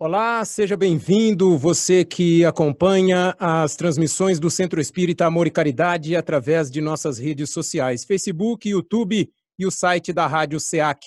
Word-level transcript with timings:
Olá, 0.00 0.44
seja 0.44 0.76
bem-vindo, 0.76 1.58
você 1.58 2.04
que 2.04 2.44
acompanha 2.44 3.34
as 3.36 3.74
transmissões 3.74 4.38
do 4.38 4.48
Centro 4.48 4.80
Espírita 4.80 5.26
Amor 5.26 5.48
e 5.48 5.50
Caridade 5.50 6.14
através 6.14 6.70
de 6.70 6.80
nossas 6.80 7.18
redes 7.18 7.50
sociais, 7.50 8.04
Facebook, 8.04 8.68
YouTube 8.68 9.28
e 9.58 9.66
o 9.66 9.72
site 9.72 10.12
da 10.12 10.24
Rádio 10.28 10.60
SEAC. 10.60 11.00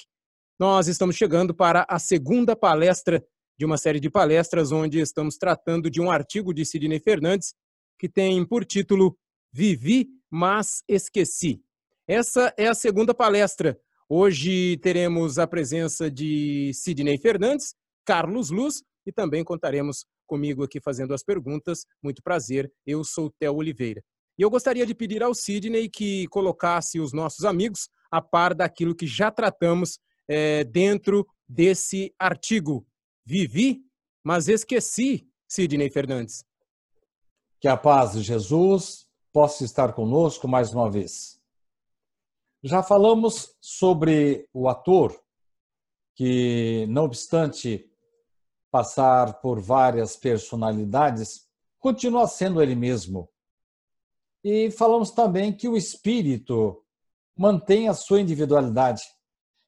Nós 0.60 0.90
estamos 0.90 1.16
chegando 1.16 1.56
para 1.56 1.86
a 1.88 1.98
segunda 1.98 2.54
palestra 2.54 3.24
de 3.58 3.64
uma 3.64 3.78
série 3.78 4.02
de 4.02 4.10
palestras 4.10 4.74
onde 4.74 5.00
estamos 5.00 5.38
tratando 5.38 5.90
de 5.90 6.02
um 6.02 6.12
artigo 6.12 6.54
de 6.54 6.66
Sidney 6.66 7.00
Fernandes 7.00 7.54
que 7.98 8.10
tem 8.10 8.46
por 8.46 8.66
título 8.66 9.18
Vivi, 9.54 10.10
mas 10.30 10.84
esqueci. 10.86 11.62
Essa 12.06 12.54
é 12.58 12.68
a 12.68 12.74
segunda 12.74 13.14
palestra. 13.14 13.80
Hoje 14.10 14.76
teremos 14.84 15.40
a 15.40 15.48
presença 15.48 16.12
de 16.12 16.72
Sidney 16.74 17.18
Fernandes, 17.18 17.74
Carlos 18.06 18.50
Luz 18.50 18.84
e 19.06 19.12
também 19.12 19.44
contaremos 19.44 20.06
comigo 20.28 20.64
aqui 20.64 20.80
fazendo 20.80 21.14
as 21.14 21.24
perguntas. 21.24 21.86
Muito 22.02 22.22
prazer, 22.24 22.72
eu 22.86 23.04
sou 23.04 23.32
Theo 23.40 23.56
Oliveira. 23.56 24.04
E 24.38 24.42
eu 24.42 24.50
gostaria 24.50 24.86
de 24.86 24.96
pedir 24.96 25.22
ao 25.22 25.34
Sidney 25.34 25.90
que 25.90 26.28
colocasse 26.28 27.00
os 27.00 27.14
nossos 27.14 27.46
amigos 27.46 27.90
a 28.10 28.22
par 28.22 28.54
daquilo 28.54 28.96
que 28.96 29.06
já 29.06 29.30
tratamos 29.30 30.00
é, 30.28 30.64
dentro 30.64 31.28
desse 31.48 32.14
artigo. 32.18 32.86
Vivi, 33.26 33.82
mas 34.24 34.48
esqueci, 34.48 35.28
Sidney 35.48 35.90
Fernandes. 35.90 36.46
Que 37.60 37.68
a 37.68 37.78
paz 37.78 38.14
de 38.14 38.22
Jesus 38.22 39.06
possa 39.32 39.64
estar 39.64 39.94
conosco 39.94 40.48
mais 40.48 40.74
uma 40.74 40.90
vez. 40.90 41.40
Já 42.64 42.82
falamos 42.82 43.56
sobre 43.60 44.48
o 44.54 44.68
ator 44.68 45.20
que, 46.16 46.86
não 46.90 47.06
obstante 47.06 47.91
passar 48.72 49.42
por 49.42 49.60
várias 49.60 50.16
personalidades, 50.16 51.46
continua 51.80 52.28
sendo 52.28 52.62
ele 52.62 52.76
mesmo. 52.76 53.30
E 54.44 54.72
falamos 54.72 55.12
também 55.12 55.52
que 55.52 55.68
o 55.68 55.78
espírito 55.78 56.82
mantém 57.38 57.90
a 57.90 57.94
sua 57.94 58.22
individualidade. 58.22 59.04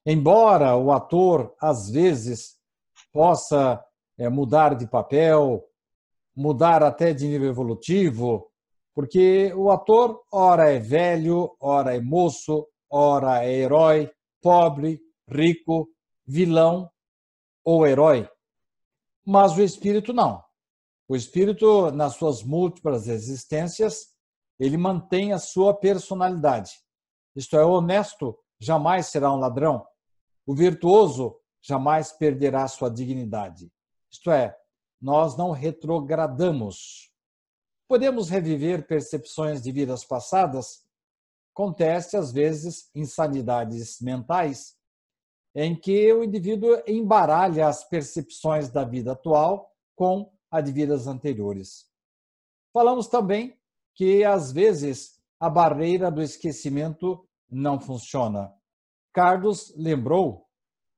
Embora 0.06 0.76
o 0.76 0.90
ator, 0.92 1.54
às 1.60 1.90
vezes, 1.90 2.56
possa 3.12 3.82
é, 4.18 4.28
mudar 4.28 4.74
de 4.74 4.86
papel, 4.86 5.64
mudar 6.34 6.82
até 6.82 7.12
de 7.12 7.26
nível 7.26 7.48
evolutivo, 7.48 8.50
porque 8.94 9.52
o 9.54 9.70
ator, 9.70 10.22
ora 10.32 10.70
é 10.70 10.78
velho, 10.78 11.56
ora 11.60 11.96
é 11.96 12.00
moço, 12.00 12.66
ora 12.88 13.44
é 13.44 13.52
herói, 13.52 14.10
pobre, 14.40 15.00
rico, 15.28 15.88
vilão 16.26 16.90
ou 17.64 17.86
herói. 17.86 18.28
Mas 19.24 19.56
o 19.56 19.62
espírito 19.62 20.12
não. 20.12 20.42
O 21.08 21.16
espírito, 21.16 21.90
nas 21.90 22.16
suas 22.16 22.42
múltiplas 22.42 23.08
existências, 23.08 24.14
ele 24.58 24.76
mantém 24.76 25.32
a 25.32 25.38
sua 25.38 25.74
personalidade. 25.74 26.72
Isto 27.34 27.56
é, 27.56 27.64
o 27.64 27.72
honesto 27.72 28.38
jamais 28.58 29.06
será 29.06 29.32
um 29.32 29.36
ladrão. 29.36 29.86
O 30.46 30.54
virtuoso 30.54 31.38
jamais 31.62 32.12
perderá 32.12 32.66
sua 32.68 32.90
dignidade. 32.90 33.70
Isto 34.10 34.30
é, 34.30 34.56
nós 35.00 35.36
não 35.36 35.50
retrogradamos. 35.50 37.10
Podemos 37.88 38.30
reviver 38.30 38.86
percepções 38.86 39.62
de 39.62 39.72
vidas 39.72 40.04
passadas. 40.04 40.84
Acontece, 41.52 42.16
às 42.16 42.32
vezes, 42.32 42.90
insanidades 42.94 44.00
mentais 44.00 44.76
em 45.54 45.78
que 45.78 46.12
o 46.12 46.24
indivíduo 46.24 46.82
embaralha 46.86 47.68
as 47.68 47.84
percepções 47.84 48.68
da 48.68 48.84
vida 48.84 49.12
atual 49.12 49.70
com 49.94 50.32
a 50.50 50.60
de 50.60 50.72
vidas 50.72 51.06
anteriores. 51.06 51.86
Falamos 52.72 53.06
também 53.06 53.56
que, 53.94 54.24
às 54.24 54.50
vezes, 54.50 55.20
a 55.38 55.48
barreira 55.48 56.10
do 56.10 56.20
esquecimento 56.20 57.24
não 57.48 57.78
funciona. 57.78 58.52
Carlos 59.12 59.72
lembrou 59.76 60.48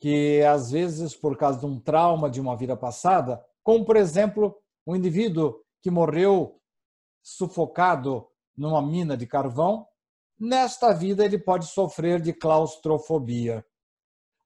que, 0.01 0.43
às 0.43 0.71
vezes, 0.71 1.15
por 1.15 1.37
causa 1.37 1.61
de 1.61 1.67
um 1.67 1.79
trauma 1.79 2.31
de 2.31 2.41
uma 2.41 2.57
vida 2.57 2.77
passada, 2.77 3.45
como, 3.63 3.85
por 3.85 3.97
exemplo, 3.97 4.57
um 4.87 4.97
indivíduo 4.97 5.61
que 5.83 5.91
morreu 5.91 6.59
sufocado 7.23 8.27
numa 8.57 8.81
mina 8.81 9.17
de 9.17 9.27
carvão, 9.27 9.87
nesta 10.39 10.95
vida 10.95 11.25
ele 11.25 11.39
pode 11.39 11.67
sofrer 11.67 12.21
de 12.21 12.33
claustrofobia 12.33 13.65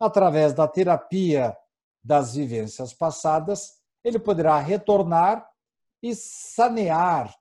através 0.00 0.54
da 0.54 0.66
terapia 0.66 1.56
das 2.02 2.34
vivências 2.34 2.94
passadas, 2.94 3.78
ele 4.02 4.18
poderá 4.18 4.58
retornar 4.58 5.46
e 6.02 6.14
sanear 6.14 7.34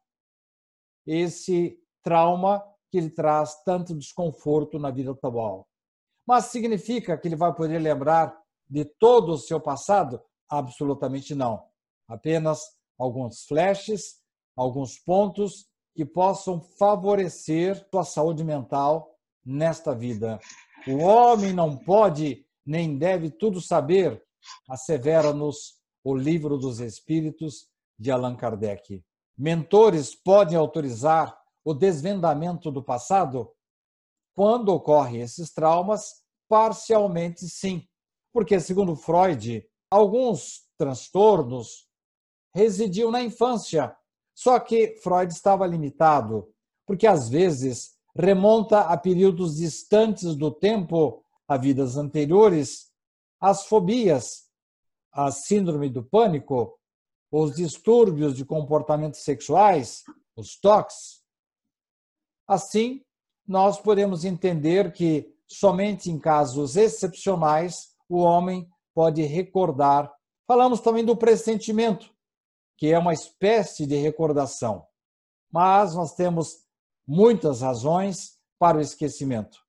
esse 1.08 1.80
trauma 2.04 2.62
que 2.92 2.98
ele 2.98 3.10
traz 3.10 3.64
tanto 3.64 3.96
desconforto 3.96 4.78
na 4.78 4.92
vida 4.92 5.12
atual. 5.12 5.68
Mas 6.28 6.46
significa 6.46 7.18
que 7.18 7.28
ele 7.28 7.36
vai 7.36 7.54
poder 7.54 7.80
lembrar 7.80 8.38
de 8.70 8.84
todo 8.84 9.32
o 9.32 9.38
seu 9.38 9.60
passado? 9.60 10.22
Absolutamente 10.50 11.34
não. 11.34 11.64
Apenas 12.08 12.60
alguns 12.98 13.46
flashes, 13.46 14.20
alguns 14.56 15.00
pontos 15.00 15.68
que 15.96 16.06
possam 16.06 16.62
favorecer 16.62 17.88
sua 17.90 18.04
saúde 18.04 18.44
mental 18.44 19.16
nesta 19.46 19.96
vida. 19.96 20.40
O 20.88 20.98
homem 20.98 21.54
não 21.54 21.78
pode 21.78 22.46
nem 22.70 23.00
deve 23.00 23.32
tudo 23.32 23.60
saber, 23.60 24.24
assevera-nos 24.70 25.80
o 26.04 26.16
Livro 26.16 26.56
dos 26.56 26.80
Espíritos 26.80 27.68
de 27.98 28.12
Allan 28.12 28.36
Kardec. 28.36 29.04
Mentores 29.36 30.14
podem 30.14 30.56
autorizar 30.56 31.36
o 31.66 31.74
desvendamento 31.74 32.70
do 32.70 32.84
passado? 32.84 33.52
Quando 34.36 34.70
ocorrem 34.70 35.22
esses 35.22 35.52
traumas, 35.52 36.22
parcialmente 36.48 37.50
sim, 37.50 37.88
porque, 38.32 38.60
segundo 38.60 38.96
Freud, 38.96 39.68
alguns 39.90 40.62
transtornos 40.78 41.88
residiam 42.54 43.10
na 43.10 43.24
infância, 43.24 43.98
só 44.36 44.60
que 44.60 44.96
Freud 45.02 45.34
estava 45.34 45.66
limitado, 45.66 46.54
porque 46.86 47.08
às 47.08 47.30
vezes 47.30 47.96
remonta 48.16 48.82
a 48.82 48.96
períodos 48.96 49.56
distantes 49.56 50.36
do 50.36 50.52
tempo 50.52 51.24
a 51.50 51.58
vidas 51.58 51.98
anteriores, 51.98 52.92
as 53.42 53.66
fobias, 53.66 54.48
a 55.12 55.32
síndrome 55.32 55.90
do 55.90 56.04
pânico, 56.04 56.80
os 57.32 57.56
distúrbios 57.56 58.38
de 58.38 58.46
comportamentos 58.46 59.22
sexuais, 59.22 60.04
os 60.36 60.60
TOCs. 60.60 61.24
Assim, 62.48 63.04
nós 63.48 63.82
podemos 63.82 64.26
entender 64.26 64.92
que 64.92 65.36
somente 65.48 66.12
em 66.12 66.20
casos 66.20 66.76
excepcionais 66.76 67.96
o 68.08 68.20
homem 68.20 68.70
pode 68.94 69.24
recordar. 69.24 70.14
Falamos 70.48 70.80
também 70.82 71.04
do 71.04 71.18
pressentimento, 71.18 72.14
que 72.78 72.94
é 72.94 73.00
uma 73.00 73.14
espécie 73.14 73.88
de 73.88 73.96
recordação. 73.96 74.86
Mas 75.52 75.96
nós 75.96 76.14
temos 76.14 76.64
muitas 77.08 77.62
razões 77.62 78.38
para 78.60 78.78
o 78.78 78.82
esquecimento. 78.82 79.68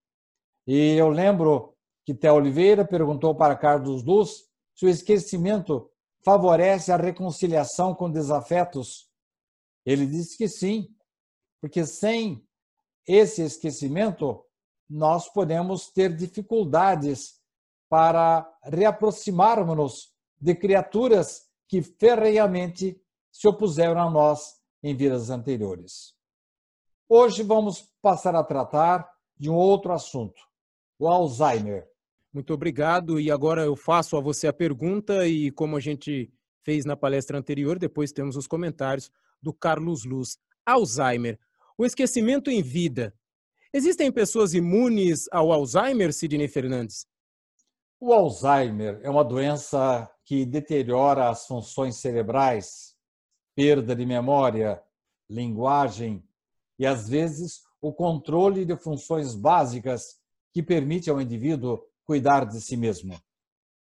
E 0.73 0.95
eu 0.97 1.09
lembro 1.09 1.75
que 2.07 2.15
Té 2.15 2.31
Oliveira 2.31 2.87
perguntou 2.87 3.35
para 3.35 3.57
Carlos 3.57 4.05
Luz 4.05 4.45
se 4.73 4.87
o 4.87 4.89
esquecimento 4.89 5.91
favorece 6.25 6.93
a 6.93 6.97
reconciliação 6.97 7.93
com 7.93 8.09
desafetos. 8.09 9.11
Ele 9.85 10.07
disse 10.07 10.39
que 10.39 10.47
sim, 10.47 10.95
porque 11.61 11.85
sem 11.85 12.47
esse 13.05 13.43
esquecimento, 13.43 14.47
nós 14.89 15.29
podemos 15.33 15.91
ter 15.91 16.15
dificuldades 16.15 17.41
para 17.89 18.49
reaproximarmos-nos 18.63 20.15
de 20.41 20.55
criaturas 20.55 21.49
que 21.67 21.83
ferreamente 21.83 22.97
se 23.33 23.49
opuseram 23.49 24.01
a 24.01 24.09
nós 24.09 24.61
em 24.85 24.97
vidas 24.97 25.31
anteriores. 25.31 26.15
Hoje 27.09 27.43
vamos 27.43 27.93
passar 28.01 28.37
a 28.37 28.45
tratar 28.45 29.11
de 29.37 29.51
um 29.51 29.57
outro 29.57 29.93
assunto, 29.93 30.41
o 31.01 31.09
Alzheimer. 31.09 31.89
Muito 32.33 32.53
obrigado. 32.53 33.19
E 33.19 33.31
agora 33.31 33.63
eu 33.63 33.75
faço 33.75 34.17
a 34.17 34.21
você 34.21 34.47
a 34.47 34.53
pergunta, 34.53 35.27
e 35.27 35.51
como 35.51 35.77
a 35.77 35.81
gente 35.81 36.31
fez 36.63 36.85
na 36.85 36.95
palestra 36.95 37.39
anterior, 37.39 37.79
depois 37.79 38.13
temos 38.13 38.37
os 38.37 38.47
comentários 38.47 39.11
do 39.43 39.53
Carlos 39.53 40.05
Luz. 40.05 40.39
Alzheimer, 40.65 41.39
o 41.77 41.87
esquecimento 41.87 42.51
em 42.51 42.63
vida. 42.63 43.15
Existem 43.73 44.13
pessoas 44.13 44.53
imunes 44.53 45.27
ao 45.33 45.51
Alzheimer, 45.51 46.13
Sidney 46.13 46.49
Fernandes? 46.49 47.07
O 47.99 48.13
Alzheimer 48.13 49.01
é 49.03 49.09
uma 49.09 49.25
doença 49.25 50.09
que 50.25 50.45
deteriora 50.45 51.31
as 51.31 51.47
funções 51.47 51.97
cerebrais, 51.97 52.95
perda 53.55 53.97
de 53.97 54.05
memória, 54.05 54.83
linguagem 55.29 56.23
e, 56.79 56.87
às 56.87 57.09
vezes, 57.09 57.63
o 57.81 57.93
controle 57.93 58.65
de 58.65 58.77
funções 58.77 59.35
básicas 59.35 60.20
que 60.53 60.63
permite 60.63 61.11
ao 61.11 61.21
indivíduo 61.21 61.81
cuidar 62.05 62.45
de 62.45 62.61
si 62.61 62.77
mesmo. 62.77 63.19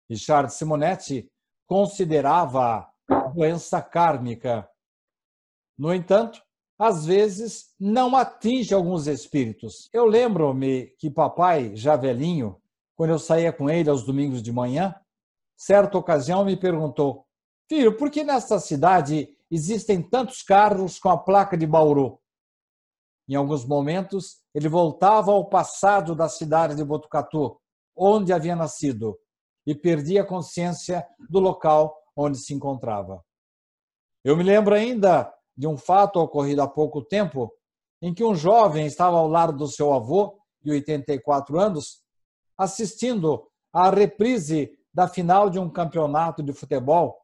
Richard 0.10 0.54
Simonetti 0.54 1.30
considerava 1.68 2.88
doença 3.33 3.81
kármica. 3.81 4.69
No 5.77 5.94
entanto, 5.94 6.42
às 6.77 7.06
vezes 7.06 7.74
não 7.80 8.15
atinge 8.15 8.74
alguns 8.74 9.07
espíritos. 9.07 9.89
Eu 9.94 10.06
lembro-me 10.06 10.88
que 11.00 11.10
papai, 11.10 11.75
já 11.75 11.95
velhinho, 11.95 12.62
quando 12.95 13.12
eu 13.12 13.19
saía 13.19 13.51
com 13.51 13.69
ele 13.69 13.89
aos 13.89 14.06
domingos 14.06 14.42
de 14.42 14.51
manhã, 14.51 14.95
certa 15.57 15.98
ocasião 15.98 16.45
me 16.45 16.56
perguntou: 16.56 17.25
Filho, 17.69 17.98
por 17.98 18.12
que 18.12 18.24
nesta 18.24 18.60
cidade 18.60 19.36
existem 19.50 20.01
tantos 20.01 20.42
carros 20.44 21.00
com 21.00 21.10
a 21.10 21.18
placa 21.18 21.57
de 21.57 21.65
Bauru? 21.65 22.19
Em 23.27 23.36
alguns 23.36 23.65
momentos, 23.65 24.43
ele 24.54 24.70
voltava 24.70 25.32
ao 25.32 25.50
passado 25.50 26.16
da 26.16 26.30
cidade 26.30 26.76
de 26.76 26.84
Botucatu, 26.84 27.60
onde 27.96 28.32
havia 28.32 28.56
nascido, 28.56 29.18
e 29.66 29.74
perdia 29.74 30.24
consciência 30.24 31.06
do 31.30 31.40
local 31.40 31.96
onde 32.16 32.38
se 32.38 32.54
encontrava. 32.54 33.24
Eu 34.24 34.38
me 34.38 34.44
lembro 34.44 34.76
ainda 34.76 35.34
de 35.56 35.68
um 35.68 35.78
fato 35.78 36.20
ocorrido 36.20 36.62
há 36.62 36.68
pouco 36.68 37.04
tempo, 37.04 37.52
em 38.02 38.14
que 38.14 38.24
um 38.24 38.36
jovem 38.36 38.86
estava 38.86 39.18
ao 39.18 39.28
lado 39.28 39.54
do 39.54 39.68
seu 39.68 39.94
avô, 39.94 40.38
de 40.62 40.72
84 40.72 41.60
anos, 41.60 42.02
assistindo 42.58 43.48
à 43.72 43.90
reprise 43.90 44.72
da 44.94 45.08
final 45.08 45.50
de 45.50 45.60
um 45.60 45.70
campeonato 45.70 46.44
de 46.44 46.54
futebol. 46.54 47.18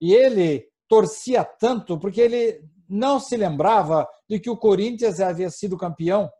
E 0.00 0.12
ele 0.12 0.68
torcia 0.88 1.44
tanto 1.44 1.98
porque 1.98 2.20
ele 2.20 2.62
não 2.88 3.18
se 3.18 3.36
lembrava 3.36 4.06
de 4.28 4.38
que 4.38 4.50
o 4.50 4.56
Corinthians 4.56 5.20
havia 5.20 5.48
sido 5.50 5.78
campeão. 5.78 6.30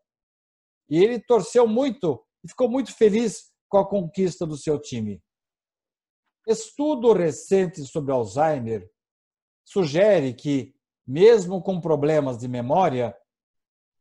E 0.93 1.03
ele 1.03 1.19
torceu 1.19 1.67
muito 1.67 2.23
e 2.45 2.49
ficou 2.49 2.69
muito 2.69 2.95
feliz 2.95 3.51
com 3.67 3.79
a 3.79 3.89
conquista 3.89 4.47
do 4.47 4.59
seu 4.59 4.79
time. 4.79 5.23
Estudo 6.47 7.15
recente 7.15 7.83
sobre 7.87 8.13
Alzheimer 8.13 8.87
sugere 9.65 10.35
que, 10.35 10.75
mesmo 11.07 11.63
com 11.63 11.81
problemas 11.81 12.37
de 12.37 12.47
memória, 12.47 13.17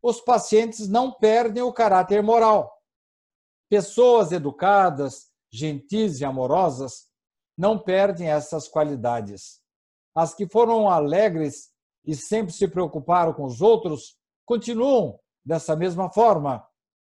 os 0.03 0.19
pacientes 0.19 0.89
não 0.89 1.13
perdem 1.13 1.63
o 1.63 1.71
caráter 1.71 2.21
moral. 2.21 2.69
Pessoas 3.69 4.33
educadas, 4.33 5.31
gentis 5.49 6.19
e 6.19 6.25
amorosas 6.25 7.07
não 7.57 7.79
perdem 7.79 8.27
essas 8.27 8.67
qualidades. 8.67 9.61
As 10.13 10.33
que 10.33 10.45
foram 10.45 10.89
alegres 10.89 11.71
e 12.03 12.17
sempre 12.17 12.51
se 12.51 12.67
preocuparam 12.67 13.31
com 13.33 13.45
os 13.45 13.61
outros 13.61 14.17
continuam 14.45 15.17
dessa 15.45 15.73
mesma 15.73 16.11
forma, 16.11 16.69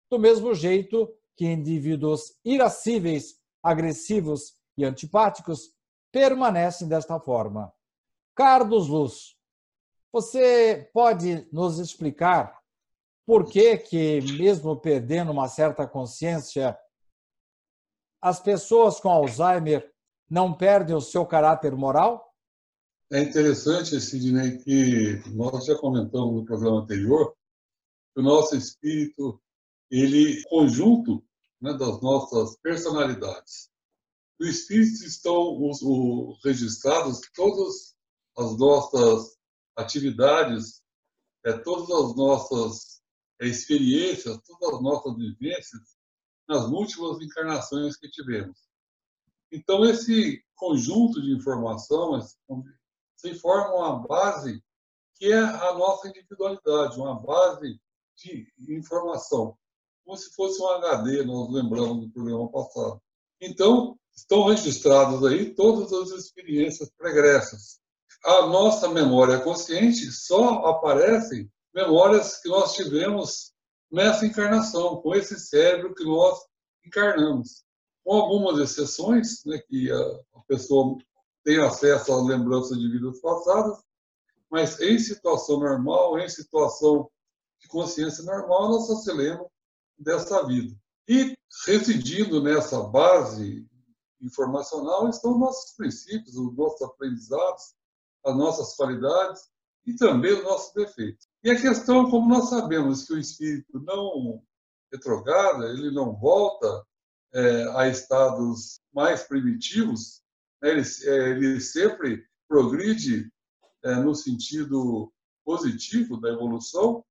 do 0.09 0.17
mesmo 0.17 0.53
jeito 0.53 1.13
que 1.35 1.45
indivíduos 1.45 2.33
irascíveis, 2.44 3.39
agressivos 3.63 4.56
e 4.77 4.83
antipáticos 4.83 5.73
permanecem 6.11 6.88
desta 6.88 7.19
forma. 7.19 7.71
Carlos 8.35 8.88
Luz, 8.88 9.38
você 10.11 10.89
pode 10.94 11.47
nos 11.51 11.77
explicar 11.77 12.59
por 13.25 13.45
que, 13.45 13.77
que, 13.77 14.21
mesmo 14.39 14.75
perdendo 14.75 15.31
uma 15.31 15.47
certa 15.47 15.85
consciência, 15.85 16.77
as 18.21 18.39
pessoas 18.39 19.00
com 19.00 19.09
Alzheimer 19.09 19.94
não 20.29 20.53
perdem 20.53 20.95
o 20.95 21.01
seu 21.01 21.25
caráter 21.25 21.75
moral? 21.75 22.33
É 23.11 23.21
interessante, 23.21 24.00
Sidney, 24.01 24.57
que 24.57 25.21
nós 25.33 25.65
já 25.65 25.75
comentamos 25.77 26.35
no 26.35 26.45
programa 26.45 26.81
anterior, 26.81 27.35
que 28.13 28.21
o 28.21 28.23
nosso 28.23 28.56
espírito, 28.56 29.41
ele 29.89 30.44
conjunto 30.44 31.24
né, 31.62 31.74
das 31.74 32.01
nossas 32.01 32.57
personalidades. 32.57 33.69
No 34.39 34.47
espírito 34.47 35.03
estão 35.03 35.62
os, 35.62 35.81
os 35.81 36.44
registrados 36.44 37.19
todas 37.36 37.95
as 38.38 38.57
nossas 38.57 39.38
atividades, 39.75 40.81
é, 41.45 41.53
todas 41.53 41.89
as 41.89 42.15
nossas 42.15 43.01
é, 43.41 43.47
experiências, 43.47 44.39
todas 44.45 44.75
as 44.75 44.81
nossas 44.81 45.15
vivências 45.18 45.97
nas 46.47 46.69
múltiplas 46.69 47.21
encarnações 47.21 47.97
que 47.97 48.09
tivemos. 48.09 48.57
Então, 49.51 49.83
esse 49.85 50.44
conjunto 50.56 51.21
de 51.21 51.33
informação 51.33 52.19
se 53.15 53.35
forma 53.35 53.75
uma 53.75 54.07
base 54.07 54.63
que 55.15 55.31
é 55.31 55.38
a 55.38 55.74
nossa 55.74 56.07
individualidade, 56.07 56.97
uma 56.97 57.19
base 57.19 57.80
de 58.15 58.53
informação, 58.69 59.57
como 60.09 60.17
se 60.17 60.33
fosse 60.33 60.59
um 60.59 60.67
HD, 60.69 61.23
nós 61.23 61.51
lembramos 61.51 62.07
do 62.07 62.09
programa 62.09 62.51
passado. 62.51 63.00
Então, 63.39 63.95
estão 64.15 64.47
registradas 64.47 65.23
aí 65.23 65.53
todas 65.53 65.94
as 65.94 66.09
experiências 66.09 66.89
pregressas. 66.97 67.79
A 68.25 68.47
nossa 68.47 68.89
memória 68.89 69.39
consciente 69.39 70.11
só 70.11 70.65
aparecem 70.65 71.47
memórias 71.75 72.41
que 72.41 72.50
nós 72.50 72.73
tivemos 72.73 73.53
nessa 73.91 74.25
encarnação, 74.25 75.00
com 75.00 75.13
esse 75.13 75.39
cérebro 75.39 75.94
que 75.94 76.03
nós 76.03 76.39
encarnamos. 76.83 77.63
Com 78.03 78.13
algumas 78.13 78.57
exceções, 78.59 79.45
né, 79.45 79.59
que 79.59 79.91
a, 79.91 80.39
pessoa 80.47 80.97
tem 81.44 81.59
acesso 81.59 82.11
às 82.11 82.25
lembranças 82.25 82.79
de 82.79 82.89
vidas 82.89 83.21
passadas, 83.21 83.77
mas 84.50 84.79
em 84.81 84.97
situação 84.97 85.59
normal, 85.59 86.17
em 86.17 86.27
situação 86.27 87.07
de 87.61 87.67
consciência 87.67 88.23
normal, 88.23 88.69
nós 88.69 88.88
só 88.88 88.95
se 88.95 89.13
lembra 89.13 89.47
dessa 90.00 90.46
vida. 90.46 90.75
E 91.07 91.36
residindo 91.66 92.42
nessa 92.42 92.81
base 92.84 93.68
informacional 94.22 95.10
estão 95.10 95.34
os 95.34 95.40
nossos 95.40 95.75
princípios, 95.75 96.36
os 96.36 96.56
nossos 96.56 96.81
aprendizados, 96.81 97.74
as 98.25 98.36
nossas 98.36 98.75
qualidades 98.75 99.42
e 99.86 99.96
também 99.96 100.34
os 100.34 100.44
nossos 100.44 100.74
defeitos. 100.74 101.28
E 101.44 101.51
a 101.51 101.60
questão, 101.60 102.10
como 102.10 102.30
nós 102.30 102.50
sabemos 102.50 103.06
que 103.06 103.13
o 103.13 103.19
espírito 103.19 103.80
não 103.80 104.44
retrograda, 104.92 105.69
ele 105.69 105.92
não 105.92 106.16
volta 106.16 106.86
é, 107.34 107.63
a 107.78 107.88
estados 107.88 108.80
mais 108.94 109.24
primitivos, 109.24 110.22
né? 110.62 110.72
ele, 110.72 110.81
é, 110.81 111.30
ele, 111.30 111.62
sempre 111.62 112.25
progride 112.48 113.31
é, 113.84 113.95
no 113.95 114.16
sentido 114.16 115.12
positivo 115.45 116.19
da 116.19 116.30
evolução, 116.30 117.04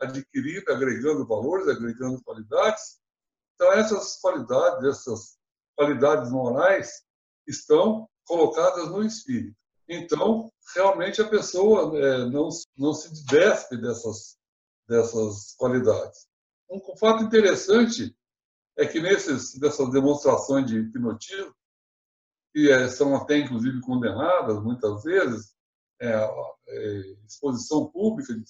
adquirindo, 0.00 0.72
agregando 0.72 1.26
valores, 1.26 1.68
agregando 1.68 2.22
qualidades. 2.22 3.00
Então, 3.54 3.72
essas 3.72 4.20
qualidades, 4.20 4.84
essas 4.84 5.38
qualidades 5.74 6.30
morais 6.30 7.02
estão 7.46 8.08
colocadas 8.24 8.88
no 8.88 9.02
espírito. 9.02 9.56
Então, 9.88 10.50
realmente 10.74 11.22
a 11.22 11.28
pessoa 11.28 11.96
é, 11.96 12.26
não, 12.26 12.48
não 12.76 12.92
se 12.92 13.24
despe 13.26 13.76
dessas, 13.76 14.36
dessas 14.88 15.54
qualidades. 15.56 16.26
Um 16.68 16.96
fato 16.96 17.22
interessante 17.22 18.16
é 18.76 18.84
que 18.84 19.00
nesses, 19.00 19.56
dessas 19.58 19.90
demonstrações 19.90 20.66
de 20.66 20.78
hipnotismo, 20.78 21.54
que 22.52 22.70
é, 22.70 22.88
são 22.88 23.14
até 23.14 23.38
inclusive 23.38 23.80
condenadas 23.80 24.62
muitas 24.62 25.02
vezes, 25.04 25.54
é, 26.00 26.12
é, 26.68 27.16
exposição 27.26 27.86
pública 27.86 28.34
de, 28.34 28.44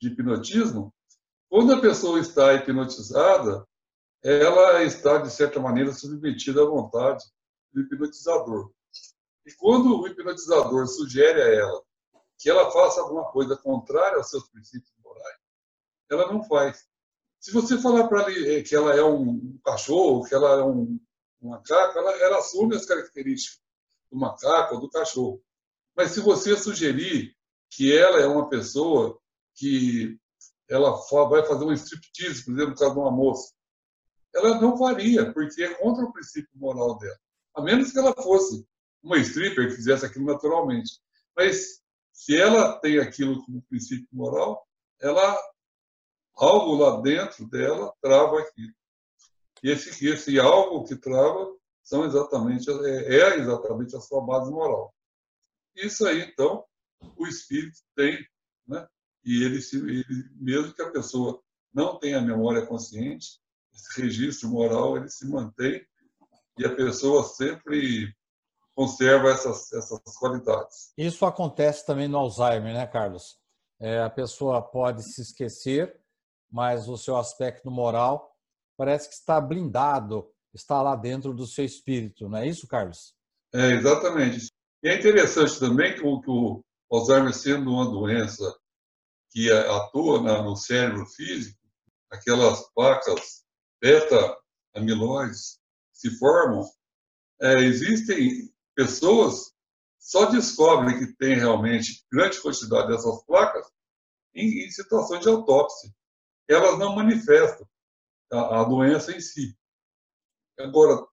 de 0.00 0.08
hipnotismo, 0.08 0.94
quando 1.48 1.74
a 1.74 1.80
pessoa 1.80 2.20
está 2.20 2.54
hipnotizada, 2.54 3.66
ela 4.22 4.82
está, 4.82 5.18
de 5.18 5.30
certa 5.30 5.60
maneira, 5.60 5.92
submetida 5.92 6.62
à 6.62 6.66
vontade 6.66 7.24
do 7.72 7.80
hipnotizador. 7.80 8.72
E 9.46 9.52
quando 9.54 10.00
o 10.00 10.06
hipnotizador 10.06 10.86
sugere 10.86 11.42
a 11.42 11.48
ela 11.48 11.82
que 12.38 12.48
ela 12.48 12.70
faça 12.70 13.02
alguma 13.02 13.30
coisa 13.30 13.54
contrária 13.56 14.16
aos 14.16 14.30
seus 14.30 14.48
princípios 14.48 14.92
morais, 15.04 15.38
ela 16.10 16.32
não 16.32 16.42
faz. 16.44 16.88
Se 17.38 17.52
você 17.52 17.76
falar 17.78 18.08
para 18.08 18.22
ela 18.22 18.32
eh, 18.32 18.62
que 18.62 18.74
ela 18.74 18.94
é 18.94 19.02
um 19.02 19.58
cachorro, 19.62 20.24
que 20.24 20.34
ela 20.34 20.60
é 20.60 20.64
um, 20.64 20.98
macaco, 21.42 21.98
ela, 21.98 22.12
ela 22.16 22.38
assume 22.38 22.76
as 22.76 22.86
características 22.86 23.60
do 24.10 24.18
macaco 24.18 24.74
ou 24.74 24.80
do 24.80 24.90
cachorro. 24.90 25.42
Mas 25.94 26.12
se 26.12 26.20
você 26.20 26.56
sugerir 26.56 27.36
que 27.70 27.94
ela 27.96 28.20
é 28.20 28.26
uma 28.26 28.48
pessoa 28.48 29.19
que 29.60 30.18
ela 30.70 30.96
vai 31.28 31.44
fazer 31.44 31.64
um 31.64 31.72
striptease, 31.72 32.44
por 32.44 32.54
exemplo, 32.54 32.70
no 32.70 32.76
caso 32.76 32.94
de 32.94 32.98
uma 32.98 33.10
moça, 33.10 33.52
ela 34.34 34.58
não 34.60 34.78
faria, 34.78 35.30
porque 35.32 35.62
é 35.62 35.74
contra 35.74 36.04
o 36.04 36.12
princípio 36.12 36.50
moral 36.54 36.96
dela. 36.96 37.18
A 37.54 37.62
menos 37.62 37.92
que 37.92 37.98
ela 37.98 38.14
fosse 38.14 38.66
uma 39.02 39.18
stripper 39.18 39.68
que 39.68 39.76
fizesse 39.76 40.06
aquilo 40.06 40.24
naturalmente. 40.24 41.00
Mas 41.36 41.82
se 42.12 42.36
ela 42.36 42.78
tem 42.80 42.98
aquilo 42.98 43.44
como 43.44 43.62
princípio 43.62 44.08
moral, 44.12 44.66
ela 45.00 45.36
algo 46.36 46.76
lá 46.76 47.00
dentro 47.02 47.46
dela 47.48 47.92
trava 48.00 48.40
aquilo. 48.40 48.72
E 49.62 49.70
esse, 49.70 50.06
esse 50.06 50.38
algo 50.38 50.84
que 50.84 50.96
trava 50.96 51.54
são 51.82 52.04
exatamente 52.04 52.70
é, 52.70 53.14
é 53.16 53.38
exatamente 53.38 53.94
a 53.96 54.00
sua 54.00 54.24
base 54.24 54.50
moral. 54.50 54.94
Isso 55.74 56.06
aí, 56.06 56.20
então, 56.22 56.64
o 57.16 57.26
espírito 57.26 57.78
tem, 57.94 58.24
né? 58.66 58.86
E 59.24 59.44
ele, 59.44 59.60
ele 59.72 60.30
mesmo 60.36 60.72
que 60.72 60.82
a 60.82 60.90
pessoa 60.90 61.40
não 61.72 61.98
tenha 61.98 62.20
memória 62.20 62.66
consciente, 62.66 63.40
esse 63.72 64.02
registro 64.02 64.48
moral 64.48 64.96
ele 64.96 65.08
se 65.08 65.26
mantém 65.28 65.84
e 66.58 66.64
a 66.64 66.74
pessoa 66.74 67.24
sempre 67.24 68.14
conserva 68.74 69.30
essas, 69.30 69.72
essas 69.72 70.00
qualidades. 70.18 70.92
Isso 70.96 71.24
acontece 71.24 71.86
também 71.86 72.08
no 72.08 72.18
Alzheimer, 72.18 72.74
né, 72.74 72.86
Carlos? 72.86 73.38
É, 73.78 74.00
a 74.00 74.10
pessoa 74.10 74.60
pode 74.60 75.02
se 75.02 75.22
esquecer, 75.22 75.98
mas 76.50 76.88
o 76.88 76.96
seu 76.96 77.16
aspecto 77.16 77.70
moral 77.70 78.36
parece 78.76 79.08
que 79.08 79.14
está 79.14 79.40
blindado, 79.40 80.30
está 80.54 80.82
lá 80.82 80.96
dentro 80.96 81.32
do 81.32 81.46
seu 81.46 81.64
espírito, 81.64 82.28
não 82.28 82.38
é 82.38 82.46
isso, 82.46 82.66
Carlos? 82.66 83.14
É, 83.52 83.72
exatamente. 83.72 84.48
E 84.82 84.88
é 84.88 84.98
interessante 84.98 85.58
também 85.58 85.94
que 85.94 86.02
o, 86.02 86.20
que 86.20 86.30
o 86.30 86.64
Alzheimer, 86.90 87.34
sendo 87.34 87.70
uma 87.70 87.84
doença 87.84 88.42
que 89.30 89.50
atua 89.50 90.42
no 90.42 90.56
cérebro 90.56 91.06
físico, 91.06 91.58
aquelas 92.10 92.68
placas 92.74 93.44
beta-amiloides 93.80 95.60
se 95.92 96.10
formam, 96.18 96.68
é, 97.40 97.60
existem 97.60 98.52
pessoas 98.74 99.52
só 99.98 100.26
descobrem 100.26 100.98
que 100.98 101.14
tem 101.16 101.36
realmente 101.36 102.04
grande 102.10 102.40
quantidade 102.40 102.88
dessas 102.88 103.22
placas 103.24 103.70
em, 104.34 104.64
em 104.64 104.70
situações 104.70 105.20
de 105.20 105.28
autópsia. 105.28 105.94
Elas 106.48 106.78
não 106.78 106.96
manifestam 106.96 107.68
a, 108.32 108.60
a 108.60 108.64
doença 108.64 109.12
em 109.12 109.20
si. 109.20 109.56
Agora, 110.58 110.94
o 110.94 111.08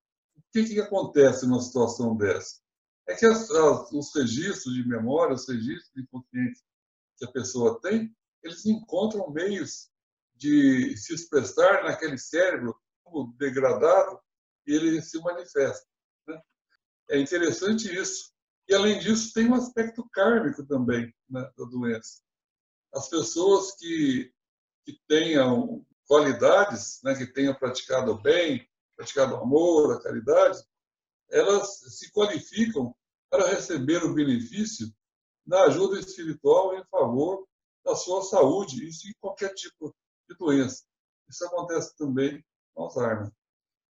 que, 0.51 0.63
que 0.65 0.79
acontece 0.79 1.45
numa 1.45 1.61
situação 1.61 2.15
dessa? 2.15 2.59
É 3.07 3.15
que 3.15 3.25
as, 3.25 3.49
as, 3.49 3.91
os 3.91 4.15
registros 4.15 4.73
de 4.73 4.87
memória, 4.87 5.35
os 5.35 5.47
registros 5.47 5.91
de 5.93 6.01
inconsciente 6.01 6.61
que 7.17 7.25
a 7.25 7.31
pessoa 7.31 7.79
tem, 7.81 8.15
eles 8.43 8.65
encontram 8.65 9.31
meios 9.31 9.89
de 10.35 10.95
se 10.97 11.13
expressar 11.13 11.83
naquele 11.83 12.17
cérebro 12.17 12.79
degradado 13.37 14.19
e 14.65 14.73
ele 14.73 15.01
se 15.01 15.19
manifesta. 15.19 15.87
Né? 16.27 16.39
É 17.11 17.19
interessante 17.19 17.93
isso. 17.93 18.31
E, 18.67 18.75
além 18.75 18.99
disso, 18.99 19.33
tem 19.33 19.49
um 19.49 19.55
aspecto 19.55 20.07
kármico 20.11 20.65
também 20.65 21.13
né, 21.29 21.41
da 21.57 21.65
doença. 21.65 22.21
As 22.93 23.09
pessoas 23.09 23.75
que, 23.75 24.31
que 24.85 24.99
tenham 25.07 25.85
qualidades, 26.05 26.99
né, 27.03 27.15
que 27.15 27.25
tenham 27.25 27.55
praticado 27.55 28.11
o 28.11 28.21
bem, 28.21 28.67
praticado 28.95 29.35
o 29.35 29.37
amor, 29.37 29.93
a 29.93 30.03
caridade, 30.03 30.61
elas 31.29 31.79
se 31.97 32.11
qualificam 32.11 32.95
para 33.29 33.47
receber 33.47 34.03
o 34.03 34.13
benefício 34.13 34.93
da 35.47 35.63
ajuda 35.63 35.99
espiritual 35.99 36.77
em 36.77 36.83
favor 36.85 37.47
da 37.83 37.95
sua 37.95 38.21
saúde, 38.21 38.85
isso 38.85 39.07
em 39.07 39.13
qualquer 39.21 39.53
tipo 39.53 39.95
de 40.29 40.35
doença. 40.37 40.83
Isso 41.29 41.45
acontece 41.45 41.95
também 41.95 42.43
com 42.73 42.83
Alzheimer. 42.83 43.31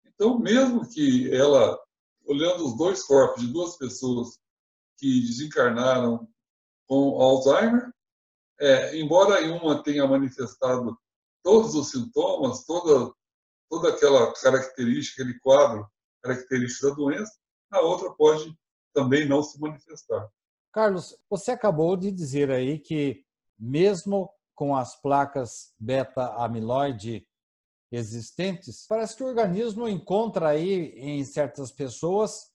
Então, 0.05 0.39
mesmo 0.39 0.89
que 0.89 1.33
ela, 1.33 1.77
olhando 2.25 2.65
os 2.65 2.77
dois 2.77 3.03
corpos 3.03 3.41
de 3.41 3.51
duas 3.51 3.77
pessoas 3.77 4.39
que 4.97 5.21
desencarnaram 5.21 6.25
com 6.87 7.21
Alzheimer, 7.21 7.91
é, 8.59 8.97
embora 8.97 9.41
em 9.41 9.51
uma 9.51 9.83
tenha 9.83 10.07
manifestado 10.07 10.97
todos 11.43 11.75
os 11.75 11.89
sintomas, 11.89 12.63
toda, 12.63 13.13
toda 13.69 13.89
aquela 13.89 14.31
característica, 14.33 15.21
aquele 15.21 15.39
quadro 15.39 15.85
característico 16.21 16.89
da 16.89 16.95
doença, 16.95 17.33
a 17.71 17.81
outra 17.81 18.13
pode 18.13 18.57
também 18.93 19.27
não 19.27 19.41
se 19.41 19.59
manifestar. 19.59 20.29
Carlos, 20.71 21.17
você 21.29 21.51
acabou 21.51 21.97
de 21.97 22.11
dizer 22.11 22.49
aí 22.49 22.79
que 22.79 23.25
mesmo 23.59 24.33
com 24.55 24.75
as 24.75 24.95
placas 24.99 25.73
beta-amiloide 25.79 27.27
existentes, 27.91 28.85
parece 28.87 29.15
que 29.15 29.23
o 29.23 29.27
organismo 29.27 29.87
encontra 29.87 30.49
aí 30.49 30.93
em 30.95 31.23
certas 31.25 31.71
pessoas 31.71 32.51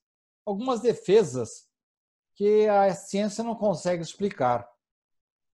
algumas 0.47 0.81
defesas 0.81 1.69
que 2.35 2.67
a 2.69 2.95
ciência 2.95 3.45
não 3.45 3.55
consegue 3.55 4.03
explicar. 4.03 4.67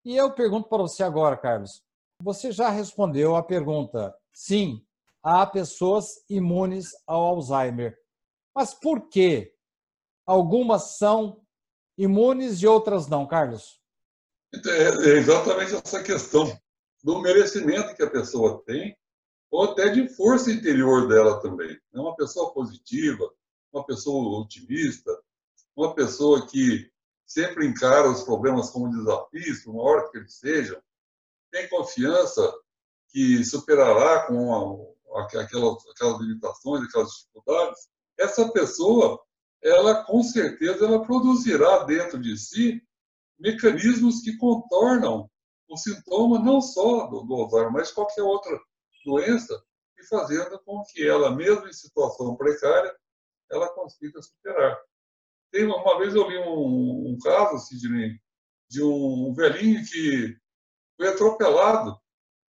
E 0.05 0.17
eu 0.17 0.35
pergunto 0.35 0.69
para 0.69 0.83
você 0.83 1.03
agora, 1.03 1.37
Carlos. 1.37 1.83
Você 2.23 2.53
já 2.53 2.69
respondeu 2.69 3.37
a 3.37 3.43
pergunta: 3.43 4.15
sim, 4.33 4.85
há 5.23 5.47
pessoas 5.47 6.25
imunes 6.29 6.91
ao 7.07 7.23
Alzheimer. 7.23 7.97
Mas 8.55 8.75
por 8.75 9.09
que 9.09 9.55
algumas 10.27 10.99
são 10.99 11.41
imunes 12.03 12.63
e 12.63 12.67
outras 12.67 13.07
não, 13.07 13.27
Carlos? 13.27 13.81
É, 14.53 15.11
é 15.11 15.19
exatamente 15.19 15.75
essa 15.75 16.03
questão 16.03 16.59
do 17.05 17.21
merecimento 17.21 17.95
que 17.95 18.03
a 18.03 18.11
pessoa 18.11 18.63
tem, 18.67 18.97
ou 19.51 19.65
até 19.65 19.89
de 19.89 20.09
força 20.09 20.51
interior 20.51 21.09
dela 21.09 21.41
também. 21.41 21.79
É 21.95 22.01
uma 22.01 22.17
pessoa 22.17 22.53
positiva, 22.53 23.31
uma 23.73 23.85
pessoa 23.85 24.41
otimista, 24.41 25.17
uma 25.77 25.95
pessoa 25.95 26.47
que 26.47 26.91
sempre 27.27 27.67
encara 27.67 28.11
os 28.11 28.23
problemas 28.23 28.71
como 28.71 28.91
desafios, 28.91 29.61
por 29.63 29.75
maior 29.75 30.11
que 30.11 30.19
eles 30.19 30.35
sejam, 30.35 30.81
tem 31.51 31.69
confiança 31.69 32.53
que 33.09 33.45
superará 33.45 34.27
com 34.27 34.95
aquelas, 35.17 35.87
aquelas 35.89 36.21
limitações, 36.21 36.85
aquelas 36.85 37.11
dificuldades, 37.11 37.89
essa 38.19 38.49
pessoa, 38.53 39.21
ela 39.63 40.05
com 40.05 40.23
certeza, 40.23 40.87
ela 40.87 41.05
produzirá 41.05 41.85
dentro 41.85 42.19
de 42.19 42.37
si 42.37 42.83
mecanismos 43.39 44.23
que 44.23 44.37
contornam 44.37 45.31
o 45.69 45.77
sintoma 45.77 46.39
não 46.39 46.61
só 46.61 47.07
do, 47.07 47.23
do 47.23 47.35
Alzheimer, 47.35 47.73
mas 47.73 47.93
qualquer 47.93 48.23
outra 48.23 48.59
doença, 49.05 49.63
e 49.99 50.07
fazendo 50.07 50.59
com 50.65 50.83
que 50.85 51.07
ela, 51.07 51.35
mesmo 51.35 51.67
em 51.69 51.73
situação 51.73 52.37
precária, 52.37 52.95
ela 53.51 53.69
consiga 53.75 54.21
superar. 54.21 54.79
Tem 55.51 55.65
uma, 55.65 55.77
uma 55.77 55.99
vez 55.99 56.15
eu 56.15 56.29
li 56.29 56.39
um, 56.39 57.11
um 57.11 57.19
caso, 57.23 57.67
Sidney, 57.67 58.19
de 58.69 58.83
um 58.83 59.33
velhinho 59.35 59.85
que 59.85 60.37
foi 60.97 61.09
atropelado 61.09 61.99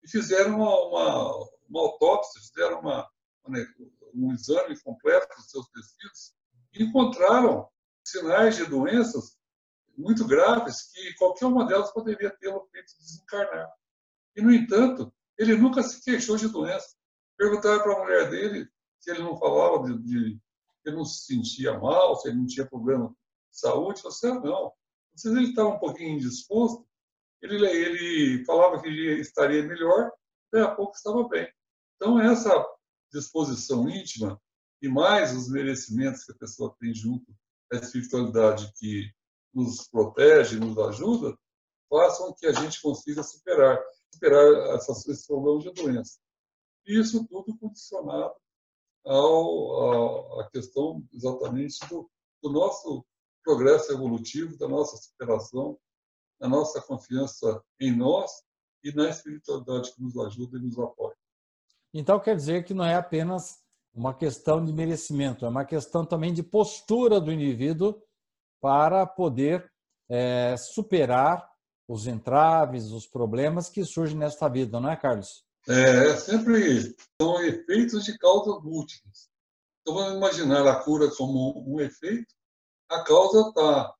e 0.03 0.09
fizeram 0.09 0.55
uma, 0.55 0.87
uma, 0.87 1.49
uma 1.69 1.79
autópsia, 1.81 2.41
fizeram 2.41 2.79
uma, 2.81 3.09
um 4.13 4.33
exame 4.33 4.79
completo 4.81 5.35
dos 5.35 5.49
seus 5.49 5.67
tecidos 5.69 6.33
encontraram 6.73 7.67
sinais 8.03 8.55
de 8.55 8.65
doenças 8.65 9.37
muito 9.97 10.25
graves 10.25 10.91
que 10.91 11.13
qualquer 11.15 11.45
uma 11.45 11.65
delas 11.65 11.91
poderia 11.91 12.31
tê-lo 12.37 12.67
feito 12.71 12.97
desencarnar. 12.97 13.69
E, 14.35 14.41
no 14.41 14.53
entanto, 14.53 15.13
ele 15.37 15.55
nunca 15.55 15.83
se 15.83 16.03
queixou 16.03 16.37
de 16.37 16.47
doença. 16.47 16.95
Perguntaram 17.37 17.83
para 17.83 17.93
a 17.93 17.99
mulher 17.99 18.29
dele 18.29 18.69
se 18.99 19.11
ele 19.11 19.23
não 19.23 19.37
falava 19.37 19.83
de, 19.87 19.97
de 19.99 20.39
ele 20.85 20.95
não 20.95 21.05
se 21.05 21.25
sentia 21.25 21.77
mal, 21.77 22.15
se 22.15 22.29
ele 22.29 22.37
não 22.37 22.45
tinha 22.45 22.65
problema 22.65 23.09
de 23.51 23.59
saúde. 23.59 24.01
Falou 24.01 24.15
assim, 24.15 24.27
ah, 24.27 24.39
não. 24.39 24.73
Se 25.15 25.27
ele 25.29 25.49
estava 25.49 25.69
um 25.69 25.79
pouquinho 25.79 26.15
indisposto, 26.15 26.87
ele, 27.41 27.65
ele 27.65 28.45
falava 28.45 28.81
que 28.81 28.87
estaria 29.19 29.63
melhor, 29.63 30.11
daí 30.51 30.61
a 30.61 30.73
pouco 30.73 30.95
estava 30.95 31.27
bem. 31.27 31.51
Então, 31.95 32.19
essa 32.19 32.51
disposição 33.11 33.89
íntima 33.89 34.39
e 34.81 34.89
mais 34.89 35.33
os 35.33 35.49
merecimentos 35.49 36.23
que 36.23 36.31
a 36.31 36.37
pessoa 36.37 36.75
tem 36.79 36.93
junto 36.93 37.31
à 37.71 37.77
espiritualidade 37.77 38.71
que 38.77 39.11
nos 39.53 39.87
protege, 39.87 40.59
nos 40.59 40.77
ajuda, 40.77 41.37
façam 41.89 42.33
que 42.33 42.47
a 42.47 42.53
gente 42.53 42.81
consiga 42.81 43.21
superar, 43.21 43.79
superar 44.13 44.75
essas, 44.75 45.07
esses 45.07 45.27
problemas 45.27 45.63
de 45.63 45.71
doença. 45.73 46.19
E 46.85 46.99
isso 46.99 47.27
tudo 47.27 47.57
condicionado 47.57 48.33
à 49.05 50.49
questão 50.51 51.05
exatamente 51.11 51.77
do, 51.89 52.09
do 52.41 52.49
nosso 52.49 53.05
progresso 53.43 53.91
evolutivo, 53.91 54.57
da 54.57 54.67
nossa 54.67 54.97
superação, 54.97 55.77
da 56.39 56.47
nossa 56.47 56.81
confiança 56.81 57.63
em 57.79 57.95
nós 57.95 58.31
e 58.83 58.91
na 58.93 59.09
espiritualidade 59.09 59.93
que 59.93 60.01
nos 60.01 60.17
ajuda 60.17 60.57
e 60.57 60.61
nos 60.61 60.77
apoia. 60.79 61.15
Então 61.93 62.19
quer 62.19 62.35
dizer 62.35 62.63
que 62.63 62.73
não 62.73 62.85
é 62.85 62.95
apenas 62.95 63.61
uma 63.93 64.13
questão 64.13 64.63
de 64.63 64.71
merecimento, 64.71 65.45
é 65.45 65.49
uma 65.49 65.65
questão 65.65 66.05
também 66.05 66.33
de 66.33 66.41
postura 66.41 67.19
do 67.19 67.31
indivíduo 67.31 68.01
para 68.61 69.05
poder 69.05 69.69
é, 70.09 70.55
superar 70.57 71.49
os 71.87 72.07
entraves, 72.07 72.91
os 72.91 73.05
problemas 73.05 73.69
que 73.69 73.83
surgem 73.83 74.17
nesta 74.17 74.47
vida, 74.47 74.79
não 74.79 74.89
é, 74.89 74.95
Carlos? 74.95 75.43
É, 75.67 76.07
é 76.07 76.17
sempre 76.17 76.95
são 77.21 77.43
efeitos 77.43 78.05
de 78.05 78.17
causas 78.17 78.63
múltiplas. 78.63 79.29
Então, 79.81 79.95
vamos 79.95 80.17
imaginar 80.17 80.65
a 80.67 80.83
cura 80.83 81.09
como 81.15 81.63
um 81.67 81.79
efeito. 81.79 82.33
A 82.89 83.03
causa 83.03 83.49
está 83.49 83.93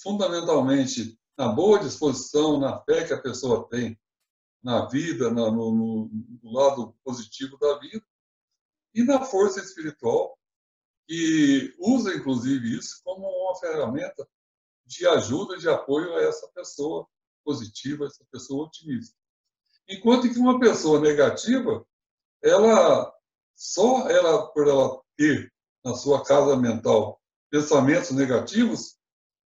fundamentalmente 0.00 1.18
na 1.38 1.48
boa 1.48 1.78
disposição, 1.78 2.58
na 2.58 2.80
fé 2.82 3.06
que 3.06 3.12
a 3.12 3.20
pessoa 3.20 3.68
tem 3.68 3.98
na 4.62 4.86
vida, 4.86 5.30
no, 5.30 5.50
no, 5.50 6.10
no 6.42 6.52
lado 6.52 6.94
positivo 7.02 7.58
da 7.58 7.78
vida, 7.78 8.04
e 8.94 9.02
na 9.04 9.24
força 9.24 9.60
espiritual 9.60 10.38
e 11.08 11.74
usa, 11.78 12.14
inclusive, 12.14 12.78
isso 12.78 13.00
como 13.02 13.26
uma 13.26 13.58
ferramenta 13.58 14.28
de 14.86 15.06
ajuda, 15.06 15.56
de 15.56 15.68
apoio 15.68 16.14
a 16.14 16.22
essa 16.22 16.48
pessoa 16.54 17.06
positiva, 17.44 18.06
essa 18.06 18.24
pessoa 18.30 18.66
otimista. 18.66 19.16
Enquanto 19.88 20.32
que 20.32 20.38
uma 20.38 20.60
pessoa 20.60 21.00
negativa, 21.00 21.84
ela 22.42 23.12
só 23.56 24.08
ela 24.08 24.46
por 24.52 24.68
ela 24.68 25.02
ter 25.16 25.52
na 25.84 25.94
sua 25.94 26.24
casa 26.24 26.56
mental 26.56 27.20
pensamentos 27.50 28.12
negativos, 28.12 28.96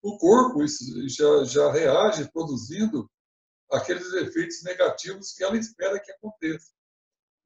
o 0.02 0.18
corpo 0.18 0.66
já, 1.08 1.44
já 1.44 1.72
reage 1.72 2.30
produzindo 2.32 3.10
aqueles 3.72 4.12
efeitos 4.14 4.64
negativos 4.64 5.32
que 5.34 5.44
ela 5.44 5.56
espera 5.58 6.00
que 6.00 6.12
aconteça. 6.12 6.72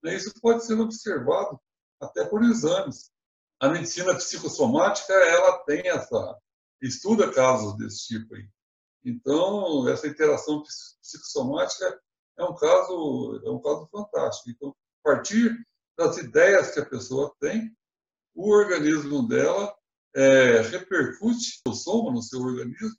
Isso 0.05 0.33
pode 0.41 0.65
ser 0.65 0.79
observado 0.79 1.59
até 2.05 2.25
por 2.25 2.43
exames. 2.43 3.11
A 3.59 3.69
medicina 3.69 4.15
psicossomática 4.15 5.13
ela 5.13 5.57
tem 5.59 5.87
essa 5.87 6.37
estuda 6.81 7.31
casos 7.31 7.77
desse 7.77 8.07
tipo 8.07 8.35
aí. 8.35 8.47
Então 9.03 9.87
essa 9.87 10.07
interação 10.07 10.63
psicossomática 11.01 11.99
é 12.37 12.43
um 12.43 12.55
caso 12.55 13.41
é 13.45 13.49
um 13.49 13.61
caso 13.61 13.87
fantástico. 13.91 14.49
Então 14.49 14.69
a 14.69 15.09
partir 15.11 15.55
das 15.97 16.17
ideias 16.17 16.71
que 16.71 16.79
a 16.79 16.85
pessoa 16.85 17.33
tem, 17.39 17.75
o 18.33 18.51
organismo 18.51 19.27
dela 19.27 19.73
é, 20.15 20.61
repercute 20.61 21.61
o 21.67 21.73
soma 21.73 22.11
no 22.11 22.21
seu 22.21 22.41
organismo. 22.41 22.97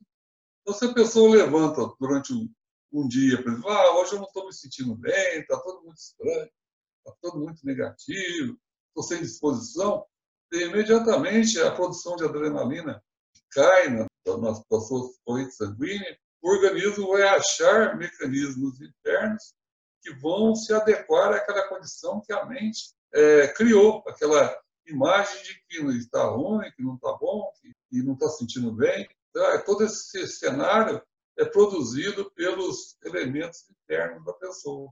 Então 0.63 0.75
se 0.75 0.85
a 0.85 0.95
pessoa 0.95 1.31
levanta 1.31 1.83
durante 2.01 2.33
um, 2.33 2.51
um 2.93 3.07
dia, 3.07 3.43
por 3.43 3.53
exemplo, 3.53 3.71
ah, 3.71 4.01
hoje 4.01 4.13
eu 4.13 4.19
não 4.19 4.27
estou 4.27 4.47
me 4.47 4.53
sentindo 4.53 4.95
bem, 4.97 5.41
está 5.41 5.61
todo 5.61 5.83
muito 5.83 5.99
estranho, 5.99 6.51
está 6.99 7.19
todo 7.21 7.39
muito 7.39 7.65
negativo, 7.65 8.59
estou 8.97 9.03
sem 9.03 9.21
disposição, 9.21 10.07
e 10.53 10.65
imediatamente 10.65 11.61
a 11.61 11.71
produção 11.71 12.17
de 12.17 12.25
adrenalina 12.25 13.03
cai 13.51 13.89
na, 13.89 14.07
nas, 14.39 14.63
suas 14.87 15.19
correntes 15.25 15.57
sanguíneas, 15.57 16.17
o 16.43 16.51
organismo 16.51 17.09
vai 17.09 17.23
achar 17.23 17.97
mecanismos 17.97 18.81
internos 18.81 19.55
que 20.03 20.15
vão 20.15 20.55
se 20.55 20.73
adequar 20.73 21.33
àquela 21.33 21.69
condição 21.69 22.23
que 22.25 22.33
a 22.33 22.45
mente 22.47 22.95
é, 23.13 23.49
criou, 23.49 24.03
aquela 24.07 24.57
imagem 24.87 25.43
de 25.43 25.55
que 25.69 25.99
está 25.99 26.25
ruim, 26.25 26.71
que 26.77 26.83
não 26.83 26.95
está 26.95 27.13
bom, 27.15 27.51
que, 27.61 27.73
que 27.91 28.03
não 28.03 28.15
está 28.15 28.29
sentindo 28.29 28.73
bem. 28.73 29.09
Então, 29.31 29.65
todo 29.65 29.85
esse 29.85 30.27
cenário 30.29 31.03
é 31.37 31.45
produzido 31.45 32.31
pelos 32.33 32.97
elementos 33.05 33.69
internos 33.69 34.25
da 34.25 34.33
pessoa. 34.35 34.91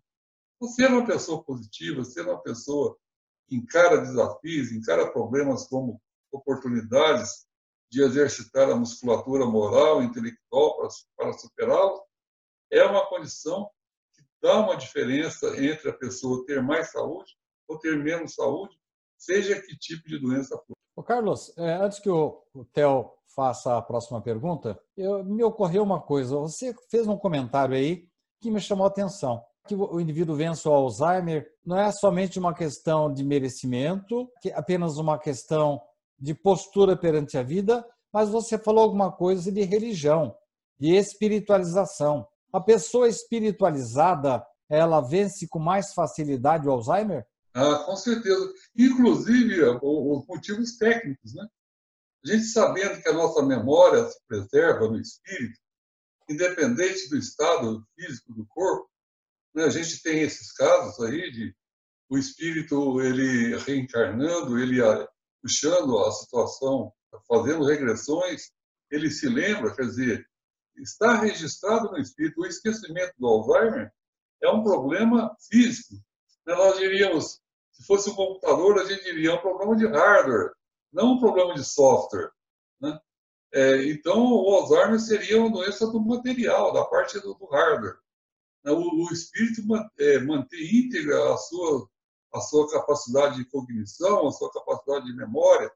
Então, 0.57 0.69
ser 0.69 0.89
uma 0.89 1.07
pessoa 1.07 1.43
positiva, 1.45 2.05
ser 2.05 2.23
uma 2.23 2.43
pessoa 2.43 2.99
encara 3.51 3.99
desafios, 3.99 4.73
encara 4.73 5.11
problemas 5.11 5.67
como 5.69 6.01
oportunidades 6.33 7.47
de 7.91 8.03
exercitar 8.03 8.69
a 8.71 8.77
musculatura 8.77 9.47
moral 9.47 10.03
intelectual 10.03 10.77
para, 10.77 10.89
para 11.17 11.33
superá-los, 11.35 12.01
é 12.73 12.85
uma 12.85 13.07
condição 13.07 13.71
que 14.15 14.23
dá 14.43 14.61
uma 14.61 14.77
diferença 14.77 15.47
entre 15.63 15.91
a 15.91 15.93
pessoa 15.93 16.45
ter 16.45 16.63
mais 16.63 16.91
saúde 16.91 17.37
ou 17.69 17.79
ter 17.79 17.97
menos 17.97 18.35
saúde, 18.35 18.77
seja 19.17 19.61
que 19.61 19.77
tipo 19.79 20.09
de 20.09 20.19
doença 20.19 20.57
for. 20.67 20.75
Ô 20.97 21.03
Carlos, 21.03 21.57
é, 21.57 21.75
antes 21.75 21.99
que 21.99 22.11
o 22.11 22.45
Theo 22.73 23.13
faça 23.35 23.77
a 23.77 23.83
próxima 23.83 24.21
pergunta, 24.23 24.81
eu, 24.97 25.25
me 25.25 25.43
ocorreu 25.43 25.83
uma 25.83 26.01
coisa. 26.01 26.37
Você 26.37 26.75
fez 26.89 27.07
um 27.07 27.17
comentário 27.17 27.75
aí 27.75 28.09
que 28.41 28.51
me 28.51 28.61
chamou 28.61 28.85
a 28.85 28.89
atenção. 28.89 29.45
Que 29.67 29.75
o 29.75 29.99
indivíduo 29.99 30.37
vence 30.37 30.69
o 30.69 30.73
Alzheimer 30.73 31.51
não 31.65 31.79
é 31.79 31.91
somente 31.91 32.39
uma 32.39 32.53
questão 32.55 33.13
de 33.13 33.25
merecimento, 33.25 34.31
que 34.43 34.51
é 34.51 34.55
apenas 34.55 34.99
uma 34.99 35.19
questão 35.19 35.81
de 36.19 36.35
postura 36.35 36.97
perante 36.97 37.39
a 37.39 37.43
vida, 37.43 37.85
mas 38.13 38.29
você 38.29 38.59
falou 38.59 38.85
alguma 38.85 39.11
coisa 39.11 39.51
de 39.51 39.63
religião, 39.63 40.37
de 40.79 40.95
espiritualização. 40.95 42.27
A 42.53 42.61
pessoa 42.61 43.09
espiritualizada, 43.09 44.45
ela 44.69 45.01
vence 45.01 45.49
com 45.49 45.59
mais 45.59 45.93
facilidade 45.93 46.69
o 46.69 46.71
Alzheimer? 46.71 47.27
Ah, 47.55 47.85
com 47.87 47.97
certeza. 47.97 48.53
Inclusive, 48.77 49.63
os 49.83 50.27
motivos 50.27 50.77
técnicos, 50.77 51.35
né? 51.35 51.47
A 52.25 52.29
gente 52.31 52.45
sabendo 52.45 53.03
que 53.03 53.09
a 53.09 53.13
nossa 53.13 53.43
memória 53.43 54.09
se 54.09 54.19
preserva 54.27 54.89
no 54.89 54.99
espírito, 54.99 55.59
independente 56.29 57.09
do 57.11 57.19
estado 57.19 57.85
físico 57.95 58.33
do 58.33 58.47
corpo? 58.47 58.89
A 59.57 59.69
gente 59.69 60.03
tem 60.03 60.21
esses 60.21 60.53
casos 60.53 60.99
aí 61.05 61.31
de 61.31 61.55
o 62.09 62.19
espírito 62.19 63.01
ele 63.01 63.57
reencarnando, 63.59 64.59
ele 64.59 64.81
puxando 65.41 65.99
a 65.99 66.13
situação, 66.13 66.93
fazendo 67.29 67.65
regressões, 67.65 68.51
ele 68.91 69.11
se 69.11 69.29
lembra, 69.29 69.75
quer 69.75 69.87
dizer, 69.87 70.27
está 70.77 71.15
registrado 71.17 71.91
no 71.91 71.99
espírito. 71.99 72.41
O 72.41 72.47
esquecimento 72.47 73.15
do 73.19 73.27
Alzheimer 73.27 73.93
é 74.43 74.49
um 74.51 74.63
problema 74.63 75.35
físico. 75.51 75.95
Né? 76.47 76.55
Nós 76.55 76.79
diríamos, 76.79 77.41
se 77.73 77.87
fosse 77.87 78.11
um 78.11 78.15
computador, 78.15 78.79
a 78.79 78.85
gente 78.85 79.05
diria 79.05 79.31
é 79.31 79.35
um 79.35 79.41
problema 79.41 79.77
de 79.77 79.87
hardware 79.87 80.53
não 80.95 81.15
um 81.15 81.19
problema 81.19 81.55
de 81.55 81.65
software. 81.65 82.31
Né? 82.81 82.99
É, 83.53 83.85
então, 83.91 84.33
o 84.33 84.55
Alzheimer 84.55 85.01
seria 85.01 85.41
uma 85.41 85.51
doença 85.51 85.87
do 85.89 86.01
material, 86.01 86.73
da 86.73 86.85
parte 86.85 87.19
do 87.21 87.35
hardware. 87.51 87.99
Né? 88.65 88.73
O, 88.73 89.07
o 89.07 89.13
espírito 89.13 89.63
é, 89.99 90.19
manter 90.21 90.63
íntegra 90.75 91.33
a 91.33 91.37
sua, 91.37 91.89
a 92.33 92.41
sua 92.41 92.71
capacidade 92.71 93.37
de 93.37 93.45
cognição, 93.45 94.27
a 94.27 94.33
sua 94.33 94.51
capacidade 94.53 95.07
de 95.07 95.15
memória. 95.15 95.71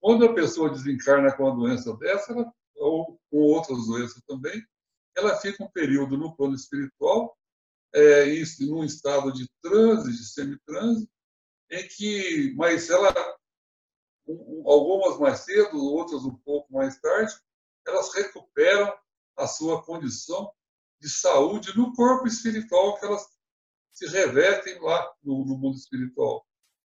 Quando 0.00 0.24
a 0.24 0.34
pessoa 0.34 0.70
desencarna 0.70 1.34
com 1.34 1.44
uma 1.44 1.56
doença 1.56 1.96
dessa, 1.96 2.32
ela, 2.32 2.52
ou 2.76 3.18
com 3.30 3.38
outras 3.38 3.86
doenças 3.86 4.22
também, 4.26 4.62
ela 5.16 5.36
fica 5.36 5.64
um 5.64 5.70
período 5.70 6.16
no 6.16 6.34
plano 6.36 6.54
espiritual, 6.54 7.36
é, 7.92 8.28
em, 8.28 8.44
num 8.60 8.84
estado 8.84 9.32
de 9.32 9.48
transe, 9.62 10.10
de 10.12 10.24
semitranse, 10.24 11.08
em 11.70 11.88
que, 11.88 12.54
mas 12.56 12.88
ela 12.90 13.12
algumas 14.66 15.18
mais 15.18 15.40
cedo, 15.40 15.82
outras 15.82 16.22
um 16.24 16.36
pouco 16.36 16.72
mais 16.72 16.98
tarde, 17.00 17.34
elas 17.86 18.12
recuperam 18.14 18.94
a 19.36 19.46
sua 19.46 19.82
condição 19.82 20.52
de 21.00 21.08
saúde 21.08 21.76
no 21.76 21.92
corpo 21.94 22.26
espiritual 22.26 22.98
que 22.98 23.06
elas 23.06 23.24
se 23.92 24.06
revertem 24.08 24.80
lá 24.80 25.10
no, 25.22 25.44
no 25.44 25.56
mundo 25.56 25.76
espiritual. 25.76 26.46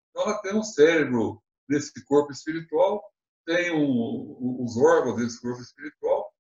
Então, 0.10 0.24
ela 0.24 0.42
tem 0.42 0.56
um 0.56 0.64
cérebro 0.64 1.42
nesse 1.68 2.04
corpo 2.06 2.32
espiritual, 2.32 3.04
tem 3.46 3.72
um, 3.74 4.64
os 4.64 4.78
órgãos 4.78 5.18
desse 5.18 5.42
corpo 5.42 5.62
espiritual, 5.62 6.32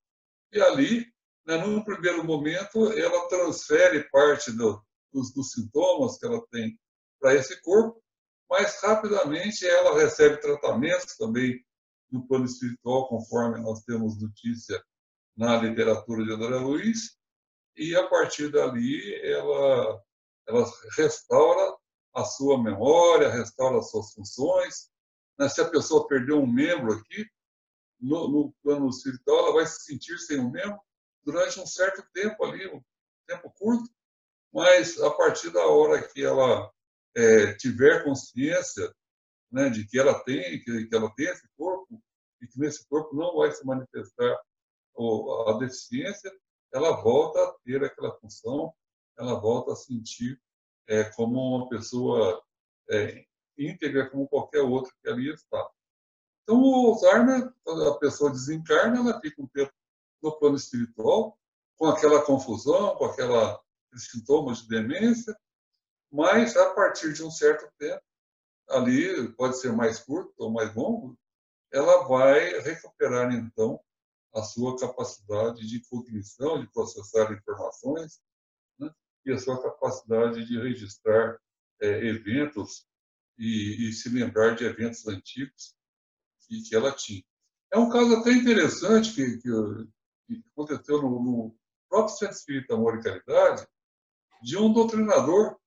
e 0.51 0.61
ali, 0.61 1.05
né, 1.45 1.57
num 1.57 1.83
primeiro 1.83 2.23
momento, 2.23 2.91
ela 2.93 3.27
transfere 3.27 4.09
parte 4.09 4.51
do, 4.51 4.83
dos, 5.11 5.33
dos 5.33 5.51
sintomas 5.51 6.17
que 6.17 6.25
ela 6.25 6.41
tem 6.51 6.79
para 7.19 7.35
esse 7.35 7.61
corpo, 7.61 8.01
mas 8.49 8.81
rapidamente 8.81 9.67
ela 9.67 9.99
recebe 9.99 10.37
tratamentos 10.37 11.15
também 11.17 11.63
no 12.11 12.27
plano 12.27 12.45
espiritual, 12.45 13.07
conforme 13.07 13.61
nós 13.61 13.83
temos 13.83 14.19
notícia 14.19 14.83
na 15.37 15.57
literatura 15.57 16.25
de 16.25 16.33
André 16.33 16.57
Luiz, 16.57 17.18
e 17.79 17.95
a 17.95 18.07
partir 18.07 18.51
dali 18.51 19.15
ela, 19.23 20.03
ela 20.47 20.65
restaura 20.97 21.77
a 22.13 22.25
sua 22.25 22.61
memória, 22.61 23.29
restaura 23.29 23.79
as 23.79 23.89
suas 23.89 24.11
funções. 24.13 24.91
Né? 25.37 25.47
Se 25.47 25.61
a 25.61 25.69
pessoa 25.69 26.07
perdeu 26.07 26.39
um 26.39 26.51
membro 26.51 26.93
aqui, 26.93 27.25
no, 27.99 28.27
no, 28.27 28.53
plano 28.63 28.89
espiritual, 28.89 29.39
ela 29.39 29.53
vai 29.53 29.65
se 29.65 29.83
sentir 29.83 30.17
sem 30.19 30.39
um 30.39 30.51
membro 30.51 30.79
durante 31.23 31.59
um 31.59 31.65
certo 31.65 32.03
tempo 32.13 32.45
ali, 32.45 32.67
um 32.67 32.81
tempo 33.27 33.51
curto, 33.57 33.89
mas 34.53 34.99
a 35.01 35.11
partir 35.11 35.49
da 35.51 35.65
hora 35.65 36.01
que 36.07 36.23
ela 36.23 36.71
é, 37.15 37.53
tiver 37.55 38.03
consciência 38.03 38.93
né, 39.51 39.69
de 39.69 39.85
que 39.85 39.99
ela 39.99 40.23
tem, 40.23 40.61
que, 40.63 40.85
que 40.85 40.95
ela 40.95 41.13
tem 41.15 41.27
esse 41.27 41.47
corpo 41.57 42.01
e 42.41 42.47
que 42.47 42.59
nesse 42.59 42.87
corpo 42.87 43.15
não 43.15 43.35
vai 43.37 43.51
se 43.51 43.65
manifestar 43.65 44.39
a 45.47 45.53
deficiência, 45.59 46.31
ela 46.73 47.01
volta 47.01 47.41
a 47.41 47.53
ter 47.63 47.83
aquela 47.83 48.15
função, 48.19 48.73
ela 49.17 49.39
volta 49.39 49.73
a 49.73 49.75
sentir 49.75 50.39
é, 50.87 51.03
como 51.11 51.57
uma 51.57 51.69
pessoa 51.69 52.43
é, 52.89 53.25
íntegra 53.57 54.09
como 54.09 54.27
qualquer 54.27 54.61
outra 54.61 54.91
que 55.01 55.09
ali 55.09 55.31
está. 55.33 55.69
Então, 56.43 56.61
o 56.61 56.87
Alzheimer, 56.87 57.53
quando 57.63 57.87
a 57.89 57.99
pessoa 57.99 58.31
desencarna, 58.31 58.97
ela 58.97 59.19
fica 59.19 59.41
um 59.41 59.47
tempo 59.47 59.71
no 60.21 60.37
plano 60.39 60.55
espiritual, 60.55 61.37
com 61.77 61.85
aquela 61.87 62.23
confusão, 62.23 62.95
com 62.95 63.05
aquela 63.05 63.61
sintomas 63.95 64.59
de 64.59 64.69
demência, 64.69 65.35
mas 66.11 66.55
a 66.57 66.73
partir 66.73 67.13
de 67.13 67.23
um 67.23 67.31
certo 67.31 67.71
tempo, 67.77 68.01
ali 68.69 69.31
pode 69.33 69.57
ser 69.59 69.71
mais 69.71 69.99
curto 69.99 70.33
ou 70.37 70.51
mais 70.51 70.73
longo, 70.75 71.17
ela 71.71 72.07
vai 72.07 72.59
recuperar 72.61 73.31
então 73.33 73.79
a 74.33 74.43
sua 74.43 74.77
capacidade 74.77 75.67
de 75.67 75.81
cognição, 75.87 76.59
de 76.59 76.71
processar 76.71 77.31
informações, 77.33 78.21
né? 78.77 78.91
e 79.25 79.31
a 79.31 79.37
sua 79.37 79.61
capacidade 79.61 80.45
de 80.45 80.59
registrar 80.59 81.39
é, 81.81 82.07
eventos 82.07 82.87
e, 83.37 83.89
e, 83.89 83.93
se 83.93 84.09
lembrar 84.09 84.55
de 84.55 84.65
eventos 84.65 85.07
antigos 85.07 85.75
que, 86.41 86.61
que, 86.63 86.75
ela 86.75 86.91
tinha. 86.91 87.23
É 87.71 87.77
um 87.77 87.89
caso 87.89 88.15
até 88.15 88.31
interessante 88.31 89.13
que, 89.13 89.37
que, 89.37 89.49
que 90.27 90.43
aconteceu 90.51 91.01
no, 91.01 91.23
no 91.23 91.55
próprio 91.89 92.17
Centro 92.17 92.35
Espírita 92.35 92.75
Amor 92.75 92.97
e 92.97 93.03
Caridade, 93.03 93.67
de 94.41 94.57
um 94.57 94.71
doutrinador 94.71 95.57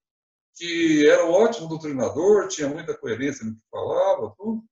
que 0.55 1.07
era 1.09 1.25
um 1.25 1.31
ótimo 1.31 1.67
doutrinador, 1.67 2.47
tinha 2.47 2.69
muita 2.69 2.95
coerência 2.97 3.45
no 3.45 3.55
que 3.55 3.61
falava, 3.71 4.33
tudo. 4.37 4.63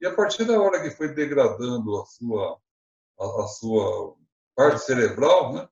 E 0.00 0.06
a 0.06 0.14
partir 0.14 0.44
da 0.44 0.58
hora 0.60 0.82
que 0.82 0.90
foi 0.90 1.14
degradando 1.14 2.00
a 2.00 2.06
sua, 2.06 2.58
a, 3.18 3.44
a 3.44 3.46
sua 3.48 4.16
parte 4.54 4.84
cerebral, 4.84 5.52
né? 5.52 5.68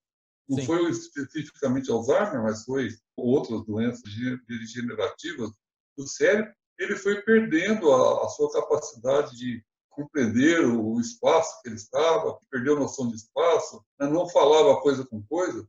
não 0.48 0.58
Sim. 0.58 0.66
foi 0.66 0.90
especificamente 0.90 1.90
Alzheimer, 1.90 2.42
mas 2.42 2.64
foi 2.64 2.88
outras 3.16 3.64
doenças 3.64 4.02
degenerativas 4.46 5.50
do 5.96 6.06
cérebro, 6.06 6.52
ele 6.78 6.96
foi 6.96 7.22
perdendo 7.22 7.92
a, 7.92 8.24
a 8.24 8.28
sua 8.28 8.50
capacidade 8.52 9.36
de 9.36 9.64
compreender 9.90 10.64
o 10.64 10.98
espaço 11.00 11.60
que 11.62 11.68
ele 11.68 11.76
estava, 11.76 12.38
perdeu 12.50 12.76
a 12.76 12.80
noção 12.80 13.08
de 13.08 13.16
espaço, 13.16 13.84
né? 14.00 14.08
não 14.08 14.28
falava 14.28 14.80
coisa 14.80 15.06
com 15.06 15.22
coisa. 15.22 15.66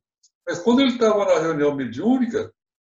Mas 0.48 0.60
quando 0.60 0.82
ele 0.82 0.94
estava 0.94 1.26
na 1.26 1.40
reunião 1.40 1.76
mediúnica, 1.76 2.54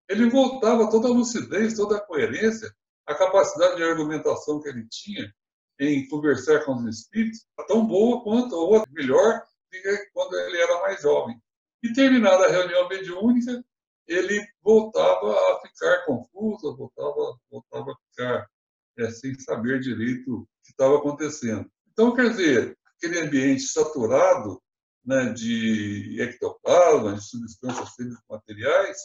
ele 0.09 0.29
voltava 0.29 0.89
toda 0.89 1.07
a 1.07 1.11
lucidez, 1.11 1.75
toda 1.75 1.97
a 1.97 2.01
coerência, 2.01 2.73
a 3.05 3.13
capacidade 3.13 3.77
de 3.77 3.83
argumentação 3.83 4.61
que 4.61 4.69
ele 4.69 4.87
tinha 4.89 5.33
em 5.79 6.07
conversar 6.07 6.65
com 6.65 6.75
os 6.75 6.85
espíritos, 6.85 7.45
tão 7.67 7.85
boa 7.85 8.23
quanto, 8.23 8.55
ou 8.55 8.83
melhor, 8.89 9.39
do 9.39 9.69
que 9.69 10.09
quando 10.13 10.33
ele 10.35 10.57
era 10.57 10.81
mais 10.81 11.01
jovem. 11.01 11.39
E 11.83 11.93
terminada 11.93 12.45
a 12.45 12.51
reunião 12.51 12.87
mediúnica, 12.87 13.63
ele 14.07 14.45
voltava 14.63 15.31
a 15.31 15.61
ficar 15.61 16.05
confuso, 16.05 16.75
voltava, 16.75 17.37
voltava 17.51 17.91
a 17.91 17.95
ficar 18.09 18.49
é, 18.97 19.11
sem 19.11 19.37
saber 19.39 19.79
direito 19.79 20.41
o 20.41 20.47
que 20.63 20.71
estava 20.71 20.97
acontecendo. 20.97 21.69
Então, 21.91 22.15
quer 22.15 22.29
dizer, 22.29 22.77
aquele 22.95 23.19
ambiente 23.19 23.63
saturado 23.63 24.61
né, 25.05 25.31
de 25.33 26.21
ectoplasma, 26.21 27.13
de 27.13 27.23
substâncias 27.23 27.89
materiais, 28.29 28.97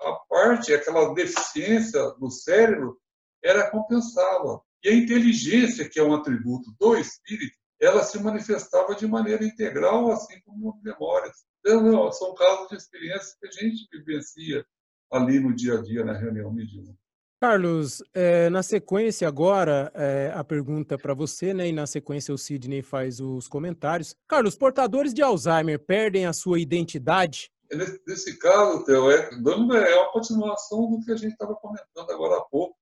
a 0.00 0.12
parte, 0.28 0.72
aquela 0.72 1.12
deficiência 1.12 2.02
no 2.18 2.30
cérebro, 2.30 2.98
era 3.42 3.70
compensada. 3.70 4.60
E 4.82 4.88
a 4.88 4.94
inteligência, 4.94 5.88
que 5.88 5.98
é 5.98 6.02
um 6.02 6.14
atributo 6.14 6.72
do 6.78 6.96
espírito, 6.96 7.56
ela 7.80 8.02
se 8.02 8.22
manifestava 8.22 8.94
de 8.94 9.06
maneira 9.06 9.44
integral, 9.44 10.10
assim 10.10 10.40
como 10.44 10.80
memórias. 10.82 11.36
Então, 11.60 12.12
são 12.12 12.34
casos 12.34 12.68
de 12.68 12.76
experiências 12.76 13.36
que 13.40 13.46
a 13.46 13.50
gente 13.50 13.88
vivencia 13.92 14.64
ali 15.12 15.40
no 15.40 15.54
dia 15.54 15.78
a 15.78 15.82
dia, 15.82 16.04
na 16.04 16.12
reunião 16.12 16.52
mediúnica. 16.52 16.98
Carlos, 17.40 18.02
é, 18.12 18.50
na 18.50 18.62
sequência 18.62 19.26
agora, 19.26 19.90
é, 19.94 20.30
a 20.34 20.44
pergunta 20.44 20.98
para 20.98 21.14
você, 21.14 21.54
né? 21.54 21.68
E 21.68 21.72
na 21.72 21.86
sequência 21.86 22.34
o 22.34 22.38
Sidney 22.38 22.82
faz 22.82 23.18
os 23.18 23.48
comentários. 23.48 24.14
Carlos, 24.28 24.54
portadores 24.54 25.14
de 25.14 25.22
Alzheimer 25.22 25.78
perdem 25.78 26.26
a 26.26 26.34
sua 26.34 26.60
identidade? 26.60 27.50
Nesse, 27.72 27.98
nesse 28.06 28.38
caso, 28.38 28.84
Theo, 28.84 29.10
é, 29.10 29.30
é 29.30 29.96
uma 29.96 30.12
continuação 30.12 30.90
do 30.90 31.00
que 31.00 31.12
a 31.12 31.16
gente 31.16 31.32
estava 31.32 31.54
comentando 31.54 32.10
agora 32.10 32.36
há 32.36 32.42
pouco. 32.42 32.76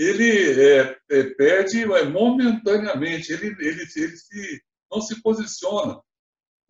Ele 0.00 0.62
é, 0.62 0.98
é, 1.10 1.24
perde 1.34 1.84
momentaneamente, 1.84 3.34
ele, 3.34 3.48
ele, 3.48 3.82
ele 3.82 4.16
se, 4.16 4.62
não 4.90 5.02
se 5.02 5.20
posiciona. 5.20 6.00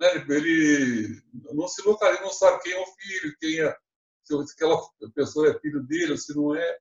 Né? 0.00 0.08
Ele 0.28 1.22
não 1.54 1.68
se 1.68 1.80
localiza, 1.82 2.22
não 2.22 2.32
sabe 2.32 2.60
quem 2.60 2.72
é 2.72 2.80
o 2.80 2.86
filho, 2.86 3.36
quem 3.40 3.60
é, 3.60 3.76
se 4.24 4.34
aquela 4.34 4.80
pessoa 5.14 5.48
é 5.48 5.60
filho 5.60 5.80
dele 5.84 6.10
ou 6.10 6.18
se 6.18 6.34
não 6.34 6.56
é 6.56 6.78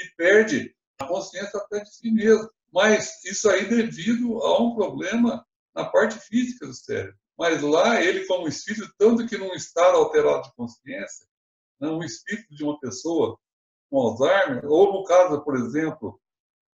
e 0.00 0.04
perde 0.16 0.74
a 0.98 1.06
consciência 1.06 1.60
até 1.60 1.78
de 1.84 1.94
si 1.94 2.10
mesmo. 2.10 2.50
Mas 2.72 3.24
isso 3.24 3.48
aí 3.48 3.64
devido 3.64 4.42
a 4.42 4.60
um 4.60 4.74
problema 4.74 5.46
na 5.76 5.84
parte 5.84 6.18
física 6.18 6.66
do 6.66 6.74
cérebro. 6.74 7.16
Mas 7.38 7.62
lá, 7.62 8.02
ele, 8.02 8.26
como 8.26 8.48
espírito, 8.48 8.92
tanto 8.98 9.28
que 9.28 9.38
num 9.38 9.54
estado 9.54 9.96
alterado 9.96 10.42
de 10.42 10.54
consciência, 10.56 11.24
né, 11.80 11.88
um 11.88 12.02
espírito 12.02 12.52
de 12.52 12.64
uma 12.64 12.80
pessoa 12.80 13.38
com 13.90 13.98
Alzheimer, 13.98 14.64
ou 14.66 14.92
no 14.92 15.04
caso, 15.04 15.42
por 15.42 15.56
exemplo, 15.56 16.20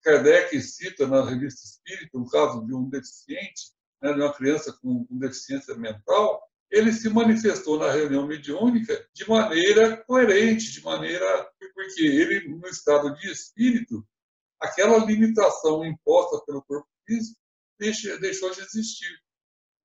Kardec 0.02 0.60
cita 0.60 1.06
na 1.06 1.24
revista 1.24 1.64
Espírita, 1.64 2.18
um 2.18 2.28
caso 2.28 2.64
de 2.66 2.74
um 2.74 2.88
deficiente, 2.88 3.72
né, 4.02 4.12
de 4.12 4.20
uma 4.20 4.32
criança 4.32 4.72
com, 4.80 5.04
com 5.04 5.18
deficiência 5.18 5.74
mental, 5.74 6.42
ele 6.70 6.92
se 6.92 7.08
manifestou 7.08 7.78
na 7.78 7.90
reunião 7.90 8.26
mediúnica 8.26 9.08
de 9.14 9.28
maneira 9.28 9.96
coerente, 10.04 10.72
de 10.72 10.82
maneira. 10.82 11.50
porque 11.74 12.02
ele, 12.02 12.48
no 12.48 12.66
estado 12.66 13.14
de 13.14 13.30
espírito, 13.30 14.06
aquela 14.60 15.04
limitação 15.04 15.84
imposta 15.84 16.44
pelo 16.44 16.62
corpo 16.62 16.88
físico 17.06 17.38
deixou 18.20 18.50
de 18.50 18.60
existir. 18.60 19.22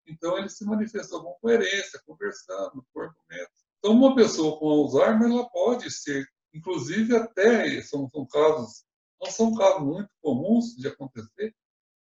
Então, 0.07 0.37
ele 0.37 0.49
se 0.49 0.65
manifestou 0.65 1.23
com 1.23 1.37
coerência, 1.41 2.01
conversando, 2.05 2.85
com 2.91 3.01
argumentos. 3.01 3.53
Então, 3.77 3.91
uma 3.91 4.15
pessoa 4.15 4.59
com 4.59 4.67
Alzheimer, 4.67 5.29
ela 5.29 5.49
pode 5.49 5.91
ser, 5.91 6.27
inclusive 6.53 7.15
até, 7.15 7.81
são, 7.81 8.09
são 8.09 8.25
casos, 8.25 8.83
não 9.21 9.31
são 9.31 9.55
casos 9.55 9.81
muito 9.81 10.09
comuns 10.21 10.75
de 10.75 10.87
acontecer, 10.87 11.55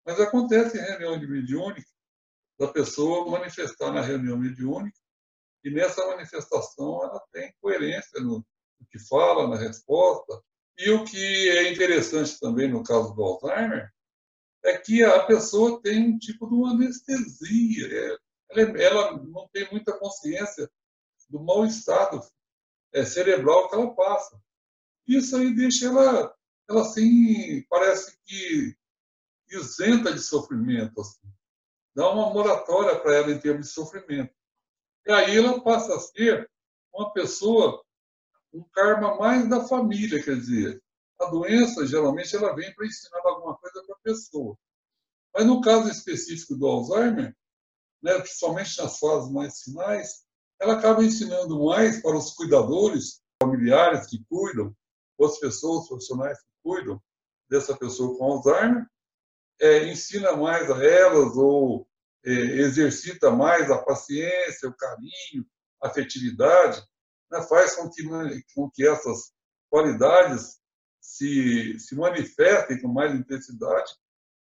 mas 0.05 0.19
acontece 0.19 0.77
em 0.77 0.81
reunião 0.81 1.19
de 1.19 1.27
mediúnica, 1.27 1.87
da 2.59 2.67
pessoa 2.67 3.29
manifestar 3.29 3.91
na 3.91 4.01
reunião 4.01 4.37
mediúnica, 4.37 4.97
e 5.63 5.69
nessa 5.71 6.05
manifestação 6.07 7.03
ela 7.03 7.21
tem 7.31 7.53
coerência 7.61 8.19
no, 8.19 8.45
no 8.79 8.87
que 8.89 8.99
fala, 8.99 9.47
na 9.47 9.55
resposta. 9.55 10.41
E 10.77 10.89
o 10.89 11.05
que 11.05 11.49
é 11.49 11.71
interessante 11.71 12.39
também 12.39 12.69
no 12.69 12.83
caso 12.83 13.13
do 13.13 13.23
Alzheimer 13.23 13.89
é 14.63 14.77
que 14.77 15.03
a 15.03 15.25
pessoa 15.25 15.81
tem 15.81 16.03
um 16.03 16.17
tipo 16.17 16.47
de 16.47 16.55
uma 16.55 16.71
anestesia, 16.71 17.87
é, 17.87 18.17
ela, 18.51 18.81
ela 18.81 19.17
não 19.17 19.47
tem 19.51 19.69
muita 19.71 19.97
consciência 19.97 20.69
do 21.29 21.41
mau 21.41 21.65
estado 21.65 22.21
é, 22.93 23.06
cerebral 23.06 23.69
que 23.69 23.75
ela 23.75 23.93
passa. 23.95 24.41
Isso 25.08 25.36
aí 25.36 25.53
deixa 25.53 25.88
ela, 25.88 26.34
ela 26.69 26.82
assim, 26.82 27.63
parece 27.69 28.17
que 28.25 28.75
isenta 29.49 30.13
de 30.13 30.19
sofrimento. 30.19 30.99
Assim 31.01 31.34
dá 31.95 32.12
uma 32.12 32.34
moratória 32.34 32.99
para 32.99 33.15
ela 33.15 33.32
em 33.32 33.39
termos 33.39 33.67
de 33.67 33.73
sofrimento. 33.73 34.34
E 35.06 35.12
aí 35.12 35.38
ela 35.38 35.62
passa 35.62 35.95
a 35.95 35.99
ser 35.99 36.49
uma 36.93 37.12
pessoa, 37.13 37.84
um 38.53 38.63
karma 38.71 39.17
mais 39.17 39.47
da 39.49 39.65
família, 39.65 40.23
quer 40.23 40.36
dizer, 40.36 40.82
a 41.19 41.25
doença 41.25 41.86
geralmente 41.86 42.36
ela 42.36 42.56
vem 42.56 42.73
para 42.73 42.86
ensinar 42.86 43.21
alguma 43.23 43.58
coisa 43.58 43.84
para 43.86 43.95
a 43.95 43.99
pessoa. 43.99 44.58
Mas 45.34 45.45
no 45.45 45.62
caso 45.62 45.89
específico 45.89 46.56
do 46.56 46.67
Alzheimer, 46.67 47.36
né, 48.01 48.19
principalmente 48.19 48.82
nas 48.82 48.99
fases 48.99 49.32
mais 49.32 49.62
finais, 49.62 50.22
ela 50.63 50.76
acaba 50.76 51.04
ensinando 51.04 51.65
mais 51.65 52.02
para 52.02 52.15
os 52.17 52.32
cuidadores, 52.32 53.21
familiares 53.41 54.08
que 54.08 54.23
cuidam, 54.30 54.73
as 55.21 55.39
pessoas 55.39 55.88
profissionais 55.88 56.38
que 56.39 56.47
cuidam 56.63 57.02
dessa 57.49 57.78
pessoa 57.78 58.17
com 58.17 58.26
Alzheimer, 58.26 58.86
é, 59.62 59.88
ensina 59.89 60.36
mais 60.36 60.69
a 60.69 60.84
elas 60.84 61.36
ou 61.38 61.88
é, 62.26 62.32
exercita 62.32 63.32
mais 63.32 63.69
a 63.69 63.78
paciência, 63.78 64.67
o 64.67 64.76
carinho, 64.76 65.45
a 65.82 65.88
afetividade, 65.88 66.82
né, 67.32 67.41
faz 67.43 67.76
com 67.76 67.89
que, 67.89 68.04
com 68.54 68.69
que 68.69 68.88
essas 68.88 69.32
qualidades 69.69 70.60
se, 70.99 71.78
se 71.80 71.95
manifestem 71.95 72.82
com 72.82 72.88
mais 72.88 73.13
intensidade 73.13 73.93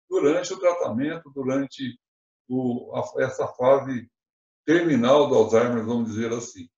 durante 0.08 0.52
o 0.52 0.58
tratamento, 0.58 1.30
durante 1.30 1.98
o, 2.48 2.94
a, 2.94 3.22
essa 3.22 3.46
fase 3.48 4.10
terminal 4.64 5.28
do 5.28 5.34
Alzheimer, 5.34 5.84
vamos 5.84 6.10
dizer 6.10 6.32
assim. 6.32 6.68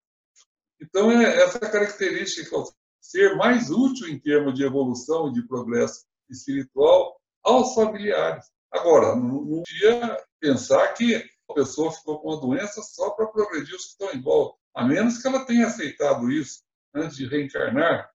Então, 0.81 1.11
é 1.11 1.43
essa 1.43 1.59
característica, 1.61 2.57
ser 3.01 3.37
mais 3.37 3.71
útil 3.71 4.09
em 4.09 4.19
termos 4.19 4.55
de 4.55 4.65
evolução 4.65 5.29
e 5.29 5.33
de 5.33 5.47
progresso 5.47 6.05
espiritual, 6.31 7.21
aos 7.43 7.75
familiares. 7.75 8.47
Agora, 8.71 9.15
não 9.17 9.45
podia 9.45 10.19
pensar 10.41 10.95
que 10.95 11.17
a 11.51 11.55
pessoa 11.55 11.93
ficou 11.93 12.21
com 12.21 12.33
a 12.33 12.41
doença 12.41 12.83
só 12.83 13.11
para 13.11 13.27
progredir 13.27 13.75
os 13.75 13.85
que 13.85 13.91
estão 13.91 14.13
em 14.13 14.23
volta, 14.23 14.57
a 14.75 14.85
menos 14.85 15.19
que 15.19 15.29
ela 15.29 15.45
tenha 15.45 15.67
aceitado 15.67 16.31
isso 16.31 16.63
antes 16.95 17.17
de 17.17 17.27
reencarnar. 17.27 18.12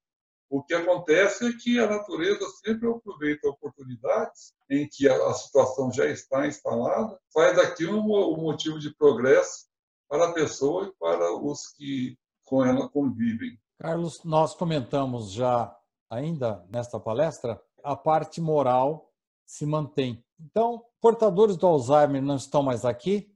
O 0.49 0.63
que 0.63 0.73
acontece 0.73 1.45
é 1.45 1.53
que 1.53 1.77
a 1.79 1.89
natureza 1.89 2.45
sempre 2.63 2.89
aproveita 2.89 3.49
oportunidades 3.49 4.53
em 4.69 4.87
que 4.87 5.07
a, 5.07 5.33
situação 5.33 5.91
já 5.91 6.05
está 6.05 6.47
instalada, 6.47 7.19
faz 7.33 7.57
daquilo 7.57 7.99
um, 7.99 8.33
um 8.33 8.41
motivo 8.43 8.79
de 8.79 8.93
progresso 8.95 9.67
para 10.07 10.29
a 10.29 10.33
pessoa 10.33 10.87
e 10.87 10.91
para 10.99 11.35
os 11.35 11.67
que 11.75 12.17
com 12.45 12.63
ela 12.63 12.87
convivem. 12.89 13.59
Carlos, 13.79 14.23
nós 14.23 14.55
comentamos 14.55 15.31
já 15.31 15.75
ainda 16.09 16.65
nesta 16.69 16.99
palestra 16.99 17.61
a 17.83 17.95
parte 17.95 18.39
moral 18.39 19.11
se 19.45 19.65
mantém. 19.65 20.23
Então, 20.39 20.83
portadores 21.01 21.57
do 21.57 21.67
Alzheimer 21.67 22.21
não 22.21 22.35
estão 22.35 22.63
mais 22.63 22.85
aqui? 22.85 23.33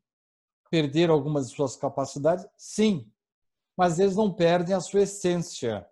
Perderam 0.69 1.13
algumas 1.13 1.49
de 1.49 1.55
suas 1.55 1.75
capacidades? 1.75 2.45
Sim, 2.57 3.11
mas 3.77 3.99
eles 3.99 4.15
não 4.15 4.31
perdem 4.31 4.75
a 4.75 4.79
sua 4.79 5.01
essência, 5.01 5.87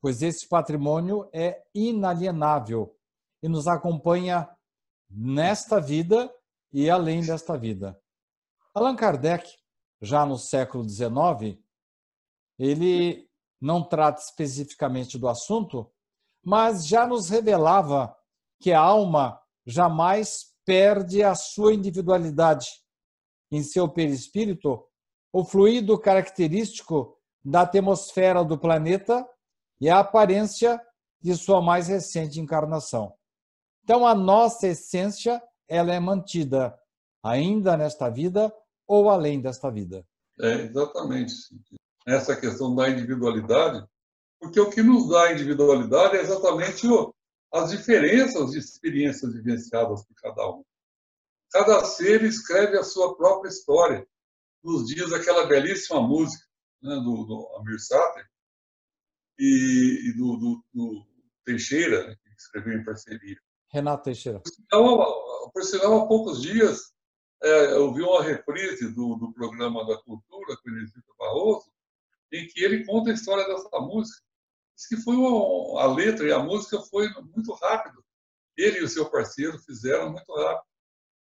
pois 0.00 0.22
esse 0.22 0.48
patrimônio 0.48 1.28
é 1.32 1.62
inalienável 1.74 2.96
e 3.42 3.48
nos 3.48 3.66
acompanha 3.66 4.48
nesta 5.08 5.80
vida 5.80 6.32
e 6.72 6.90
além 6.90 7.20
desta 7.24 7.56
vida. 7.56 7.98
Allan 8.74 8.96
Kardec, 8.96 9.48
já 10.00 10.26
no 10.26 10.36
século 10.36 10.88
XIX, 10.88 11.58
ele 12.58 13.28
não 13.60 13.82
trata 13.82 14.20
especificamente 14.20 15.18
do 15.18 15.28
assunto, 15.28 15.90
mas 16.44 16.86
já 16.86 17.06
nos 17.06 17.28
revelava 17.28 18.14
que 18.60 18.72
a 18.72 18.80
alma 18.80 19.40
jamais 19.64 20.54
perde 20.64 21.22
a 21.22 21.34
sua 21.34 21.74
individualidade. 21.74 22.66
Em 23.50 23.62
seu 23.62 23.88
perispírito, 23.88 24.84
o 25.32 25.44
fluido 25.44 25.98
característico 25.98 27.16
da 27.44 27.62
atmosfera 27.62 28.44
do 28.44 28.58
planeta 28.58 29.26
e 29.80 29.88
a 29.88 30.00
aparência 30.00 30.80
de 31.20 31.34
sua 31.34 31.60
mais 31.60 31.88
recente 31.88 32.40
encarnação. 32.40 33.14
Então, 33.82 34.06
a 34.06 34.14
nossa 34.14 34.68
essência 34.68 35.42
ela 35.68 35.92
é 35.92 36.00
mantida 36.00 36.76
ainda 37.22 37.76
nesta 37.76 38.08
vida 38.08 38.52
ou 38.86 39.10
além 39.10 39.40
desta 39.40 39.70
vida. 39.70 40.06
É, 40.40 40.52
exatamente. 40.62 41.34
Essa 42.06 42.36
questão 42.36 42.74
da 42.74 42.88
individualidade, 42.88 43.84
porque 44.40 44.60
o 44.60 44.70
que 44.70 44.82
nos 44.82 45.08
dá 45.08 45.32
individualidade 45.32 46.16
é 46.16 46.20
exatamente 46.20 46.86
as 47.52 47.70
diferenças 47.70 48.52
de 48.52 48.58
experiências 48.58 49.32
vivenciadas 49.32 50.04
por 50.06 50.14
cada 50.14 50.48
um. 50.50 50.64
Cada 51.50 51.84
ser 51.84 52.22
escreve 52.22 52.78
a 52.78 52.84
sua 52.84 53.16
própria 53.16 53.48
história. 53.48 54.06
Nos 54.62 54.86
diz 54.86 55.12
aquela 55.12 55.46
belíssima 55.46 56.00
música 56.00 56.44
né, 56.82 56.94
do, 56.96 57.24
do 57.24 57.56
Amir 57.56 57.80
Sater 57.80 58.26
e, 59.38 60.10
e 60.10 60.12
do, 60.16 60.36
do, 60.36 60.64
do, 60.72 61.06
Teixeira, 61.44 62.08
né, 62.08 62.16
que 62.16 62.30
escreveu 62.36 62.78
em 62.78 62.84
parceria. 62.84 63.36
Renato 63.70 64.04
Teixeira. 64.04 64.40
Por 64.40 65.62
sinal, 65.62 66.02
há 66.02 66.08
poucos 66.08 66.42
dias, 66.42 66.92
é, 67.42 67.72
eu 67.72 67.92
vi 67.94 68.02
uma 68.02 68.22
reprise 68.22 68.92
do, 68.92 69.14
do 69.16 69.32
programa 69.32 69.86
da 69.86 69.96
Cultura 70.02 70.56
com 70.56 70.68
o 70.68 70.72
Inesito 70.72 71.14
Barroso, 71.18 71.70
em 72.32 72.46
que 72.48 72.64
ele 72.64 72.84
conta 72.84 73.10
a 73.10 73.14
história 73.14 73.46
dessa 73.46 73.78
música. 73.80 74.20
Diz 74.74 74.88
que 74.88 74.96
foi 74.96 75.14
uma, 75.14 75.82
a 75.82 75.92
letra 75.92 76.26
e 76.26 76.32
a 76.32 76.38
música 76.38 76.80
foi 76.80 77.08
muito 77.34 77.52
rápido. 77.54 78.04
Ele 78.56 78.78
e 78.78 78.82
o 78.82 78.88
seu 78.88 79.08
parceiro 79.10 79.58
fizeram 79.60 80.10
muito 80.10 80.34
rápido. 80.34 80.66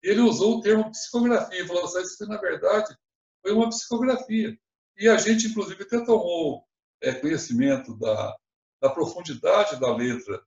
Ele 0.02 0.22
usou 0.22 0.58
o 0.58 0.62
termo 0.62 0.92
psicografia, 0.92 1.68
falou 1.68 1.86
assim, 1.86 2.02
isso 2.02 2.28
na 2.28 2.38
verdade 2.38 2.96
foi 3.42 3.54
uma 3.54 3.70
psicografia. 3.70 4.58
E 4.98 5.08
a 5.08 5.18
gente, 5.18 5.48
inclusive, 5.48 5.84
até 5.84 6.04
tomou 6.04 6.66
é, 7.06 7.14
conhecimento 7.14 7.96
da, 7.98 8.36
da 8.82 8.90
profundidade 8.90 9.80
da 9.80 9.96
letra 9.96 10.44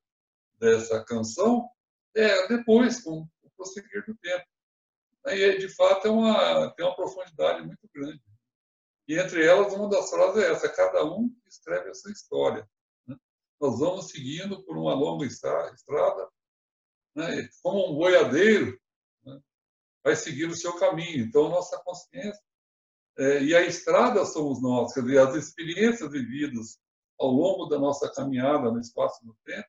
dessa 0.59 1.05
canção 1.05 1.71
é, 2.17 2.49
depois, 2.49 3.01
com 3.01 3.29
o 3.43 3.51
prosseguir 3.57 4.05
do 4.05 4.17
tempo. 4.17 4.45
E, 5.27 5.59
de 5.59 5.69
fato, 5.69 6.09
é 6.09 6.11
uma, 6.11 6.75
tem 6.75 6.85
uma 6.85 6.97
profundidade 6.97 7.65
muito 7.65 7.89
grande. 7.95 8.21
E 9.07 9.15
entre 9.15 9.47
elas, 9.47 9.73
uma 9.73 9.89
das 9.89 10.11
frases 10.11 10.43
é 10.43 10.51
essa: 10.51 10.69
cada 10.69 11.05
um 11.05 11.33
escreve 11.47 11.91
a 11.91 11.95
sua 11.95 12.11
história. 12.11 12.69
Né? 13.07 13.17
Nós 13.61 13.79
vamos 13.79 14.11
seguindo 14.11 14.63
por 14.65 14.77
uma 14.77 14.95
longa 14.95 15.27
estrada, 15.27 16.29
né? 17.15 17.49
como 17.63 17.93
um 17.93 17.95
boiadeiro 17.95 18.79
né? 19.25 19.41
vai 20.03 20.17
seguir 20.17 20.47
o 20.47 20.57
seu 20.57 20.77
caminho. 20.79 21.25
Então, 21.25 21.49
nossa 21.49 21.81
consciência 21.85 22.43
é, 23.19 23.43
e 23.43 23.55
a 23.55 23.67
estrada 23.67 24.25
somos 24.25 24.63
nós, 24.63 24.95
quer 24.95 25.03
dizer, 25.03 25.19
as 25.19 25.35
experiências 25.35 26.11
vividas 26.11 26.79
ao 27.19 27.31
longo 27.31 27.67
da 27.67 27.79
nossa 27.79 28.09
caminhada 28.13 28.71
no 28.71 28.81
espaço 28.81 29.25
do 29.25 29.37
tempo 29.45 29.69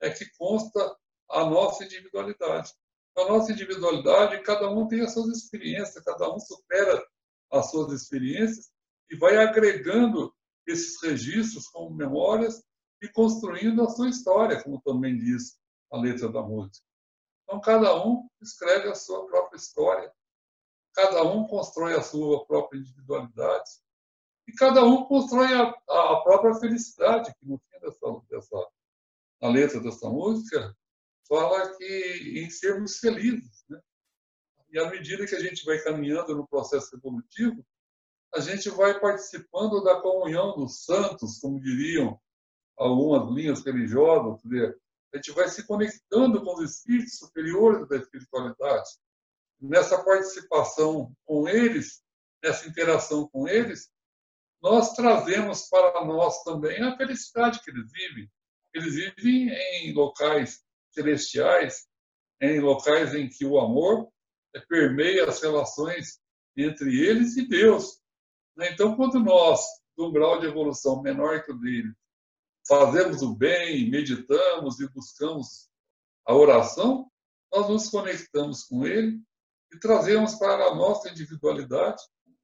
é 0.00 0.10
que 0.10 0.26
consta 0.36 0.96
a 1.30 1.44
nossa 1.46 1.84
individualidade. 1.84 2.72
A 3.16 3.24
nossa 3.24 3.52
individualidade, 3.52 4.42
cada 4.42 4.68
um 4.70 4.86
tem 4.88 5.00
as 5.00 5.14
suas 5.14 5.28
experiências, 5.28 6.04
cada 6.04 6.34
um 6.34 6.38
supera 6.38 7.02
as 7.50 7.70
suas 7.70 7.92
experiências 7.92 8.70
e 9.10 9.16
vai 9.16 9.36
agregando 9.36 10.34
esses 10.66 11.00
registros 11.02 11.68
como 11.68 11.94
memórias 11.94 12.62
e 13.02 13.08
construindo 13.08 13.82
a 13.82 13.88
sua 13.88 14.08
história, 14.08 14.62
como 14.62 14.80
também 14.82 15.16
diz 15.16 15.58
a 15.90 15.98
letra 15.98 16.30
da 16.30 16.42
música. 16.42 16.84
Então, 17.44 17.60
cada 17.60 18.06
um 18.06 18.28
escreve 18.40 18.88
a 18.88 18.94
sua 18.94 19.26
própria 19.26 19.56
história, 19.56 20.12
cada 20.94 21.22
um 21.24 21.46
constrói 21.46 21.94
a 21.94 22.02
sua 22.02 22.44
própria 22.46 22.78
individualidade 22.78 23.70
e 24.46 24.52
cada 24.52 24.84
um 24.84 25.04
constrói 25.04 25.52
a, 25.52 25.68
a 25.68 26.20
própria 26.22 26.54
felicidade, 26.54 27.32
que 27.38 27.46
no 27.46 27.58
fim 27.58 27.80
dessa, 27.80 28.22
dessa 28.28 28.68
na 29.40 29.48
letra 29.48 29.80
dessa 29.80 30.08
música 30.08 30.76
fala 31.28 31.76
que 31.76 32.42
em 32.44 32.50
sermos 32.50 32.98
felizes. 32.98 33.64
Né? 33.68 33.80
E 34.70 34.78
à 34.78 34.90
medida 34.90 35.26
que 35.26 35.34
a 35.34 35.40
gente 35.40 35.64
vai 35.64 35.78
caminhando 35.82 36.34
no 36.34 36.46
processo 36.46 36.94
evolutivo, 36.96 37.64
a 38.34 38.40
gente 38.40 38.70
vai 38.70 38.98
participando 38.98 39.82
da 39.82 40.00
comunhão 40.00 40.56
dos 40.56 40.84
santos, 40.84 41.38
como 41.38 41.60
diriam 41.60 42.18
algumas 42.78 43.30
linhas 43.34 43.62
religiosas, 43.64 44.40
a 45.12 45.16
gente 45.16 45.30
vai 45.32 45.48
se 45.48 45.66
conectando 45.66 46.42
com 46.42 46.54
os 46.54 46.70
espíritos 46.70 47.18
superiores 47.18 47.86
da 47.88 47.96
espiritualidade. 47.96 48.88
Nessa 49.62 50.02
participação 50.02 51.14
com 51.24 51.48
eles, 51.48 52.02
nessa 52.42 52.66
interação 52.66 53.28
com 53.28 53.46
eles, 53.46 53.88
nós 54.60 54.92
trazemos 54.94 55.68
para 55.68 56.04
nós 56.04 56.42
também 56.42 56.82
a 56.82 56.96
felicidade 56.96 57.60
que 57.62 57.70
eles 57.70 57.92
vivem. 57.92 58.28
Eles 58.74 58.94
vivem 58.96 59.50
em 59.50 59.94
locais 59.94 60.64
celestiais, 60.90 61.86
em 62.40 62.58
locais 62.58 63.14
em 63.14 63.28
que 63.28 63.44
o 63.44 63.60
amor 63.60 64.08
permeia 64.68 65.28
as 65.28 65.40
relações 65.40 66.20
entre 66.56 67.00
eles 67.00 67.36
e 67.36 67.46
Deus. 67.46 68.00
Então, 68.58 68.96
quando 68.96 69.20
nós, 69.20 69.60
de 69.96 70.04
um 70.04 70.10
grau 70.10 70.40
de 70.40 70.46
evolução 70.46 71.00
menor 71.00 71.44
que 71.44 71.52
o 71.52 71.58
dele, 71.58 71.94
fazemos 72.66 73.22
o 73.22 73.32
bem, 73.32 73.88
meditamos 73.88 74.80
e 74.80 74.88
buscamos 74.88 75.70
a 76.26 76.34
oração, 76.34 77.08
nós 77.52 77.68
nos 77.68 77.88
conectamos 77.88 78.64
com 78.64 78.84
ele 78.84 79.22
e 79.72 79.78
trazemos 79.78 80.34
para 80.34 80.66
a 80.66 80.74
nossa 80.74 81.08
individualidade 81.08 82.02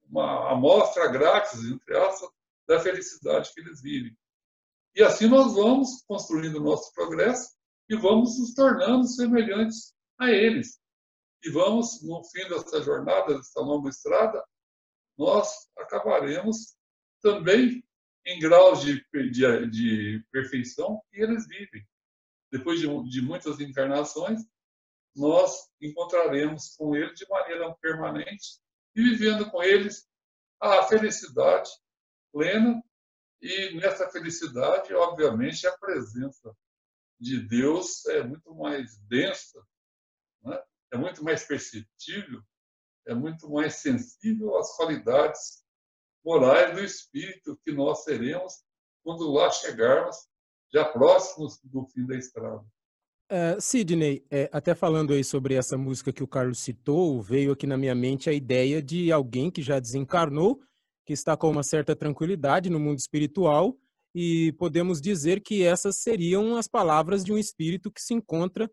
uma 0.09 0.51
amostra 0.51 1.07
grátis, 1.07 1.63
entre 1.63 1.95
aspas, 1.95 2.29
da 2.67 2.79
felicidade 2.79 3.53
que 3.53 3.61
eles 3.61 3.81
vivem. 3.81 4.17
E 4.95 5.03
assim 5.03 5.27
nós 5.27 5.53
vamos 5.53 6.03
construindo 6.07 6.57
o 6.57 6.63
nosso 6.63 6.91
progresso 6.93 7.51
e 7.87 7.95
vamos 7.95 8.39
nos 8.39 8.53
tornando 8.53 9.07
semelhantes 9.07 9.93
a 10.19 10.31
eles. 10.31 10.79
E 11.43 11.49
vamos, 11.51 12.01
no 12.03 12.23
fim 12.25 12.47
dessa 12.49 12.81
jornada, 12.81 13.37
dessa 13.37 13.61
longa 13.61 13.89
estrada, 13.89 14.43
nós 15.17 15.69
acabaremos 15.77 16.75
também 17.21 17.83
em 18.25 18.39
graus 18.39 18.81
de, 18.81 19.05
de, 19.31 19.69
de 19.69 20.25
perfeição 20.31 21.01
que 21.11 21.21
eles 21.21 21.47
vivem. 21.47 21.87
Depois 22.51 22.79
de, 22.79 22.87
de 23.09 23.21
muitas 23.21 23.59
encarnações, 23.59 24.41
nós 25.15 25.69
encontraremos 25.81 26.75
com 26.75 26.95
eles 26.95 27.17
de 27.17 27.27
maneira 27.29 27.73
permanente 27.81 28.59
e 28.95 29.01
vivendo 29.01 29.49
com 29.49 29.61
eles 29.61 30.07
a 30.59 30.83
felicidade 30.83 31.69
plena 32.31 32.81
e 33.41 33.75
nessa 33.75 34.09
felicidade, 34.09 34.93
obviamente, 34.93 35.65
a 35.65 35.77
presença 35.77 36.55
de 37.19 37.39
Deus 37.39 38.05
é 38.07 38.23
muito 38.23 38.53
mais 38.53 38.97
densa, 39.07 39.65
né? 40.43 40.61
é 40.91 40.97
muito 40.97 41.23
mais 41.23 41.45
perceptível, 41.45 42.41
é 43.07 43.13
muito 43.13 43.49
mais 43.49 43.75
sensível 43.75 44.57
às 44.57 44.75
qualidades 44.75 45.63
morais 46.23 46.75
do 46.75 46.83
espírito 46.83 47.59
que 47.63 47.71
nós 47.71 48.03
seremos 48.03 48.63
quando 49.03 49.31
lá 49.31 49.49
chegarmos, 49.51 50.27
já 50.71 50.85
próximos 50.85 51.59
do 51.63 51.85
fim 51.87 52.05
da 52.05 52.15
estrada. 52.15 52.65
Uh, 53.31 53.61
Sidney, 53.61 54.25
é, 54.31 54.49
até 54.51 54.73
falando 54.73 55.13
aí 55.13 55.23
sobre 55.23 55.53
essa 55.53 55.77
música 55.77 56.11
que 56.11 56.23
o 56.23 56.27
Carlos 56.27 56.57
citou, 56.57 57.21
veio 57.21 57.51
aqui 57.51 57.67
na 57.67 57.77
minha 57.77 57.93
mente 57.93 58.27
a 58.27 58.33
ideia 58.33 58.81
de 58.81 59.11
alguém 59.11 59.51
que 59.51 59.61
já 59.61 59.79
desencarnou, 59.79 60.59
que 61.05 61.13
está 61.13 61.37
com 61.37 61.51
uma 61.51 61.61
certa 61.61 61.95
tranquilidade 61.95 62.71
no 62.71 62.79
mundo 62.79 62.97
espiritual 62.97 63.77
e 64.15 64.51
podemos 64.53 64.99
dizer 64.99 65.41
que 65.41 65.63
essas 65.63 65.97
seriam 65.97 66.55
as 66.55 66.67
palavras 66.67 67.23
de 67.23 67.31
um 67.31 67.37
espírito 67.37 67.91
que 67.91 68.01
se 68.01 68.15
encontra 68.15 68.69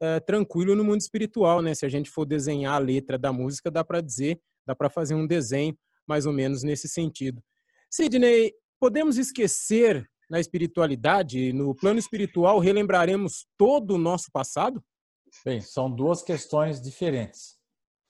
é, 0.00 0.20
tranquilo 0.20 0.76
no 0.76 0.84
mundo 0.84 1.00
espiritual, 1.00 1.60
né? 1.60 1.74
Se 1.74 1.84
a 1.84 1.88
gente 1.88 2.08
for 2.08 2.24
desenhar 2.24 2.74
a 2.74 2.78
letra 2.78 3.18
da 3.18 3.32
música, 3.32 3.72
dá 3.72 3.84
para 3.84 4.00
dizer, 4.00 4.40
dá 4.64 4.74
para 4.76 4.88
fazer 4.88 5.14
um 5.14 5.26
desenho 5.26 5.76
mais 6.06 6.26
ou 6.26 6.32
menos 6.32 6.62
nesse 6.62 6.88
sentido. 6.88 7.42
Sidney, 7.90 8.52
podemos 8.78 9.18
esquecer 9.18 10.08
na 10.28 10.40
espiritualidade, 10.40 11.52
no 11.52 11.74
plano 11.74 11.98
espiritual, 11.98 12.58
relembraremos 12.58 13.46
todo 13.56 13.94
o 13.94 13.98
nosso 13.98 14.30
passado? 14.32 14.82
Bem, 15.44 15.60
são 15.60 15.90
duas 15.90 16.22
questões 16.22 16.80
diferentes. 16.80 17.56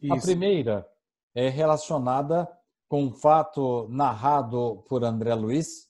Isso. 0.01 0.15
A 0.15 0.21
primeira 0.21 0.87
é 1.35 1.49
relacionada 1.49 2.49
com 2.89 3.05
um 3.05 3.13
fato 3.13 3.89
narrado 3.89 4.85
por 4.89 5.05
André 5.05 5.35
Luiz, 5.35 5.89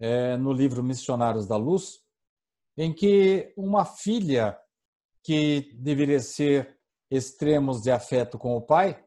é, 0.00 0.36
no 0.36 0.52
livro 0.52 0.82
Missionários 0.82 1.46
da 1.46 1.56
Luz, 1.56 2.00
em 2.76 2.92
que 2.92 3.52
uma 3.56 3.84
filha 3.84 4.58
que 5.22 5.72
deveria 5.74 6.18
ser 6.18 6.76
extremos 7.10 7.82
de 7.82 7.90
afeto 7.90 8.38
com 8.38 8.56
o 8.56 8.62
pai, 8.62 9.04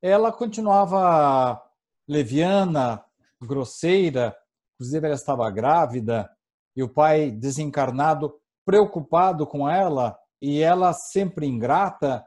ela 0.00 0.32
continuava 0.32 1.60
leviana, 2.08 3.04
grosseira, 3.40 4.36
inclusive 4.78 5.06
ela 5.06 5.16
estava 5.16 5.50
grávida, 5.50 6.30
e 6.76 6.82
o 6.82 6.88
pai 6.88 7.30
desencarnado, 7.30 8.40
preocupado 8.64 9.44
com 9.44 9.68
ela, 9.68 10.16
e 10.40 10.60
ela 10.60 10.92
sempre 10.92 11.46
ingrata, 11.46 12.24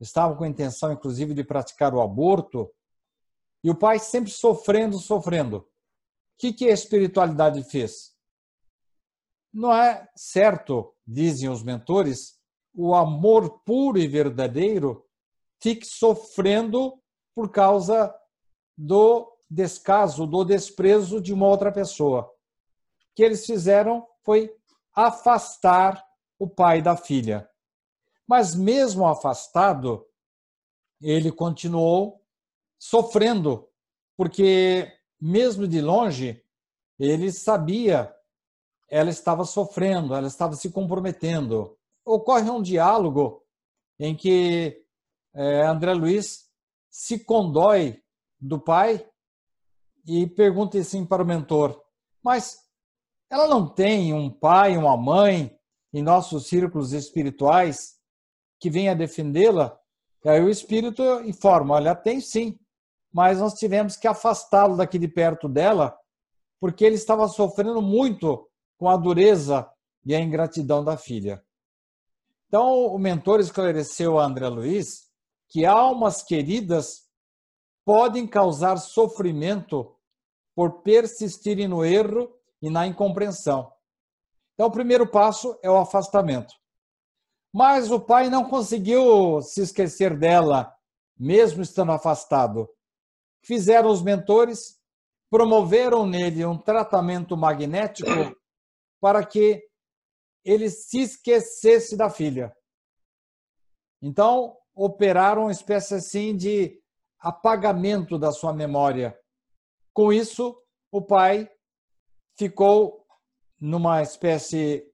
estava 0.00 0.34
com 0.34 0.42
a 0.42 0.48
intenção, 0.48 0.92
inclusive, 0.92 1.32
de 1.32 1.44
praticar 1.44 1.94
o 1.94 2.00
aborto, 2.00 2.68
e 3.62 3.70
o 3.70 3.74
pai 3.74 4.00
sempre 4.00 4.32
sofrendo, 4.32 4.98
sofrendo. 4.98 5.58
O 5.58 5.66
que, 6.38 6.52
que 6.52 6.68
a 6.68 6.72
espiritualidade 6.72 7.62
fez? 7.70 8.12
Não 9.52 9.72
é 9.72 10.08
certo, 10.16 10.92
dizem 11.06 11.48
os 11.48 11.62
mentores, 11.62 12.36
o 12.74 12.92
amor 12.92 13.60
puro 13.60 13.98
e 13.98 14.08
verdadeiro 14.08 15.06
fique 15.62 15.86
sofrendo 15.86 17.00
por 17.34 17.52
causa 17.52 18.12
do 18.76 19.33
descaso, 19.54 20.26
do 20.26 20.44
desprezo 20.44 21.20
de 21.20 21.32
uma 21.32 21.46
outra 21.46 21.70
pessoa. 21.70 22.22
O 22.22 23.14
que 23.14 23.22
eles 23.22 23.46
fizeram 23.46 24.06
foi 24.22 24.54
afastar 24.94 26.04
o 26.38 26.48
pai 26.48 26.82
da 26.82 26.96
filha. 26.96 27.48
Mas 28.26 28.54
mesmo 28.54 29.06
afastado, 29.06 30.06
ele 31.00 31.30
continuou 31.30 32.22
sofrendo, 32.78 33.68
porque 34.16 34.92
mesmo 35.20 35.68
de 35.68 35.80
longe, 35.80 36.42
ele 36.98 37.30
sabia 37.32 38.14
ela 38.88 39.10
estava 39.10 39.44
sofrendo, 39.44 40.14
ela 40.14 40.28
estava 40.28 40.54
se 40.54 40.70
comprometendo. 40.70 41.76
Ocorre 42.04 42.48
um 42.48 42.62
diálogo 42.62 43.42
em 43.98 44.14
que 44.14 44.84
é, 45.34 45.66
André 45.66 45.94
Luiz 45.94 46.48
se 46.88 47.24
condói 47.24 48.00
do 48.40 48.60
pai 48.60 49.04
e 50.06 50.26
pergunta 50.26 50.78
assim 50.78 51.04
para 51.04 51.22
o 51.22 51.26
mentor: 51.26 51.80
Mas 52.22 52.58
ela 53.30 53.48
não 53.48 53.66
tem 53.68 54.12
um 54.12 54.30
pai, 54.30 54.76
uma 54.76 54.96
mãe 54.96 55.56
em 55.92 56.02
nossos 56.02 56.46
círculos 56.46 56.92
espirituais 56.92 57.94
que 58.60 58.70
venha 58.70 58.94
defendê-la? 58.94 59.78
Aí 60.24 60.40
o 60.40 60.50
espírito 60.50 61.02
informa: 61.22 61.74
Olha, 61.74 61.94
tem 61.94 62.20
sim, 62.20 62.58
mas 63.12 63.38
nós 63.38 63.54
tivemos 63.54 63.96
que 63.96 64.08
afastá-lo 64.08 64.76
daqui 64.76 64.98
de 64.98 65.08
perto 65.08 65.48
dela 65.48 65.96
porque 66.60 66.82
ele 66.82 66.94
estava 66.94 67.28
sofrendo 67.28 67.82
muito 67.82 68.48
com 68.78 68.88
a 68.88 68.96
dureza 68.96 69.70
e 70.02 70.14
a 70.14 70.20
ingratidão 70.20 70.82
da 70.82 70.96
filha. 70.96 71.44
Então, 72.48 72.86
o 72.86 72.98
mentor 72.98 73.38
esclareceu 73.38 74.18
a 74.18 74.24
André 74.24 74.48
Luiz 74.48 75.10
que 75.48 75.66
almas 75.66 76.22
queridas 76.22 77.02
podem 77.84 78.26
causar 78.26 78.78
sofrimento 78.78 79.93
por 80.54 80.82
persistirem 80.82 81.68
no 81.68 81.84
erro 81.84 82.32
e 82.62 82.70
na 82.70 82.86
incompreensão. 82.86 83.72
Então, 84.54 84.68
o 84.68 84.72
primeiro 84.72 85.06
passo 85.06 85.58
é 85.62 85.70
o 85.70 85.76
afastamento. 85.76 86.54
Mas 87.52 87.90
o 87.90 88.00
pai 88.00 88.28
não 88.28 88.48
conseguiu 88.48 89.40
se 89.42 89.62
esquecer 89.62 90.18
dela, 90.18 90.74
mesmo 91.18 91.62
estando 91.62 91.92
afastado. 91.92 92.68
Fizeram 93.44 93.90
os 93.90 94.02
mentores, 94.02 94.80
promoveram 95.30 96.06
nele 96.06 96.44
um 96.44 96.56
tratamento 96.58 97.36
magnético 97.36 98.36
para 99.00 99.24
que 99.24 99.62
ele 100.44 100.70
se 100.70 101.00
esquecesse 101.00 101.96
da 101.96 102.08
filha. 102.10 102.54
Então, 104.00 104.56
operaram 104.74 105.42
uma 105.42 105.52
espécie 105.52 105.94
assim 105.94 106.36
de 106.36 106.80
apagamento 107.18 108.18
da 108.18 108.32
sua 108.32 108.52
memória. 108.52 109.18
Com 109.94 110.12
isso, 110.12 110.60
o 110.90 111.00
pai 111.00 111.48
ficou 112.36 113.06
numa 113.60 114.02
espécie, 114.02 114.84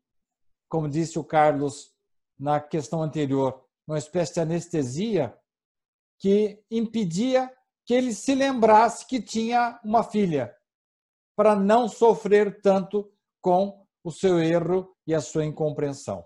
como 0.69 0.91
disse 0.91 1.19
o 1.19 1.25
Carlos 1.25 1.91
na 2.39 2.61
questão 2.61 3.03
anterior, 3.03 3.65
uma 3.89 3.97
espécie 3.97 4.35
de 4.35 4.41
anestesia 4.41 5.35
que 6.19 6.63
impedia 6.71 7.51
que 7.87 7.95
ele 7.95 8.13
se 8.13 8.35
lembrasse 8.35 9.07
que 9.07 9.23
tinha 9.23 9.81
uma 9.83 10.05
filha, 10.05 10.55
para 11.35 11.57
não 11.57 11.89
sofrer 11.89 12.61
tanto 12.61 13.11
com 13.41 13.87
o 14.05 14.13
seu 14.13 14.39
erro 14.39 14.95
e 15.07 15.15
a 15.15 15.21
sua 15.23 15.47
incompreensão. 15.47 16.23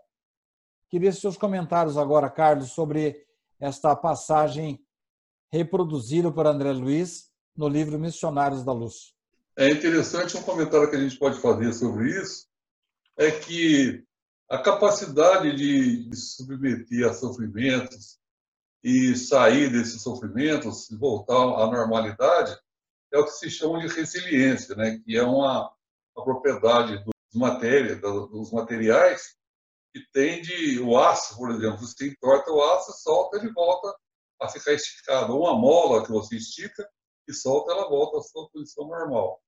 Queria 0.91 1.13
seus 1.13 1.37
comentários 1.37 1.97
agora, 1.97 2.29
Carlos, 2.29 2.73
sobre 2.73 3.25
esta 3.61 3.95
passagem 3.95 4.85
reproduzida 5.53 6.33
por 6.33 6.45
André 6.47 6.73
Luiz 6.73 7.33
no 7.57 7.69
livro 7.69 7.99
Missionários 7.99 8.65
da 8.65 8.73
Luz. 8.73 9.15
É 9.57 9.71
interessante 9.71 10.37
um 10.37 10.43
comentário 10.43 10.91
que 10.91 10.97
a 10.97 11.01
gente 11.01 11.17
pode 11.17 11.41
fazer 11.41 11.73
sobre 11.73 12.11
isso, 12.11 12.47
é 13.17 13.31
que 13.31 14.05
a 14.51 14.59
capacidade 14.59 15.55
de, 15.55 16.15
submeter 16.17 17.09
a 17.09 17.15
sofrimentos 17.15 18.19
e 18.83 19.17
sair 19.17 19.71
desses 19.71 20.03
sofrimentos, 20.03 20.89
voltar 20.91 21.35
à 21.35 21.67
normalidade, 21.67 22.57
é 23.13 23.19
o 23.19 23.25
que 23.25 23.31
se 23.31 23.49
chama 23.49 23.81
de 23.81 23.87
resiliência, 23.87 24.75
né? 24.75 25.01
que 25.05 25.17
é 25.17 25.23
uma, 25.23 25.73
uma 26.17 26.25
propriedade 26.25 27.03
do 27.05 27.39
matéria, 27.39 27.97
dos 27.97 28.53
materiais, 28.53 29.37
que 29.93 30.01
tende 30.13 30.81
o 30.81 30.99
aço, 30.99 31.37
por 31.37 31.51
exemplo, 31.53 31.79
você 31.79 32.09
entorta 32.09 32.51
o 32.51 32.63
aço, 32.63 32.93
solta, 32.93 33.39
ele 33.39 33.53
volta 33.53 33.95
a 34.41 34.49
ficar 34.49 34.73
esticado. 34.73 35.39
Uma 35.39 35.57
mola 35.57 36.05
que 36.05 36.11
você 36.11 36.37
estica 36.37 36.89
e 37.27 37.33
solta, 37.33 37.73
ela 37.73 37.89
volta 37.89 38.19
à 38.19 38.23
sua 38.23 38.49
posição 38.51 38.87
normal. 38.87 39.43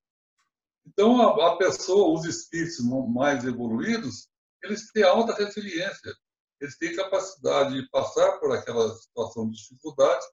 Então, 0.86 1.20
a, 1.20 1.52
a 1.52 1.56
pessoa, 1.56 2.18
os 2.18 2.24
espíritos 2.24 2.78
mais 3.08 3.44
evoluídos, 3.44 4.28
eles 4.62 4.90
têm 4.92 5.02
alta 5.02 5.34
resiliência. 5.34 6.14
Eles 6.60 6.78
têm 6.78 6.96
capacidade 6.96 7.74
de 7.74 7.88
passar 7.90 8.38
por 8.38 8.52
aquela 8.52 8.94
situação 8.94 9.50
de 9.50 9.56
dificuldade 9.56 10.24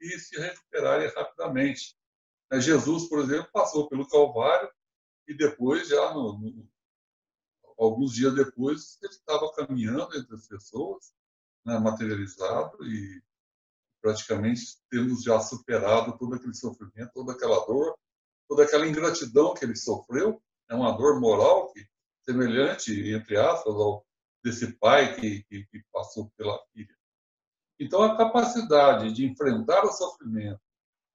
e 0.00 0.18
se 0.18 0.38
recuperarem 0.40 1.08
rapidamente. 1.14 1.96
Jesus, 2.54 3.08
por 3.08 3.20
exemplo, 3.20 3.50
passou 3.52 3.88
pelo 3.88 4.08
Calvário 4.08 4.70
e 5.26 5.34
depois, 5.34 5.88
já 5.88 6.14
no, 6.14 6.38
no, 6.38 6.68
alguns 7.78 8.14
dias 8.14 8.34
depois, 8.34 8.98
ele 9.02 9.12
estava 9.12 9.52
caminhando 9.52 10.16
entre 10.16 10.34
as 10.34 10.46
pessoas, 10.46 11.12
né, 11.64 11.78
materializado 11.78 12.82
e 12.86 13.22
praticamente 14.00 14.62
temos 14.90 15.22
já 15.22 15.40
superado 15.40 16.16
todo 16.18 16.34
aquele 16.34 16.54
sofrimento, 16.54 17.12
toda 17.14 17.32
aquela 17.32 17.64
dor, 17.66 17.96
toda 18.48 18.64
aquela 18.64 18.86
ingratidão 18.86 19.54
que 19.54 19.64
ele 19.64 19.76
sofreu. 19.76 20.42
É 20.70 20.74
uma 20.74 20.92
dor 20.92 21.20
moral 21.20 21.72
que 21.72 21.86
semelhante, 22.24 22.92
entre 23.10 23.36
aspas, 23.36 23.74
ao 23.74 24.06
desse 24.44 24.72
pai 24.78 25.16
que, 25.16 25.42
que, 25.44 25.66
que 25.66 25.82
passou 25.92 26.30
pela 26.36 26.58
filha. 26.72 26.96
Então, 27.78 28.02
a 28.02 28.16
capacidade 28.16 29.12
de 29.12 29.26
enfrentar 29.26 29.84
o 29.84 29.92
sofrimento 29.92 30.60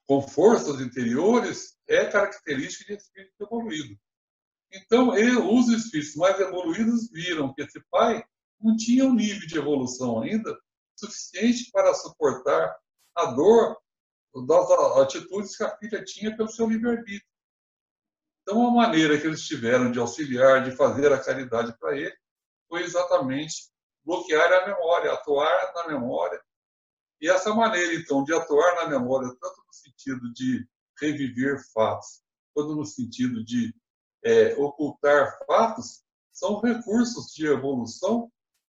com 0.05 0.21
forças 0.21 0.81
interiores 0.81 1.77
é 1.87 2.05
característica 2.05 2.93
de 2.93 3.01
espírito 3.01 3.33
evoluído. 3.41 3.97
Então, 4.71 5.15
ele, 5.15 5.35
os 5.37 5.67
espíritos 5.69 6.15
mais 6.15 6.39
evoluídos 6.39 7.09
viram 7.11 7.53
que 7.53 7.61
esse 7.61 7.81
pai 7.89 8.23
não 8.59 8.75
tinha 8.75 9.05
um 9.05 9.13
nível 9.13 9.47
de 9.47 9.57
evolução 9.57 10.21
ainda 10.21 10.57
suficiente 11.07 11.69
para 11.71 11.93
suportar 11.93 12.75
a 13.15 13.25
dor 13.25 13.77
das 14.47 14.71
atitudes 14.97 15.55
que 15.55 15.63
a 15.63 15.77
filha 15.77 16.03
tinha 16.03 16.35
pelo 16.35 16.49
seu 16.49 16.67
livre-arbítrio. 16.67 17.27
Então, 18.41 18.67
a 18.67 18.71
maneira 18.71 19.19
que 19.19 19.27
eles 19.27 19.45
tiveram 19.45 19.91
de 19.91 19.99
auxiliar, 19.99 20.63
de 20.63 20.75
fazer 20.75 21.11
a 21.13 21.23
caridade 21.23 21.77
para 21.79 21.95
ele, 21.97 22.15
foi 22.67 22.83
exatamente 22.83 23.71
bloquear 24.03 24.51
a 24.51 24.67
memória, 24.67 25.13
atuar 25.13 25.73
na 25.75 25.87
memória. 25.87 26.41
E 27.21 27.29
essa 27.29 27.53
maneira, 27.53 27.93
então, 27.93 28.23
de 28.23 28.33
atuar 28.33 28.75
na 28.75 28.87
memória, 28.87 29.29
tanto 29.39 29.63
no 29.65 29.73
sentido 29.73 30.33
de 30.33 30.67
reviver 30.99 31.63
fatos, 31.73 32.21
quanto 32.53 32.75
no 32.75 32.85
sentido 32.85 33.43
de 33.45 33.73
é, 34.25 34.55
ocultar 34.55 35.37
fatos, 35.45 36.03
são 36.31 36.59
recursos 36.59 37.33
de 37.33 37.45
evolução 37.45 38.29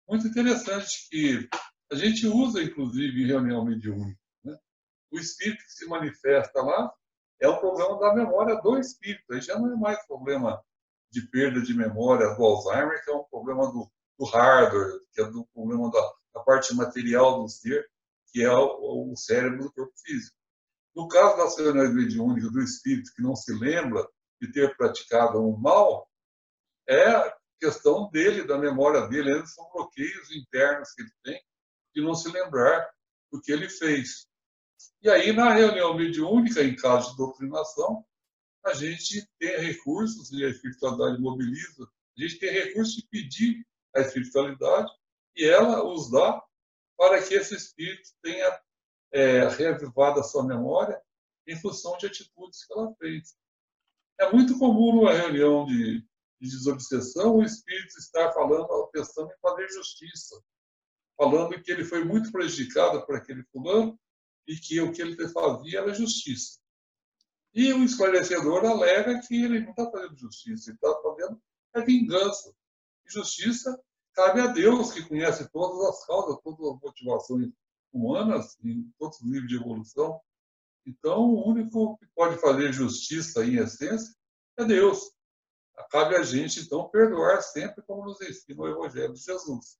muito 0.07 0.27
interessantes 0.27 1.07
que 1.09 1.49
a 1.91 1.95
gente 1.95 2.27
usa, 2.27 2.61
inclusive, 2.61 3.23
em 3.23 3.27
reunião 3.27 3.63
mediúnica. 3.63 4.19
Né? 4.43 4.57
O 5.11 5.17
espírito 5.17 5.63
que 5.63 5.71
se 5.71 5.87
manifesta 5.87 6.61
lá 6.61 6.93
é 7.39 7.47
o 7.47 7.59
problema 7.59 7.99
da 7.99 8.13
memória 8.13 8.55
do 8.61 8.77
espírito. 8.77 9.33
Aí 9.33 9.41
já 9.41 9.57
não 9.57 9.71
é 9.71 9.75
mais 9.75 10.05
problema 10.05 10.61
de 11.11 11.21
perda 11.29 11.61
de 11.61 11.73
memória 11.73 12.33
do 12.35 12.43
Alzheimer, 12.43 13.03
que 13.03 13.11
é 13.11 13.15
um 13.15 13.23
problema 13.25 13.71
do, 13.71 13.89
do 14.19 14.25
hardware, 14.25 14.99
que 15.13 15.21
é 15.21 15.25
do 15.25 15.45
problema 15.53 15.89
da, 15.89 16.13
da 16.35 16.41
parte 16.41 16.75
material 16.75 17.41
do 17.41 17.47
ser, 17.47 17.89
que 18.31 18.43
é 18.43 18.51
o, 18.51 19.11
o 19.11 19.15
cérebro 19.15 19.63
do 19.63 19.73
corpo 19.73 19.93
físico. 20.05 20.35
No 20.95 21.07
caso 21.07 21.37
das 21.37 21.57
reuniões 21.57 21.93
mediúnicas 21.93 22.51
do 22.51 22.61
espírito 22.61 23.13
que 23.15 23.21
não 23.21 23.35
se 23.35 23.53
lembra 23.53 24.05
de 24.41 24.51
ter 24.51 24.75
praticado 24.75 25.39
um 25.39 25.55
mal 25.55 26.09
é 26.89 27.33
questão 27.59 28.09
dele, 28.09 28.45
da 28.45 28.57
memória 28.57 29.07
dele. 29.07 29.31
Eles 29.31 29.53
são 29.53 29.69
bloqueios 29.71 30.31
internos 30.35 30.91
que 30.93 31.01
ele 31.01 31.11
tem 31.23 31.41
de 31.97 32.03
não 32.03 32.13
se 32.13 32.31
lembrar 32.31 32.87
do 33.31 33.41
que 33.41 33.51
ele 33.51 33.67
fez. 33.67 34.27
E 35.01 35.09
aí, 35.09 35.33
na 35.33 35.51
reunião 35.51 35.95
mediúnica, 35.95 36.61
em 36.61 36.75
caso 36.75 37.09
de 37.09 37.17
doutrinação, 37.17 38.05
a 38.63 38.73
gente 38.75 39.27
tem 39.39 39.57
recursos, 39.57 40.31
e 40.31 40.45
a 40.45 40.49
espiritualidade 40.49 41.19
mobiliza, 41.19 41.89
a 42.15 42.21
gente 42.21 42.37
tem 42.37 42.51
recursos 42.51 42.95
de 42.97 43.07
pedir 43.07 43.65
a 43.95 44.01
espiritualidade 44.01 44.91
e 45.35 45.45
ela 45.45 45.83
os 45.83 46.11
dá 46.11 46.43
para 46.95 47.21
que 47.23 47.33
esse 47.33 47.55
espírito 47.55 48.09
tenha 48.21 48.61
é, 49.11 49.47
reavivado 49.47 50.19
a 50.19 50.23
sua 50.23 50.45
memória 50.45 51.01
em 51.47 51.55
função 51.59 51.97
de 51.97 52.05
atitudes 52.05 52.63
que 52.65 52.73
ela 52.73 52.93
fez. 52.99 53.35
É 54.19 54.31
muito 54.31 54.59
comum 54.59 54.95
numa 54.95 55.13
reunião 55.13 55.65
de, 55.65 56.01
de 56.01 56.49
desobsessão 56.49 57.37
o 57.37 57.43
espírito 57.43 57.97
estar 57.97 58.33
falando, 58.33 58.87
pensando 58.91 59.31
em 59.31 59.39
fazer 59.39 59.67
justiça, 59.69 60.35
falando 61.17 61.61
que 61.61 61.71
ele 61.71 61.83
foi 61.83 62.03
muito 62.03 62.31
prejudicado 62.31 63.05
por 63.05 63.15
aquele 63.15 63.43
fulano 63.51 63.99
e 64.47 64.55
que 64.55 64.79
o 64.79 64.91
que 64.91 65.01
ele 65.01 65.27
fazia 65.29 65.79
era 65.79 65.93
justiça. 65.93 66.59
E 67.53 67.73
o 67.73 67.83
esclarecedor 67.83 68.65
alega 68.65 69.19
que 69.19 69.43
ele 69.43 69.61
não 69.61 69.71
está 69.71 69.89
fazendo 69.89 70.17
justiça, 70.17 70.69
ele 70.69 70.75
está 70.75 71.01
fazendo 71.01 71.41
é 71.73 71.81
vingança. 71.81 72.53
Justiça 73.05 73.79
cabe 74.13 74.41
a 74.41 74.47
Deus, 74.47 74.91
que 74.91 75.07
conhece 75.07 75.49
todas 75.51 75.89
as 75.89 76.05
causas, 76.05 76.39
todas 76.43 76.59
as 76.59 76.81
motivações 76.81 77.49
humanas, 77.91 78.57
em 78.63 78.91
todos 78.97 79.19
os 79.19 79.25
níveis 79.25 79.47
de 79.47 79.55
evolução. 79.55 80.19
Então, 80.85 81.21
o 81.21 81.47
único 81.47 81.97
que 81.97 82.05
pode 82.15 82.39
fazer 82.39 82.71
justiça 82.71 83.45
em 83.45 83.55
essência 83.55 84.15
é 84.57 84.65
Deus. 84.65 85.11
Cabe 85.91 86.15
a 86.15 86.23
gente, 86.23 86.61
então, 86.61 86.89
perdoar 86.89 87.41
sempre, 87.41 87.83
como 87.83 88.05
nos 88.05 88.19
ensina 88.21 88.61
o 88.61 88.67
Evangelho 88.67 89.13
de 89.13 89.19
Jesus. 89.19 89.77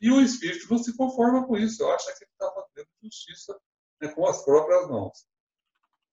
E 0.00 0.10
o 0.10 0.20
Espírito 0.20 0.66
não 0.70 0.78
se 0.78 0.96
conforma 0.96 1.46
com 1.46 1.56
isso, 1.56 1.84
acha 1.86 2.12
que 2.16 2.24
ele 2.24 2.30
está 2.32 2.50
fazendo 2.52 2.88
justiça 3.02 3.58
né, 4.00 4.08
com 4.08 4.26
as 4.26 4.44
próprias 4.44 4.88
mãos. 4.88 5.26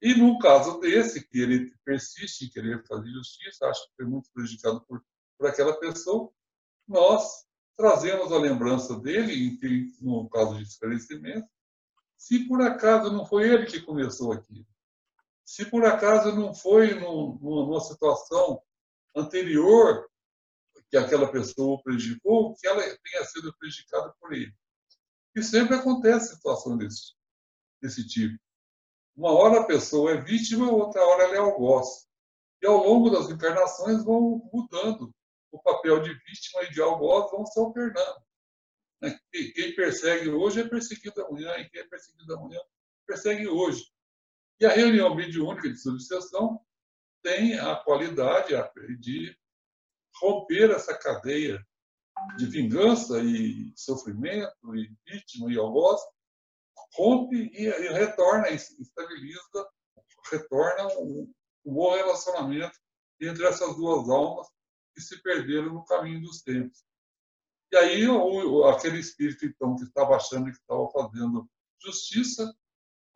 E 0.02 0.14
no 0.16 0.38
caso 0.40 0.80
desse, 0.80 1.26
que 1.28 1.40
ele 1.40 1.74
persiste 1.86 2.46
em 2.46 2.50
querer 2.50 2.86
fazer 2.86 3.10
justiça, 3.10 3.68
acha 3.68 3.82
que 3.82 3.96
foi 3.96 4.06
muito 4.06 4.30
prejudicado 4.34 4.82
por, 4.82 5.04
por 5.38 5.48
aquela 5.48 5.78
pessoa, 5.80 6.32
nós 6.88 7.46
trazemos 7.78 8.32
a 8.32 8.38
lembrança 8.38 9.00
dele, 9.00 9.58
no 10.02 10.30
caso 10.30 10.56
de 10.58 10.64
esclarecimento, 10.64 11.48
se 12.18 12.48
por 12.48 12.62
acaso 12.62 13.12
não 13.12 13.26
foi 13.26 13.50
ele 13.50 13.66
que 13.66 13.82
começou 13.82 14.32
aquilo, 14.32 14.66
se 15.44 15.66
por 15.66 15.86
acaso 15.86 16.34
não 16.34 16.54
foi 16.54 16.94
numa 16.94 17.80
situação 17.82 18.62
anterior 19.16 20.10
que 20.94 20.98
aquela 20.98 21.32
pessoa 21.32 21.82
prejudicou, 21.82 22.54
que 22.54 22.68
ela 22.68 22.84
tenha 22.84 23.26
sido 23.26 23.52
prejudicada 23.58 24.14
por 24.20 24.32
ele. 24.32 24.54
E 25.36 25.42
sempre 25.42 25.76
acontece 25.76 26.36
situação 26.36 26.78
desse, 26.78 27.16
desse 27.82 28.08
tipo. 28.08 28.38
Uma 29.16 29.32
hora 29.32 29.62
a 29.62 29.66
pessoa 29.66 30.12
é 30.12 30.22
vítima, 30.22 30.72
outra 30.72 31.04
hora 31.04 31.24
ela 31.24 31.34
é 31.34 31.40
algoz. 31.40 32.08
E 32.62 32.68
ao 32.68 32.78
longo 32.78 33.10
das 33.10 33.28
encarnações 33.28 34.04
vão 34.04 34.48
mudando. 34.54 35.12
O 35.52 35.60
papel 35.64 36.00
de 36.04 36.14
vítima 36.14 36.62
e 36.62 36.70
de 36.70 36.80
algoz 36.80 37.32
vão 37.32 37.44
se 37.44 37.60
alternando. 37.60 38.22
Né? 39.02 39.20
Quem 39.32 39.74
persegue 39.76 40.30
hoje 40.30 40.62
é 40.62 40.70
perseguido 40.70 41.26
amanhã, 41.26 41.58
e 41.58 41.70
quem 41.72 41.82
é 41.82 41.88
perseguido 41.88 42.36
amanhã 42.36 42.60
persegue 43.08 43.48
hoje. 43.48 43.84
E 44.60 44.66
a 44.68 44.70
reunião 44.70 45.16
mediúnica 45.16 45.68
de 45.68 45.76
subseção 45.76 46.64
tem 47.24 47.58
a 47.58 47.78
qualidade 47.78 48.54
de 49.00 49.36
romper 50.22 50.72
essa 50.72 50.98
cadeia 50.98 51.66
de 52.38 52.46
vingança 52.46 53.20
e 53.20 53.74
sofrimento 53.76 54.76
e 54.76 54.92
vítima 55.06 55.52
e 55.52 55.58
algoz 55.58 56.02
rompe 56.96 57.52
e, 57.54 57.66
e 57.66 57.94
retorna, 57.94 58.50
estabiliza, 58.50 59.70
retorna 60.32 60.88
um 61.00 61.32
bom 61.66 61.96
relacionamento 61.96 62.78
entre 63.20 63.46
essas 63.46 63.76
duas 63.76 64.10
almas 64.10 64.48
que 64.94 65.02
se 65.02 65.22
perderam 65.22 65.74
no 65.74 65.86
caminho 65.86 66.22
dos 66.22 66.42
tempos. 66.42 66.84
E 67.72 67.78
aí, 67.78 68.08
o, 68.08 68.66
aquele 68.66 69.00
espírito, 69.00 69.46
então, 69.46 69.76
que 69.76 69.84
estava 69.84 70.16
achando 70.16 70.52
que 70.52 70.58
estava 70.58 70.88
fazendo 70.92 71.50
justiça, 71.82 72.56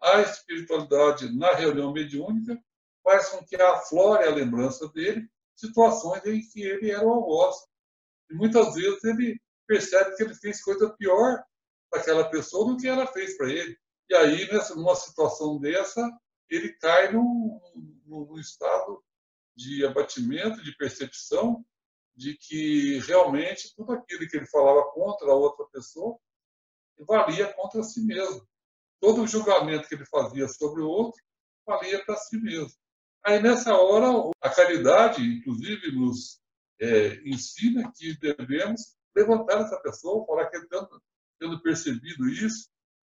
a 0.02 0.22
espiritualidade 0.22 1.36
na 1.38 1.54
reunião 1.54 1.92
mediúnica 1.94 2.60
faz 3.04 3.30
com 3.30 3.46
que 3.46 3.56
aflore 3.56 4.24
a 4.24 4.34
lembrança 4.34 4.88
dele 4.90 5.30
situações 5.58 6.24
em 6.26 6.42
que 6.48 6.62
ele 6.62 6.92
era 6.92 7.06
o 7.06 7.12
algoz. 7.12 7.56
E 8.30 8.36
muitas 8.36 8.76
vezes 8.76 9.04
ele 9.04 9.40
percebe 9.66 10.16
que 10.16 10.24
ele 10.24 10.36
fez 10.36 10.64
coisa 10.64 10.90
pior 10.98 11.44
para 11.90 12.02
aquela 12.02 12.30
pessoa 12.30 12.72
do 12.72 12.78
que 12.78 12.88
ela 12.88 13.08
fez 13.08 13.36
para 13.38 13.50
ele. 13.50 13.78
E 14.10 14.16
aí, 14.16 14.48
nessa, 14.52 14.76
numa 14.76 14.96
situação 14.96 15.60
dessa, 15.60 16.02
ele 16.50 16.74
cai 16.78 17.12
num, 17.12 17.60
num 18.06 18.40
estado 18.40 19.04
de 19.56 19.86
abatimento, 19.86 20.64
de 20.64 20.76
percepção, 20.78 21.66
de 22.16 22.38
que 22.38 23.00
realmente 23.00 23.76
tudo 23.76 23.94
aquilo 23.94 24.28
que 24.28 24.38
ele 24.38 24.48
falava 24.48 24.84
contra 24.92 25.30
a 25.30 25.36
outra 25.36 25.66
pessoa 25.68 26.18
valia 27.00 27.54
contra 27.54 27.84
si 27.84 28.02
mesmo. 28.02 28.48
Todo 29.00 29.22
o 29.22 29.28
julgamento 29.28 29.88
que 29.88 29.96
ele 29.96 30.06
fazia 30.06 30.48
sobre 30.48 30.82
o 30.82 30.88
outro 30.88 31.22
valia 31.66 32.04
para 32.06 32.16
si 32.16 32.38
mesmo. 32.38 32.74
Aí, 33.28 33.42
nessa 33.42 33.76
hora, 33.76 34.32
a 34.42 34.50
caridade, 34.50 35.22
inclusive, 35.22 35.92
nos 35.92 36.40
é, 36.80 37.16
ensina 37.30 37.92
que 37.94 38.18
devemos 38.18 38.96
levantar 39.14 39.60
essa 39.60 39.78
pessoa, 39.82 40.26
falar 40.26 40.50
que 40.50 40.66
tanto 40.70 40.98
tendo 41.38 41.62
percebido 41.62 42.30
isso, 42.30 42.70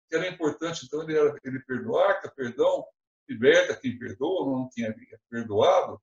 que 0.08 0.16
era 0.16 0.26
importante, 0.26 0.84
então, 0.84 1.04
ele, 1.04 1.16
era, 1.16 1.38
ele 1.44 1.60
perdoar, 1.60 2.20
que 2.20 2.26
a 2.26 2.30
perdão 2.32 2.84
liberta 3.28 3.78
quem 3.80 3.96
perdoa, 3.96 4.50
não 4.50 4.68
quem 4.74 4.84
é 4.84 4.92
perdoado, 5.30 6.02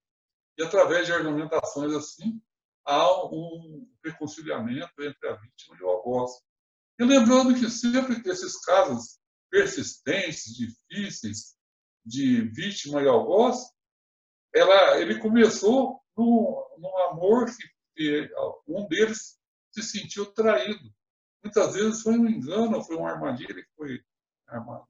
e 0.58 0.64
através 0.64 1.06
de 1.06 1.12
argumentações 1.12 1.94
assim, 1.94 2.42
há 2.86 3.26
um 3.26 3.92
reconciliamento 4.06 4.94
entre 5.00 5.28
a 5.28 5.36
vítima 5.36 5.76
e 5.78 5.84
o 5.84 5.90
algoz. 5.90 6.32
E 6.98 7.04
lembrando 7.04 7.54
que 7.54 7.70
sempre 7.70 8.24
que 8.24 8.30
esses 8.30 8.58
casos 8.64 9.20
persistentes, 9.52 10.46
difíceis, 10.56 11.58
de 12.06 12.44
vítima 12.54 13.04
e 13.04 13.08
algoz, 13.10 13.76
ela, 14.58 15.00
ele 15.00 15.20
começou 15.20 16.02
num, 16.16 16.64
num 16.78 16.98
amor 17.10 17.46
que, 17.46 17.64
que 17.96 18.30
um 18.68 18.88
deles 18.88 19.38
se 19.72 19.84
sentiu 19.84 20.26
traído. 20.28 20.92
Muitas 21.44 21.74
vezes 21.76 22.02
foi 22.02 22.18
um 22.18 22.28
engano, 22.28 22.84
foi 22.84 22.96
uma 22.96 23.12
armadilha 23.12 23.54
que 23.54 23.76
foi 23.76 24.02
armada. 24.48 24.86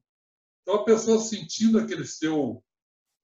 Então 0.61 0.81
a 0.81 0.85
pessoa 0.85 1.19
sentindo 1.19 1.79
aquele 1.79 2.05
seu, 2.05 2.63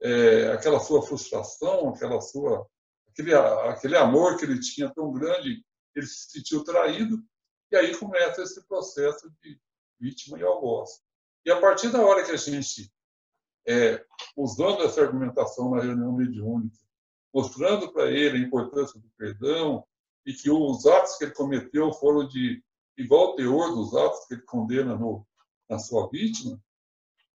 é, 0.02 0.52
aquela 0.52 0.80
sua 0.80 1.02
frustração, 1.02 1.90
aquela 1.90 2.22
sua, 2.22 2.68
aquele, 3.08 3.34
aquele 3.34 3.98
amor 3.98 4.38
que 4.38 4.46
ele 4.46 4.60
tinha 4.60 4.94
tão 4.94 5.12
grande, 5.12 5.66
ele 5.96 6.06
se 6.06 6.32
sentiu 6.32 6.64
traído 6.64 7.24
e 7.72 7.76
aí 7.76 7.98
começa 7.98 8.44
esse 8.44 8.66
processo 8.68 9.32
de 9.42 9.60
vítima 10.00 10.38
e 10.38 10.44
algoz. 10.44 11.02
E 11.46 11.52
a 11.52 11.60
partir 11.60 11.90
da 11.90 12.02
hora 12.02 12.24
que 12.24 12.32
a 12.32 12.38
gente, 12.38 12.93
é, 13.68 14.04
usando 14.36 14.84
essa 14.84 15.02
argumentação 15.02 15.72
na 15.72 15.82
reunião 15.82 16.12
mediúnica, 16.12 16.78
mostrando 17.34 17.92
para 17.92 18.12
ele 18.12 18.38
a 18.38 18.42
importância 18.42 19.00
do 19.00 19.10
perdão 19.18 19.86
e 20.26 20.34
que 20.34 20.50
os 20.50 20.86
atos 20.86 21.18
que 21.18 21.26
ele 21.26 21.34
cometeu 21.34 21.92
foram 21.94 22.28
de 22.28 22.64
igual 22.98 23.36
teor 23.36 23.74
dos 23.74 23.96
atos 23.96 24.26
que 24.26 24.36
ele 24.36 24.44
condena 24.44 24.96
no, 24.96 25.26
na 25.70 25.80
sua 25.80 26.08
vítima, 26.10 26.62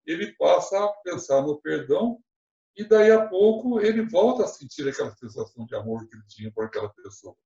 ele 0.06 0.32
passa 0.36 0.84
a 0.84 0.88
pensar 1.02 1.42
no 1.42 1.60
perdão 1.60 2.18
e 2.76 2.84
daí 2.84 3.10
a 3.10 3.26
pouco 3.26 3.80
ele 3.80 4.08
volta 4.08 4.44
a 4.44 4.48
sentir 4.48 4.88
aquela 4.88 5.14
sensação 5.16 5.66
de 5.66 5.74
amor 5.74 6.06
que 6.06 6.14
ele 6.14 6.24
tinha 6.28 6.52
por 6.52 6.64
aquela 6.64 6.88
pessoa. 6.90 7.36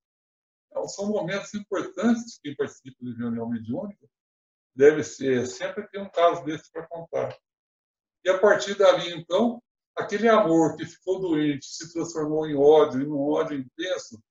Então, 0.69 0.87
são 0.87 1.07
momentos 1.07 1.53
importantes 1.53 2.35
que 2.35 2.49
quem 2.49 2.55
participa 2.55 3.03
de 3.03 3.17
reunião 3.17 3.49
mediúnica 3.49 4.07
deve 4.75 5.03
ser 5.03 5.45
sempre 5.45 5.87
ter 5.87 5.99
um 5.99 6.09
caso 6.09 6.43
desse 6.45 6.71
para 6.71 6.87
contar. 6.87 7.35
E 8.23 8.29
a 8.29 8.37
partir 8.37 8.75
dali, 8.75 9.13
então, 9.13 9.61
aquele 9.95 10.27
amor 10.27 10.75
que 10.75 10.85
ficou 10.85 11.19
doente 11.19 11.65
se 11.65 11.91
transformou 11.91 12.47
em 12.47 12.55
ódio, 12.55 13.01
em 13.01 13.07
um 13.07 13.19
ódio 13.19 13.57
intenso, 13.57 14.21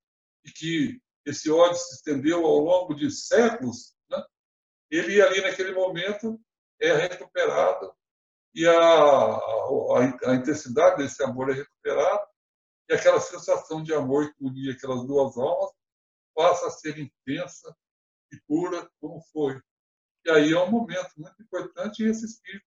e 0.45 0.51
que 0.51 1.01
esse 1.25 1.51
ódio 1.51 1.77
se 1.77 1.95
estendeu 1.97 2.45
ao 2.45 2.59
longo 2.59 2.95
de 2.95 3.11
séculos, 3.11 3.95
né? 4.11 4.23
ele 4.91 5.21
ali 5.21 5.41
naquele 5.41 5.73
momento 5.73 6.41
é 6.81 6.93
recuperado 6.95 7.95
e 8.55 8.67
a, 8.67 8.79
a, 8.79 10.31
a, 10.31 10.35
intensidade 10.35 11.03
desse 11.03 11.23
amor 11.23 11.51
é 11.51 11.55
recuperada 11.55 12.27
e 12.89 12.95
aquela 12.95 13.21
sensação 13.21 13.83
de 13.83 13.95
amor 13.95 14.33
que 14.35 14.45
unia 14.45 14.73
aquelas 14.73 15.07
duas 15.07 15.37
almas 15.39 15.71
passa 16.35 16.67
a 16.67 16.71
ser 16.71 16.99
intensa 16.99 17.75
e 18.31 18.37
pura 18.47 18.91
como 19.01 19.23
foi. 19.33 19.61
E 20.25 20.31
aí 20.31 20.53
é 20.53 20.59
um 20.59 20.71
momento 20.71 21.11
muito 21.17 21.43
importante 21.43 22.03
e 22.03 22.09
esse 22.09 22.27
espírito 22.27 22.67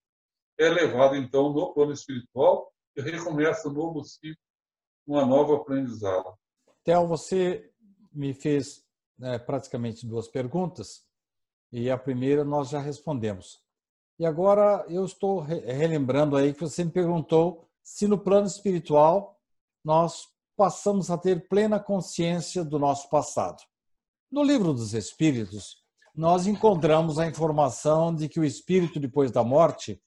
é 0.58 0.70
levado 0.70 1.16
então 1.16 1.52
no 1.52 1.74
plano 1.74 1.92
espiritual 1.92 2.72
e 2.96 3.02
recomeça 3.02 3.68
um 3.68 3.74
novo 3.74 4.04
ciclo, 4.04 4.42
uma 5.06 5.26
nova 5.26 5.56
aprendizagem. 5.56 6.32
Theo, 6.84 7.08
você 7.08 7.70
me 8.14 8.34
fez 8.34 8.84
né, 9.18 9.38
praticamente 9.38 10.06
duas 10.06 10.28
perguntas 10.28 11.04
e 11.72 11.90
a 11.90 11.98
primeira 11.98 12.44
nós 12.44 12.70
já 12.70 12.80
respondemos. 12.80 13.60
E 14.18 14.26
agora 14.26 14.86
eu 14.88 15.04
estou 15.04 15.42
relembrando 15.42 16.38
aí 16.38 16.54
que 16.54 16.62
você 16.62 16.86
me 16.86 16.92
perguntou 16.92 17.68
se 17.84 18.08
no 18.08 18.18
plano 18.18 18.48
espiritual 18.48 19.38
nós 19.84 20.28
passamos 20.56 21.12
a 21.12 21.18
ter 21.18 21.48
plena 21.50 21.80
consciência 21.80 22.64
do 22.64 22.80
nosso 22.80 23.10
passado. 23.10 23.62
No 24.32 24.42
livro 24.42 24.74
dos 24.74 24.94
Espíritos, 24.94 25.84
nós 26.16 26.48
encontramos 26.48 27.20
a 27.20 27.28
informação 27.28 28.16
de 28.16 28.30
que 28.30 28.40
o 28.40 28.46
espírito, 28.46 29.00
depois 29.00 29.32
da 29.32 29.44
morte, 29.44 30.02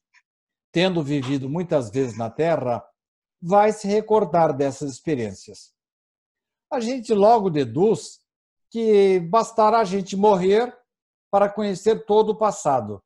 tendo 0.78 1.02
vivido 1.02 1.50
muitas 1.50 1.90
vezes 1.90 2.16
na 2.16 2.30
Terra, 2.30 2.88
vai 3.42 3.72
se 3.72 3.88
recordar 3.88 4.56
dessas 4.56 4.92
experiências. 4.92 5.74
A 6.72 6.78
gente 6.78 7.12
logo 7.12 7.50
deduz 7.50 8.20
que 8.70 9.18
bastará 9.18 9.80
a 9.80 9.84
gente 9.84 10.16
morrer 10.16 10.72
para 11.32 11.48
conhecer 11.48 12.06
todo 12.06 12.28
o 12.28 12.38
passado. 12.38 13.02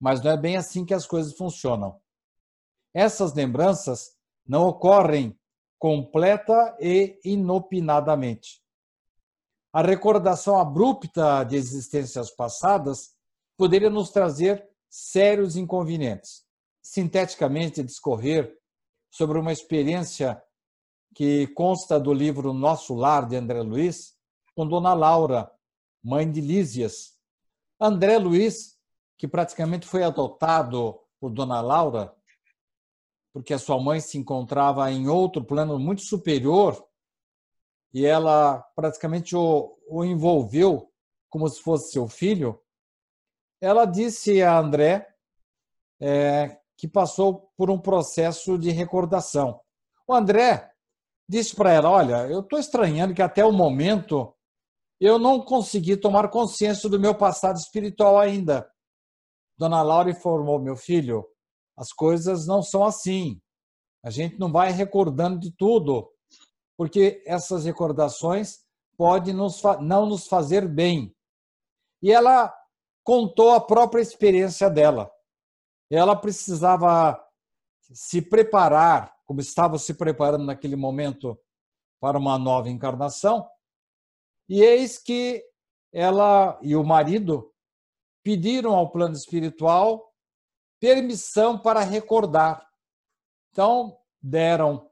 Mas 0.00 0.20
não 0.20 0.32
é 0.32 0.36
bem 0.36 0.56
assim 0.56 0.84
que 0.84 0.92
as 0.92 1.06
coisas 1.06 1.36
funcionam. 1.36 2.00
Essas 2.92 3.32
lembranças 3.34 4.16
não 4.44 4.66
ocorrem 4.66 5.38
completa 5.78 6.76
e 6.80 7.20
inopinadamente. 7.24 8.60
A 9.72 9.80
recordação 9.80 10.58
abrupta 10.58 11.44
de 11.44 11.54
existências 11.54 12.32
passadas 12.32 13.14
poderia 13.56 13.90
nos 13.90 14.10
trazer 14.10 14.68
sérios 14.90 15.54
inconvenientes. 15.54 16.45
Sinteticamente, 16.88 17.82
discorrer 17.82 18.56
sobre 19.10 19.40
uma 19.40 19.52
experiência 19.52 20.40
que 21.16 21.48
consta 21.48 21.98
do 21.98 22.12
livro 22.12 22.52
Nosso 22.52 22.94
Lar, 22.94 23.26
de 23.26 23.34
André 23.34 23.60
Luiz, 23.60 24.16
com 24.54 24.64
Dona 24.64 24.94
Laura, 24.94 25.50
mãe 26.00 26.30
de 26.30 26.40
Lísias. 26.40 27.18
André 27.80 28.18
Luiz, 28.18 28.78
que 29.18 29.26
praticamente 29.26 29.84
foi 29.84 30.04
adotado 30.04 31.00
por 31.18 31.30
Dona 31.30 31.60
Laura, 31.60 32.14
porque 33.32 33.52
a 33.52 33.58
sua 33.58 33.82
mãe 33.82 33.98
se 33.98 34.16
encontrava 34.16 34.88
em 34.88 35.08
outro 35.08 35.44
plano 35.44 35.80
muito 35.80 36.02
superior 36.02 36.86
e 37.92 38.06
ela 38.06 38.60
praticamente 38.76 39.34
o, 39.34 39.76
o 39.88 40.04
envolveu 40.04 40.88
como 41.28 41.48
se 41.48 41.60
fosse 41.60 41.90
seu 41.90 42.06
filho, 42.06 42.62
ela 43.60 43.84
disse 43.86 44.40
a 44.40 44.56
André 44.56 45.12
é, 46.00 46.60
que 46.76 46.86
passou 46.86 47.50
por 47.56 47.70
um 47.70 47.78
processo 47.78 48.58
de 48.58 48.70
recordação. 48.70 49.60
O 50.06 50.14
André 50.14 50.70
disse 51.28 51.54
para 51.54 51.72
ela: 51.72 51.90
Olha, 51.90 52.26
eu 52.28 52.40
estou 52.40 52.58
estranhando 52.58 53.14
que 53.14 53.22
até 53.22 53.44
o 53.44 53.52
momento 53.52 54.34
eu 55.00 55.18
não 55.18 55.40
consegui 55.40 55.96
tomar 55.96 56.30
consciência 56.30 56.88
do 56.88 57.00
meu 57.00 57.14
passado 57.14 57.56
espiritual 57.56 58.18
ainda. 58.18 58.70
Dona 59.58 59.82
Laura 59.82 60.10
informou: 60.10 60.58
Meu 60.58 60.76
filho, 60.76 61.26
as 61.76 61.92
coisas 61.92 62.46
não 62.46 62.62
são 62.62 62.84
assim. 62.84 63.40
A 64.04 64.10
gente 64.10 64.38
não 64.38 64.52
vai 64.52 64.70
recordando 64.70 65.40
de 65.40 65.50
tudo, 65.50 66.08
porque 66.76 67.22
essas 67.26 67.64
recordações 67.64 68.64
podem 68.96 69.34
nos, 69.34 69.60
não 69.80 70.06
nos 70.06 70.26
fazer 70.26 70.68
bem. 70.68 71.14
E 72.02 72.12
ela 72.12 72.54
contou 73.02 73.52
a 73.52 73.60
própria 73.60 74.00
experiência 74.00 74.70
dela. 74.70 75.10
Ela 75.90 76.16
precisava 76.16 77.22
se 77.80 78.20
preparar, 78.20 79.14
como 79.24 79.40
estava 79.40 79.78
se 79.78 79.94
preparando 79.94 80.44
naquele 80.44 80.76
momento 80.76 81.38
para 82.00 82.18
uma 82.18 82.38
nova 82.38 82.68
encarnação. 82.68 83.48
E 84.48 84.62
eis 84.62 84.98
que 84.98 85.44
ela 85.92 86.58
e 86.62 86.76
o 86.76 86.84
marido 86.84 87.52
pediram 88.22 88.74
ao 88.74 88.90
plano 88.90 89.14
espiritual 89.14 90.12
permissão 90.80 91.58
para 91.58 91.80
recordar. 91.80 92.66
Então, 93.50 93.98
deram 94.20 94.90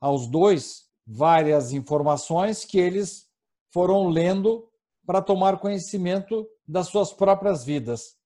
aos 0.00 0.26
dois 0.26 0.88
várias 1.06 1.72
informações 1.72 2.64
que 2.64 2.78
eles 2.78 3.28
foram 3.70 4.08
lendo 4.08 4.70
para 5.04 5.22
tomar 5.22 5.58
conhecimento 5.58 6.48
das 6.66 6.88
suas 6.88 7.12
próprias 7.12 7.64
vidas. 7.64 8.16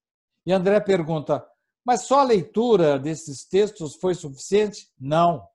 E 0.45 0.53
André 0.53 0.81
pergunta: 0.81 1.47
mas 1.85 2.03
só 2.03 2.21
a 2.21 2.25
leitura 2.25 2.99
desses 2.99 3.45
textos 3.45 3.97
foi 3.97 4.15
suficiente? 4.15 4.91
Não. 4.99 5.47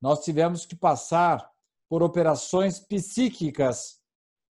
Nós 0.00 0.24
tivemos 0.24 0.66
que 0.66 0.74
passar 0.74 1.50
por 1.88 2.02
operações 2.02 2.80
psíquicas 2.80 4.00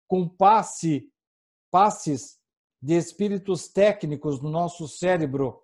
com 0.07 0.29
passe, 0.29 1.11
passes 1.71 2.39
de 2.83 2.95
espíritos 2.95 3.69
técnicos 3.69 4.41
no 4.41 4.51
nosso 4.51 4.89
cérebro 4.89 5.63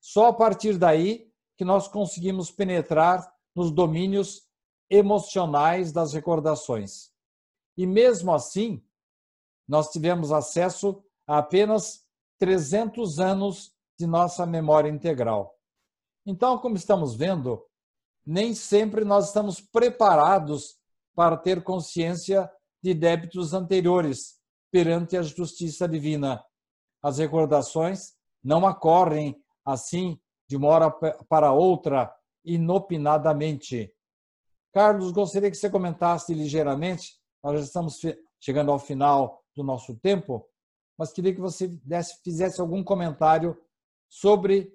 só 0.00 0.26
a 0.26 0.32
partir 0.32 0.78
daí 0.78 1.32
que 1.56 1.64
nós 1.64 1.88
conseguimos 1.88 2.50
penetrar 2.50 3.28
nos 3.54 3.70
domínios 3.70 4.46
emocionais 4.88 5.92
das 5.92 6.12
recordações. 6.12 7.10
E 7.76 7.86
mesmo 7.86 8.32
assim, 8.32 8.84
nós 9.66 9.90
tivemos 9.90 10.30
acesso 10.30 11.02
a 11.26 11.38
apenas 11.38 12.06
300 12.38 13.18
anos 13.18 13.75
de 13.98 14.06
nossa 14.06 14.44
memória 14.44 14.88
integral. 14.88 15.54
Então, 16.24 16.58
como 16.58 16.76
estamos 16.76 17.14
vendo, 17.14 17.64
nem 18.24 18.54
sempre 18.54 19.04
nós 19.04 19.28
estamos 19.28 19.60
preparados 19.60 20.76
para 21.14 21.36
ter 21.36 21.62
consciência 21.62 22.50
de 22.82 22.92
débitos 22.92 23.54
anteriores 23.54 24.36
perante 24.70 25.16
a 25.16 25.22
justiça 25.22 25.88
divina. 25.88 26.44
As 27.02 27.18
recordações 27.18 28.14
não 28.42 28.64
ocorrem 28.64 29.40
assim, 29.64 30.20
de 30.48 30.56
uma 30.56 30.68
hora 30.68 30.90
para 31.28 31.52
outra, 31.52 32.14
inopinadamente. 32.44 33.92
Carlos, 34.72 35.10
gostaria 35.10 35.50
que 35.50 35.56
você 35.56 35.70
comentasse 35.70 36.34
ligeiramente, 36.34 37.18
nós 37.42 37.58
já 37.58 37.64
estamos 37.64 38.00
chegando 38.38 38.70
ao 38.70 38.78
final 38.78 39.42
do 39.54 39.64
nosso 39.64 39.96
tempo, 39.96 40.46
mas 40.96 41.12
queria 41.12 41.34
que 41.34 41.40
você 41.40 41.66
desse, 41.66 42.22
fizesse 42.22 42.60
algum 42.60 42.84
comentário 42.84 43.58
sobre 44.08 44.72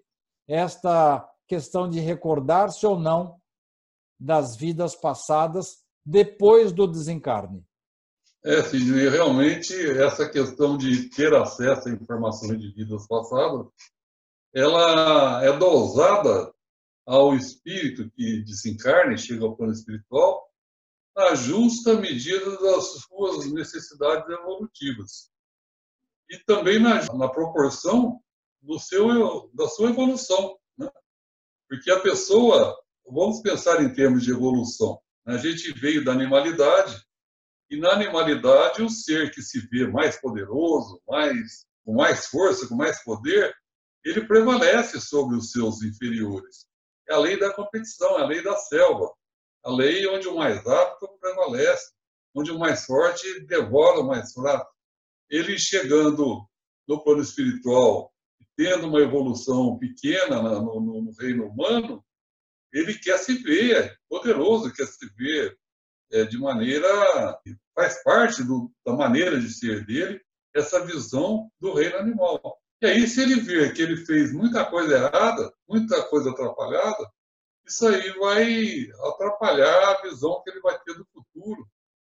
esta 0.48 1.28
questão 1.48 1.90
de 1.90 2.00
recordar-se 2.00 2.86
ou 2.86 3.00
não 3.00 3.40
das 4.20 4.56
vidas 4.56 4.96
passadas 4.96 5.80
depois 6.06 6.72
do 6.72 6.88
desencarne. 6.88 7.66
É, 8.44 8.64
Sidney, 8.64 9.08
realmente 9.10 9.74
essa 10.00 10.28
questão 10.28 10.78
de 10.78 11.10
ter 11.10 11.34
acesso 11.34 11.90
a 11.90 11.92
informações 11.92 12.60
de 12.60 12.72
vidas 12.72 13.06
passadas 13.08 13.68
ela 14.54 15.44
é 15.44 15.58
dosada 15.58 16.54
ao 17.06 17.36
espírito 17.36 18.10
que 18.12 18.44
desencarna 18.44 19.14
e 19.14 19.18
chega 19.18 19.46
ao 19.46 19.56
plano 19.56 19.72
espiritual 19.72 20.48
na 21.16 21.36
justa 21.36 21.96
medida 21.96 22.58
das 22.60 23.02
suas 23.02 23.52
necessidades 23.52 24.30
evolutivas 24.30 25.30
e 26.30 26.38
também 26.40 26.80
na, 26.80 27.02
na 27.14 27.30
proporção 27.30 28.22
do 28.62 28.80
seu 28.80 29.50
da 29.54 29.68
sua 29.68 29.90
evolução, 29.90 30.58
né? 30.78 30.90
porque 31.68 31.90
a 31.92 32.00
pessoa, 32.00 32.78
vamos 33.06 33.42
pensar 33.42 33.82
em 33.82 33.94
termos 33.94 34.24
de 34.24 34.32
evolução, 34.32 35.00
né? 35.26 35.36
a 35.36 35.38
gente 35.38 35.72
veio 35.74 36.04
da 36.04 36.12
animalidade 36.12 37.02
e 37.70 37.78
na 37.78 37.92
animalidade 37.92 38.84
o 38.84 38.90
ser 38.90 39.32
que 39.32 39.42
se 39.42 39.60
vê 39.68 39.88
mais 39.88 40.20
poderoso, 40.20 41.02
mais 41.08 41.66
com 41.86 41.96
mais 41.96 42.28
força, 42.28 42.68
com 42.68 42.76
mais 42.76 43.04
poder, 43.04 43.56
ele 44.04 44.26
prevalece 44.28 45.00
sobre 45.00 45.36
os 45.38 45.52
seus 45.52 45.82
inferiores. 45.82 46.68
É 47.10 47.14
a 47.14 47.20
lei 47.20 47.40
da 47.40 47.54
competição, 47.54 48.20
é 48.20 48.24
a 48.24 48.26
lei 48.26 48.44
da 48.44 48.56
selva. 48.58 49.12
A 49.64 49.72
lei 49.72 50.08
onde 50.08 50.28
o 50.28 50.36
mais 50.36 50.66
apto 50.66 51.08
prevalece, 51.20 51.94
onde 52.36 52.52
o 52.52 52.60
mais 52.60 52.86
forte 52.86 53.46
devora 53.46 54.00
o 54.00 54.08
mais 54.08 54.34
fraco. 54.34 54.72
Ele 55.30 55.58
chegando 55.58 56.46
no 56.88 57.04
plano 57.04 57.22
espiritual, 57.22 58.12
tendo 58.56 58.88
uma 58.88 59.00
evolução 59.00 59.78
pequena 59.78 60.42
no, 60.42 60.82
no, 60.82 61.02
no 61.02 61.12
reino 61.20 61.48
humano, 61.48 62.04
ele 62.72 62.94
quer 62.98 63.18
se 63.18 63.36
ver 63.36 63.76
é 63.76 63.96
poderoso, 64.10 64.74
quer 64.74 64.88
se 64.88 65.06
ver 65.18 65.58
é, 66.12 66.24
de 66.26 66.38
maneira. 66.38 66.88
faz 67.76 68.02
parte 68.04 68.44
do, 68.44 68.72
da 68.86 68.94
maneira 68.94 69.40
de 69.40 69.50
ser 69.50 69.86
dele 69.86 70.22
essa 70.54 70.86
visão 70.86 71.50
do 71.60 71.74
reino 71.74 71.98
animal. 71.98 72.60
E 72.82 72.88
aí, 72.88 73.08
se 73.08 73.22
ele 73.22 73.40
ver 73.40 73.74
que 73.74 73.82
ele 73.82 73.96
fez 74.06 74.34
muita 74.34 74.66
coisa 74.66 74.96
errada, 74.96 75.54
muita 75.68 76.04
coisa 76.04 76.32
atrapalhada, 76.32 77.10
isso 77.66 77.88
aí 77.88 78.10
vai 78.18 78.90
atrapalhar 79.12 79.92
a 79.92 80.02
visão 80.02 80.42
que 80.44 80.50
ele 80.50 80.60
vai 80.62 80.78
ter 80.80 80.96
do 80.96 81.06
futuro. 81.14 81.68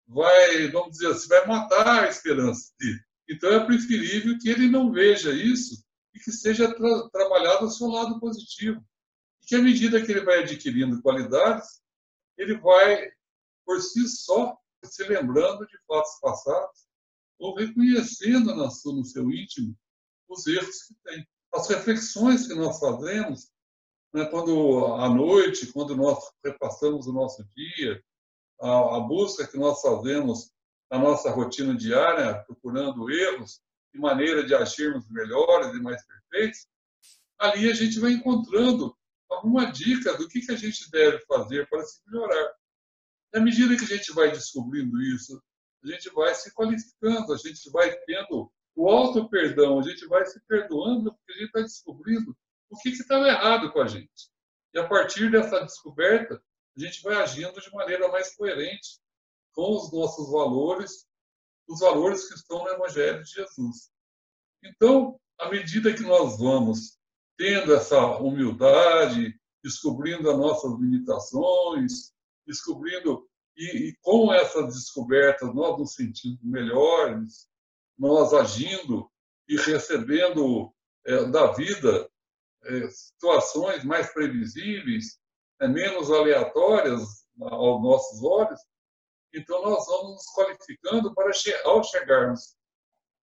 Vai, 0.07 0.67
vamos 0.69 0.91
dizer 0.91 1.07
assim, 1.07 1.27
vai 1.27 1.45
matar 1.45 2.03
a 2.03 2.09
esperança 2.09 2.71
dele. 2.79 2.99
Então, 3.29 3.51
é 3.51 3.65
preferível 3.65 4.37
que 4.39 4.49
ele 4.49 4.69
não 4.69 4.91
veja 4.91 5.31
isso 5.31 5.82
e 6.13 6.19
que 6.19 6.31
seja 6.31 6.73
tra 6.73 7.09
trabalhado 7.09 7.65
ao 7.65 7.71
seu 7.71 7.87
lado 7.87 8.19
positivo. 8.19 8.83
E 9.41 9.45
que, 9.45 9.55
à 9.55 9.61
medida 9.61 10.03
que 10.03 10.11
ele 10.11 10.25
vai 10.25 10.43
adquirindo 10.43 11.01
qualidades, 11.01 11.81
ele 12.37 12.57
vai, 12.57 13.11
por 13.65 13.81
si 13.81 14.07
só, 14.07 14.57
se 14.83 15.03
lembrando 15.03 15.65
de 15.65 15.77
fatos 15.87 16.19
passados 16.21 16.87
ou 17.39 17.55
reconhecendo 17.55 18.55
no 18.55 19.05
seu 19.05 19.31
íntimo 19.31 19.75
os 20.29 20.47
erros 20.47 20.83
que 20.83 20.95
tem. 21.03 21.27
As 21.53 21.67
reflexões 21.67 22.47
que 22.47 22.55
nós 22.55 22.79
fazemos, 22.79 23.51
né, 24.13 24.25
quando 24.25 24.95
à 24.95 25.09
noite, 25.09 25.71
quando 25.71 25.95
nós 25.95 26.31
repassamos 26.43 27.07
o 27.07 27.13
nosso 27.13 27.43
dia, 27.55 28.03
a, 28.61 28.97
a 28.97 28.99
busca 29.01 29.47
que 29.47 29.57
nós 29.57 29.81
fazemos 29.81 30.51
na 30.89 30.97
nossa 30.99 31.31
rotina 31.31 31.75
diária, 31.75 32.43
procurando 32.45 33.09
erros, 33.09 33.61
e 33.93 33.99
maneira 33.99 34.43
de 34.43 34.55
agirmos 34.55 35.09
melhores 35.09 35.73
e 35.73 35.81
mais 35.81 36.03
perfeitos, 36.05 36.67
ali 37.37 37.69
a 37.69 37.73
gente 37.73 37.99
vai 37.99 38.11
encontrando 38.11 38.95
alguma 39.29 39.71
dica 39.71 40.15
do 40.17 40.27
que, 40.27 40.41
que 40.41 40.51
a 40.51 40.57
gente 40.57 40.89
deve 40.91 41.19
fazer 41.25 41.67
para 41.69 41.83
se 41.83 42.01
melhorar. 42.07 42.53
Na 43.33 43.41
medida 43.41 43.75
que 43.75 43.83
a 43.83 43.97
gente 43.97 44.13
vai 44.13 44.31
descobrindo 44.31 45.01
isso, 45.01 45.41
a 45.83 45.87
gente 45.87 46.09
vai 46.11 46.33
se 46.33 46.53
qualificando, 46.53 47.33
a 47.33 47.37
gente 47.37 47.69
vai 47.71 47.95
tendo 48.05 48.51
o 48.75 48.89
auto-perdão, 48.89 49.79
a 49.79 49.83
gente 49.83 50.05
vai 50.07 50.25
se 50.25 50.39
perdoando 50.47 51.13
porque 51.13 51.31
a 51.31 51.35
gente 51.35 51.45
está 51.47 51.61
descobrindo 51.61 52.37
o 52.69 52.77
que 52.77 52.89
estava 52.89 53.27
errado 53.27 53.71
com 53.71 53.81
a 53.81 53.87
gente. 53.87 54.31
E 54.73 54.79
a 54.79 54.87
partir 54.87 55.29
dessa 55.29 55.59
descoberta, 55.59 56.41
a 56.75 56.79
gente 56.79 57.01
vai 57.03 57.15
agindo 57.15 57.59
de 57.59 57.71
maneira 57.71 58.07
mais 58.07 58.35
coerente 58.35 58.99
com 59.51 59.75
os 59.75 59.91
nossos 59.91 60.31
valores, 60.31 61.07
os 61.67 61.79
valores 61.79 62.27
que 62.27 62.35
estão 62.35 62.63
no 62.63 62.69
Evangelho 62.69 63.23
de 63.23 63.31
Jesus. 63.31 63.91
Então, 64.63 65.19
à 65.39 65.49
medida 65.49 65.93
que 65.93 66.03
nós 66.03 66.37
vamos 66.37 66.97
tendo 67.37 67.73
essa 67.73 67.99
humildade, 68.17 69.37
descobrindo 69.63 70.29
as 70.29 70.37
nossas 70.37 70.71
limitações, 70.79 72.13
descobrindo 72.45 73.27
e, 73.55 73.89
e 73.89 73.97
com 74.01 74.33
essas 74.33 74.73
descobertas 74.73 75.53
nós 75.53 75.77
nos 75.77 75.93
sentindo 75.93 76.39
melhores, 76.43 77.47
nós 77.97 78.33
agindo 78.33 79.09
e 79.47 79.57
recebendo 79.57 80.73
é, 81.05 81.25
da 81.25 81.51
vida 81.51 82.09
é, 82.63 82.87
situações 82.89 83.83
mais 83.83 84.11
previsíveis, 84.13 85.19
é, 85.61 85.67
menos 85.67 86.11
aleatórias 86.11 87.25
aos 87.41 87.81
nossos 87.81 88.23
olhos, 88.23 88.59
então 89.33 89.61
nós 89.63 89.85
vamos 89.87 90.11
nos 90.13 90.25
qualificando 90.33 91.13
para, 91.13 91.31
ao 91.65 91.83
chegarmos 91.83 92.55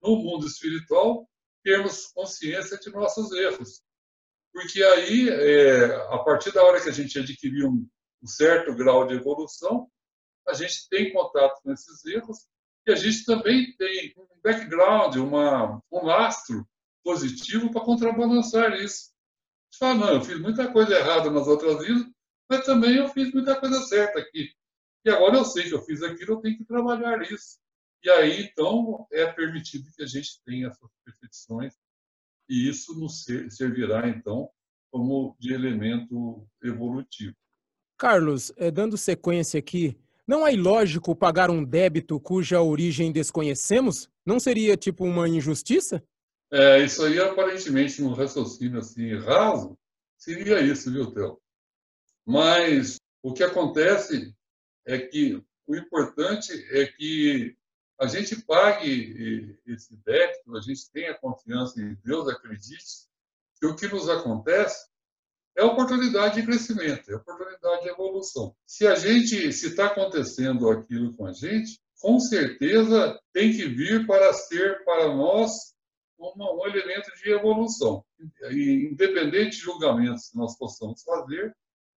no 0.02 0.16
mundo 0.16 0.46
espiritual, 0.46 1.28
termos 1.62 2.08
consciência 2.08 2.78
de 2.78 2.90
nossos 2.90 3.30
erros. 3.32 3.82
Porque 4.52 4.82
aí, 4.82 5.28
é, 5.28 5.94
a 6.12 6.18
partir 6.18 6.52
da 6.52 6.64
hora 6.64 6.80
que 6.82 6.88
a 6.88 6.92
gente 6.92 7.18
adquirir 7.18 7.64
um, 7.66 7.86
um 8.22 8.26
certo 8.26 8.74
grau 8.74 9.06
de 9.06 9.14
evolução, 9.14 9.88
a 10.48 10.54
gente 10.54 10.88
tem 10.88 11.12
contato 11.12 11.60
com 11.62 11.72
esses 11.72 12.04
erros 12.04 12.48
e 12.86 12.92
a 12.92 12.96
gente 12.96 13.24
também 13.24 13.74
tem 13.76 14.14
um 14.16 14.26
background, 14.42 15.16
uma, 15.16 15.80
um 15.92 16.04
lastro 16.04 16.66
positivo 17.04 17.70
para 17.70 17.84
contrabalançar 17.84 18.72
isso. 18.74 19.10
Fala, 19.78 19.94
não, 19.94 20.14
eu 20.14 20.22
fiz 20.22 20.40
muita 20.40 20.72
coisa 20.72 20.94
errada 20.94 21.30
nas 21.30 21.46
outras 21.46 21.86
vidas, 21.86 22.06
mas 22.48 22.64
também 22.64 22.96
eu 22.96 23.08
fiz 23.08 23.32
muita 23.32 23.58
coisa 23.58 23.80
certa 23.82 24.18
aqui. 24.18 24.52
E 25.04 25.10
agora 25.10 25.36
eu 25.36 25.44
sei 25.44 25.64
que 25.64 25.74
eu 25.74 25.82
fiz 25.82 26.02
aquilo, 26.02 26.34
eu 26.34 26.40
tenho 26.40 26.58
que 26.58 26.64
trabalhar 26.64 27.22
isso. 27.22 27.58
E 28.02 28.10
aí, 28.10 28.42
então, 28.44 29.06
é 29.12 29.26
permitido 29.26 29.90
que 29.94 30.02
a 30.02 30.06
gente 30.06 30.40
tenha 30.44 30.68
essas 30.68 30.90
perfeições 31.04 31.74
e 32.48 32.68
isso 32.68 32.98
nos 32.98 33.24
servirá, 33.50 34.08
então, 34.08 34.50
como 34.90 35.36
de 35.38 35.52
elemento 35.52 36.46
evolutivo. 36.62 37.36
Carlos, 37.96 38.52
é, 38.56 38.70
dando 38.70 38.96
sequência 38.96 39.58
aqui, 39.58 39.96
não 40.26 40.46
é 40.46 40.54
ilógico 40.54 41.14
pagar 41.14 41.50
um 41.50 41.62
débito 41.62 42.18
cuja 42.18 42.62
origem 42.62 43.12
desconhecemos? 43.12 44.08
Não 44.24 44.40
seria 44.40 44.76
tipo 44.76 45.04
uma 45.04 45.28
injustiça? 45.28 46.02
É, 46.52 46.82
isso 46.82 47.04
aí, 47.04 47.20
aparentemente, 47.20 48.02
num 48.02 48.12
raciocínio 48.12 48.80
assim 48.80 49.14
raso, 49.18 49.78
seria 50.16 50.60
isso, 50.60 50.90
viu, 50.90 51.12
Theo? 51.12 51.40
Mas 52.26 52.96
o 53.22 53.32
que 53.32 53.42
acontece 53.42 54.34
é 54.90 54.98
que 54.98 55.42
o 55.66 55.76
importante 55.76 56.52
é 56.72 56.86
que 56.86 57.56
a 57.98 58.06
gente 58.06 58.34
pague 58.42 59.58
esse 59.66 59.94
débito, 60.04 60.56
a 60.56 60.60
gente 60.60 60.90
tenha 60.90 61.14
confiança 61.14 61.80
em 61.80 61.94
Deus, 62.02 62.28
acredite, 62.28 63.08
que 63.60 63.66
o 63.66 63.76
que 63.76 63.86
nos 63.86 64.08
acontece 64.08 64.88
é 65.56 65.62
oportunidade 65.62 66.36
de 66.36 66.46
crescimento, 66.46 67.10
é 67.10 67.16
oportunidade 67.16 67.82
de 67.82 67.90
evolução. 67.90 68.56
Se 68.66 68.86
a 68.86 68.94
gente, 68.94 69.52
se 69.52 69.68
está 69.68 69.86
acontecendo 69.86 70.70
aquilo 70.70 71.14
com 71.14 71.26
a 71.26 71.32
gente, 71.32 71.78
com 72.00 72.18
certeza 72.18 73.20
tem 73.32 73.52
que 73.52 73.66
vir 73.66 74.06
para 74.06 74.32
ser 74.32 74.82
para 74.84 75.14
nós 75.14 75.52
uma, 76.18 76.52
um 76.54 76.66
elemento 76.66 77.10
de 77.22 77.30
evolução. 77.30 78.04
E, 78.50 78.88
independente 78.90 79.56
de 79.56 79.62
julgamentos 79.62 80.30
que 80.30 80.38
nós 80.38 80.56
possamos 80.56 81.02
fazer, 81.02 81.54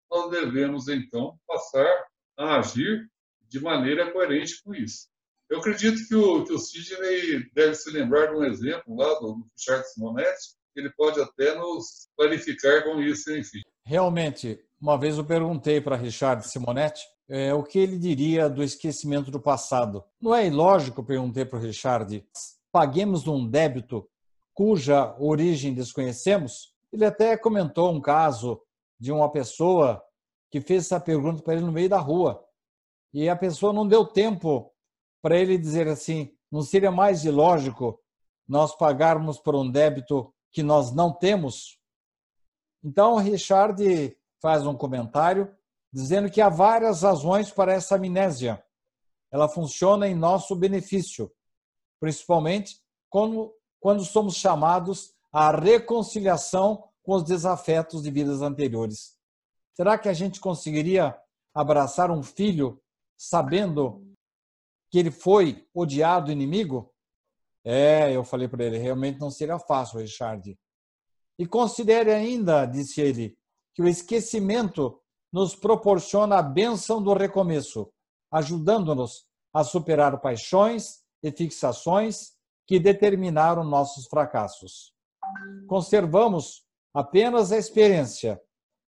nós 0.09 0.31
devemos 0.31 0.87
então 0.87 1.39
passar 1.47 2.10
a 2.41 2.59
agir 2.59 3.09
de 3.47 3.59
maneira 3.59 4.11
coerente 4.11 4.61
com 4.63 4.73
isso. 4.73 5.07
Eu 5.49 5.59
acredito 5.59 6.07
que 6.07 6.15
o, 6.15 6.45
que 6.45 6.53
o 6.53 6.59
Sidney 6.59 7.49
deve 7.53 7.75
se 7.75 7.91
lembrar 7.91 8.27
de 8.27 8.35
um 8.35 8.43
exemplo 8.43 8.95
lá 8.95 9.13
do, 9.19 9.33
do 9.33 9.47
Richard 9.57 9.85
Simonetti, 9.89 10.55
ele 10.75 10.89
pode 10.91 11.19
até 11.19 11.55
nos 11.55 12.07
clarificar 12.15 12.83
com 12.83 13.01
isso, 13.01 13.35
enfim. 13.35 13.61
Realmente, 13.83 14.59
uma 14.79 14.97
vez 14.97 15.17
eu 15.17 15.25
perguntei 15.25 15.81
para 15.81 15.97
Richard 15.97 16.47
Simonetti 16.47 17.03
é, 17.27 17.53
o 17.53 17.63
que 17.63 17.77
ele 17.77 17.97
diria 17.97 18.49
do 18.49 18.63
esquecimento 18.63 19.29
do 19.29 19.39
passado. 19.39 20.03
Não 20.21 20.33
é 20.33 20.47
ilógico, 20.47 21.03
perguntei 21.03 21.43
para 21.43 21.59
o 21.59 21.61
Richard, 21.61 22.25
paguemos 22.71 23.27
um 23.27 23.45
débito 23.45 24.07
cuja 24.53 25.15
origem 25.19 25.73
desconhecemos? 25.73 26.73
Ele 26.91 27.05
até 27.05 27.35
comentou 27.37 27.91
um 27.91 28.01
caso 28.01 28.61
de 28.99 29.11
uma 29.11 29.31
pessoa 29.31 30.01
que 30.51 30.59
fez 30.59 30.85
essa 30.85 30.99
pergunta 30.99 31.41
para 31.41 31.53
ele 31.53 31.63
no 31.63 31.71
meio 31.71 31.89
da 31.89 31.97
rua. 31.97 32.45
E 33.13 33.29
a 33.29 33.35
pessoa 33.35 33.71
não 33.71 33.87
deu 33.87 34.05
tempo 34.05 34.71
para 35.21 35.37
ele 35.37 35.57
dizer 35.57 35.87
assim: 35.87 36.35
não 36.51 36.61
seria 36.61 36.91
mais 36.91 37.23
ilógico 37.23 37.99
nós 38.47 38.75
pagarmos 38.75 39.39
por 39.39 39.55
um 39.55 39.69
débito 39.69 40.33
que 40.51 40.61
nós 40.61 40.93
não 40.93 41.13
temos? 41.13 41.79
Então, 42.83 43.15
Richard 43.15 44.17
faz 44.41 44.65
um 44.65 44.75
comentário 44.75 45.55
dizendo 45.93 46.29
que 46.29 46.41
há 46.41 46.49
várias 46.49 47.03
razões 47.03 47.51
para 47.51 47.73
essa 47.73 47.95
amnésia. 47.95 48.63
Ela 49.31 49.47
funciona 49.47 50.07
em 50.07 50.15
nosso 50.15 50.55
benefício, 50.55 51.31
principalmente 51.99 52.81
quando, 53.09 53.53
quando 53.79 54.03
somos 54.03 54.35
chamados 54.35 55.13
à 55.31 55.51
reconciliação 55.51 56.89
com 57.03 57.13
os 57.13 57.23
desafetos 57.23 58.01
de 58.03 58.11
vidas 58.11 58.41
anteriores. 58.41 59.20
Será 59.73 59.97
que 59.97 60.09
a 60.09 60.13
gente 60.13 60.39
conseguiria 60.39 61.17
abraçar 61.53 62.11
um 62.11 62.21
filho 62.21 62.81
sabendo 63.17 64.05
que 64.89 64.99
ele 64.99 65.11
foi 65.11 65.67
odiado 65.73 66.31
inimigo? 66.31 66.93
É, 67.63 68.15
eu 68.15 68.23
falei 68.23 68.47
para 68.47 68.65
ele, 68.65 68.77
realmente 68.77 69.19
não 69.19 69.29
seria 69.29 69.59
fácil, 69.59 69.99
Richard. 69.99 70.57
E 71.37 71.45
considere 71.45 72.11
ainda, 72.11 72.65
disse 72.65 73.01
ele, 73.01 73.37
que 73.73 73.81
o 73.81 73.87
esquecimento 73.87 75.01
nos 75.31 75.55
proporciona 75.55 76.37
a 76.37 76.43
bênção 76.43 77.01
do 77.01 77.13
recomeço, 77.13 77.91
ajudando-nos 78.31 79.25
a 79.53 79.63
superar 79.63 80.19
paixões 80.19 81.01
e 81.23 81.31
fixações 81.31 82.33
que 82.67 82.79
determinaram 82.79 83.63
nossos 83.63 84.07
fracassos. 84.07 84.93
Conservamos 85.67 86.65
apenas 86.93 87.51
a 87.51 87.57
experiência 87.57 88.41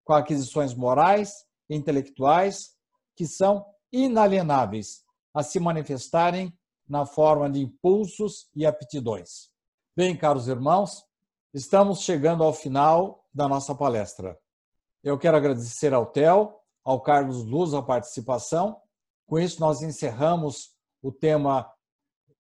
com 0.04 0.14
aquisições 0.14 0.74
morais 0.74 1.46
e 1.70 1.76
intelectuais 1.76 2.76
que 3.16 3.26
são 3.26 3.66
inalienáveis 3.92 5.04
a 5.34 5.44
se 5.44 5.60
manifestarem 5.60 6.54
na 6.88 7.06
forma 7.06 7.50
de 7.50 7.60
impulsos 7.60 8.50
e 8.56 8.66
aptidões. 8.66 9.50
Bem, 9.96 10.18
caros 10.18 10.48
irmãos, 10.48 11.06
estamos 11.54 12.02
chegando 12.02 12.44
ao 12.44 12.54
final 12.54 13.26
da 13.34 13.48
nossa 13.48 13.74
palestra. 13.74 14.38
Eu 15.04 15.18
quero 15.18 15.38
agradecer 15.38 15.94
ao 15.94 16.06
Theo, 16.06 16.56
ao 16.84 17.02
Carlos 17.02 17.44
Luz 17.44 17.74
a 17.74 17.82
participação. 17.82 18.82
Com 19.26 19.40
isso, 19.40 19.60
nós 19.60 19.82
encerramos 19.82 20.74
o 21.02 21.12
tema 21.12 21.72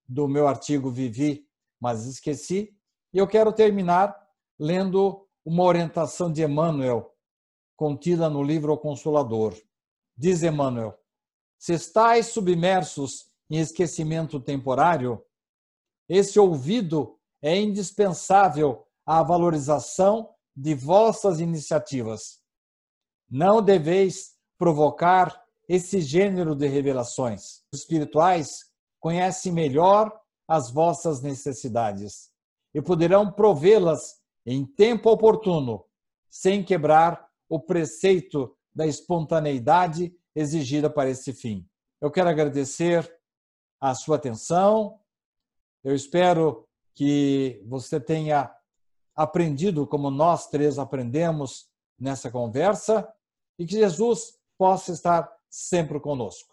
do 0.07 0.27
meu 0.27 0.47
artigo 0.47 0.91
Vivi, 0.91 1.47
mas 1.79 2.05
esqueci. 2.05 2.75
E 3.13 3.17
eu 3.17 3.27
quero 3.27 3.53
terminar 3.53 4.15
lendo 4.59 5.27
uma 5.45 5.63
orientação 5.63 6.31
de 6.31 6.43
Emmanuel, 6.43 7.12
contida 7.75 8.29
no 8.29 8.43
livro 8.43 8.77
Consolador. 8.77 9.55
Diz 10.17 10.43
Emmanuel: 10.43 10.97
Se 11.57 11.73
estáis 11.73 12.27
submersos 12.27 13.27
em 13.49 13.59
esquecimento 13.59 14.39
temporário, 14.39 15.23
esse 16.07 16.39
ouvido 16.39 17.19
é 17.41 17.59
indispensável 17.59 18.85
à 19.05 19.21
valorização 19.23 20.29
de 20.55 20.75
vossas 20.75 21.39
iniciativas. 21.39 22.39
Não 23.29 23.61
deveis 23.61 24.35
provocar 24.57 25.43
esse 25.67 26.01
gênero 26.01 26.55
de 26.55 26.67
revelações. 26.67 27.63
Os 27.73 27.81
espirituais 27.81 28.71
conhecem 28.99 29.51
melhor 29.51 30.11
as 30.47 30.69
vossas 30.69 31.21
necessidades 31.21 32.31
e 32.73 32.81
poderão 32.81 33.31
provê-las 33.31 34.21
em 34.45 34.65
tempo 34.65 35.09
oportuno, 35.09 35.85
sem 36.29 36.63
quebrar 36.63 37.27
o 37.53 37.59
preceito 37.59 38.57
da 38.73 38.87
espontaneidade 38.87 40.11
exigida 40.35 40.89
para 40.89 41.11
esse 41.11 41.31
fim. 41.31 41.69
Eu 42.01 42.09
quero 42.09 42.27
agradecer 42.27 43.15
a 43.79 43.93
sua 43.93 44.15
atenção. 44.15 44.99
Eu 45.83 45.93
espero 45.93 46.67
que 46.95 47.63
você 47.67 47.99
tenha 47.99 48.51
aprendido 49.15 49.85
como 49.85 50.09
nós 50.09 50.47
três 50.47 50.79
aprendemos 50.79 51.69
nessa 51.99 52.31
conversa 52.31 53.07
e 53.59 53.67
que 53.67 53.73
Jesus 53.73 54.39
possa 54.57 54.91
estar 54.91 55.31
sempre 55.47 55.99
conosco. 55.99 56.52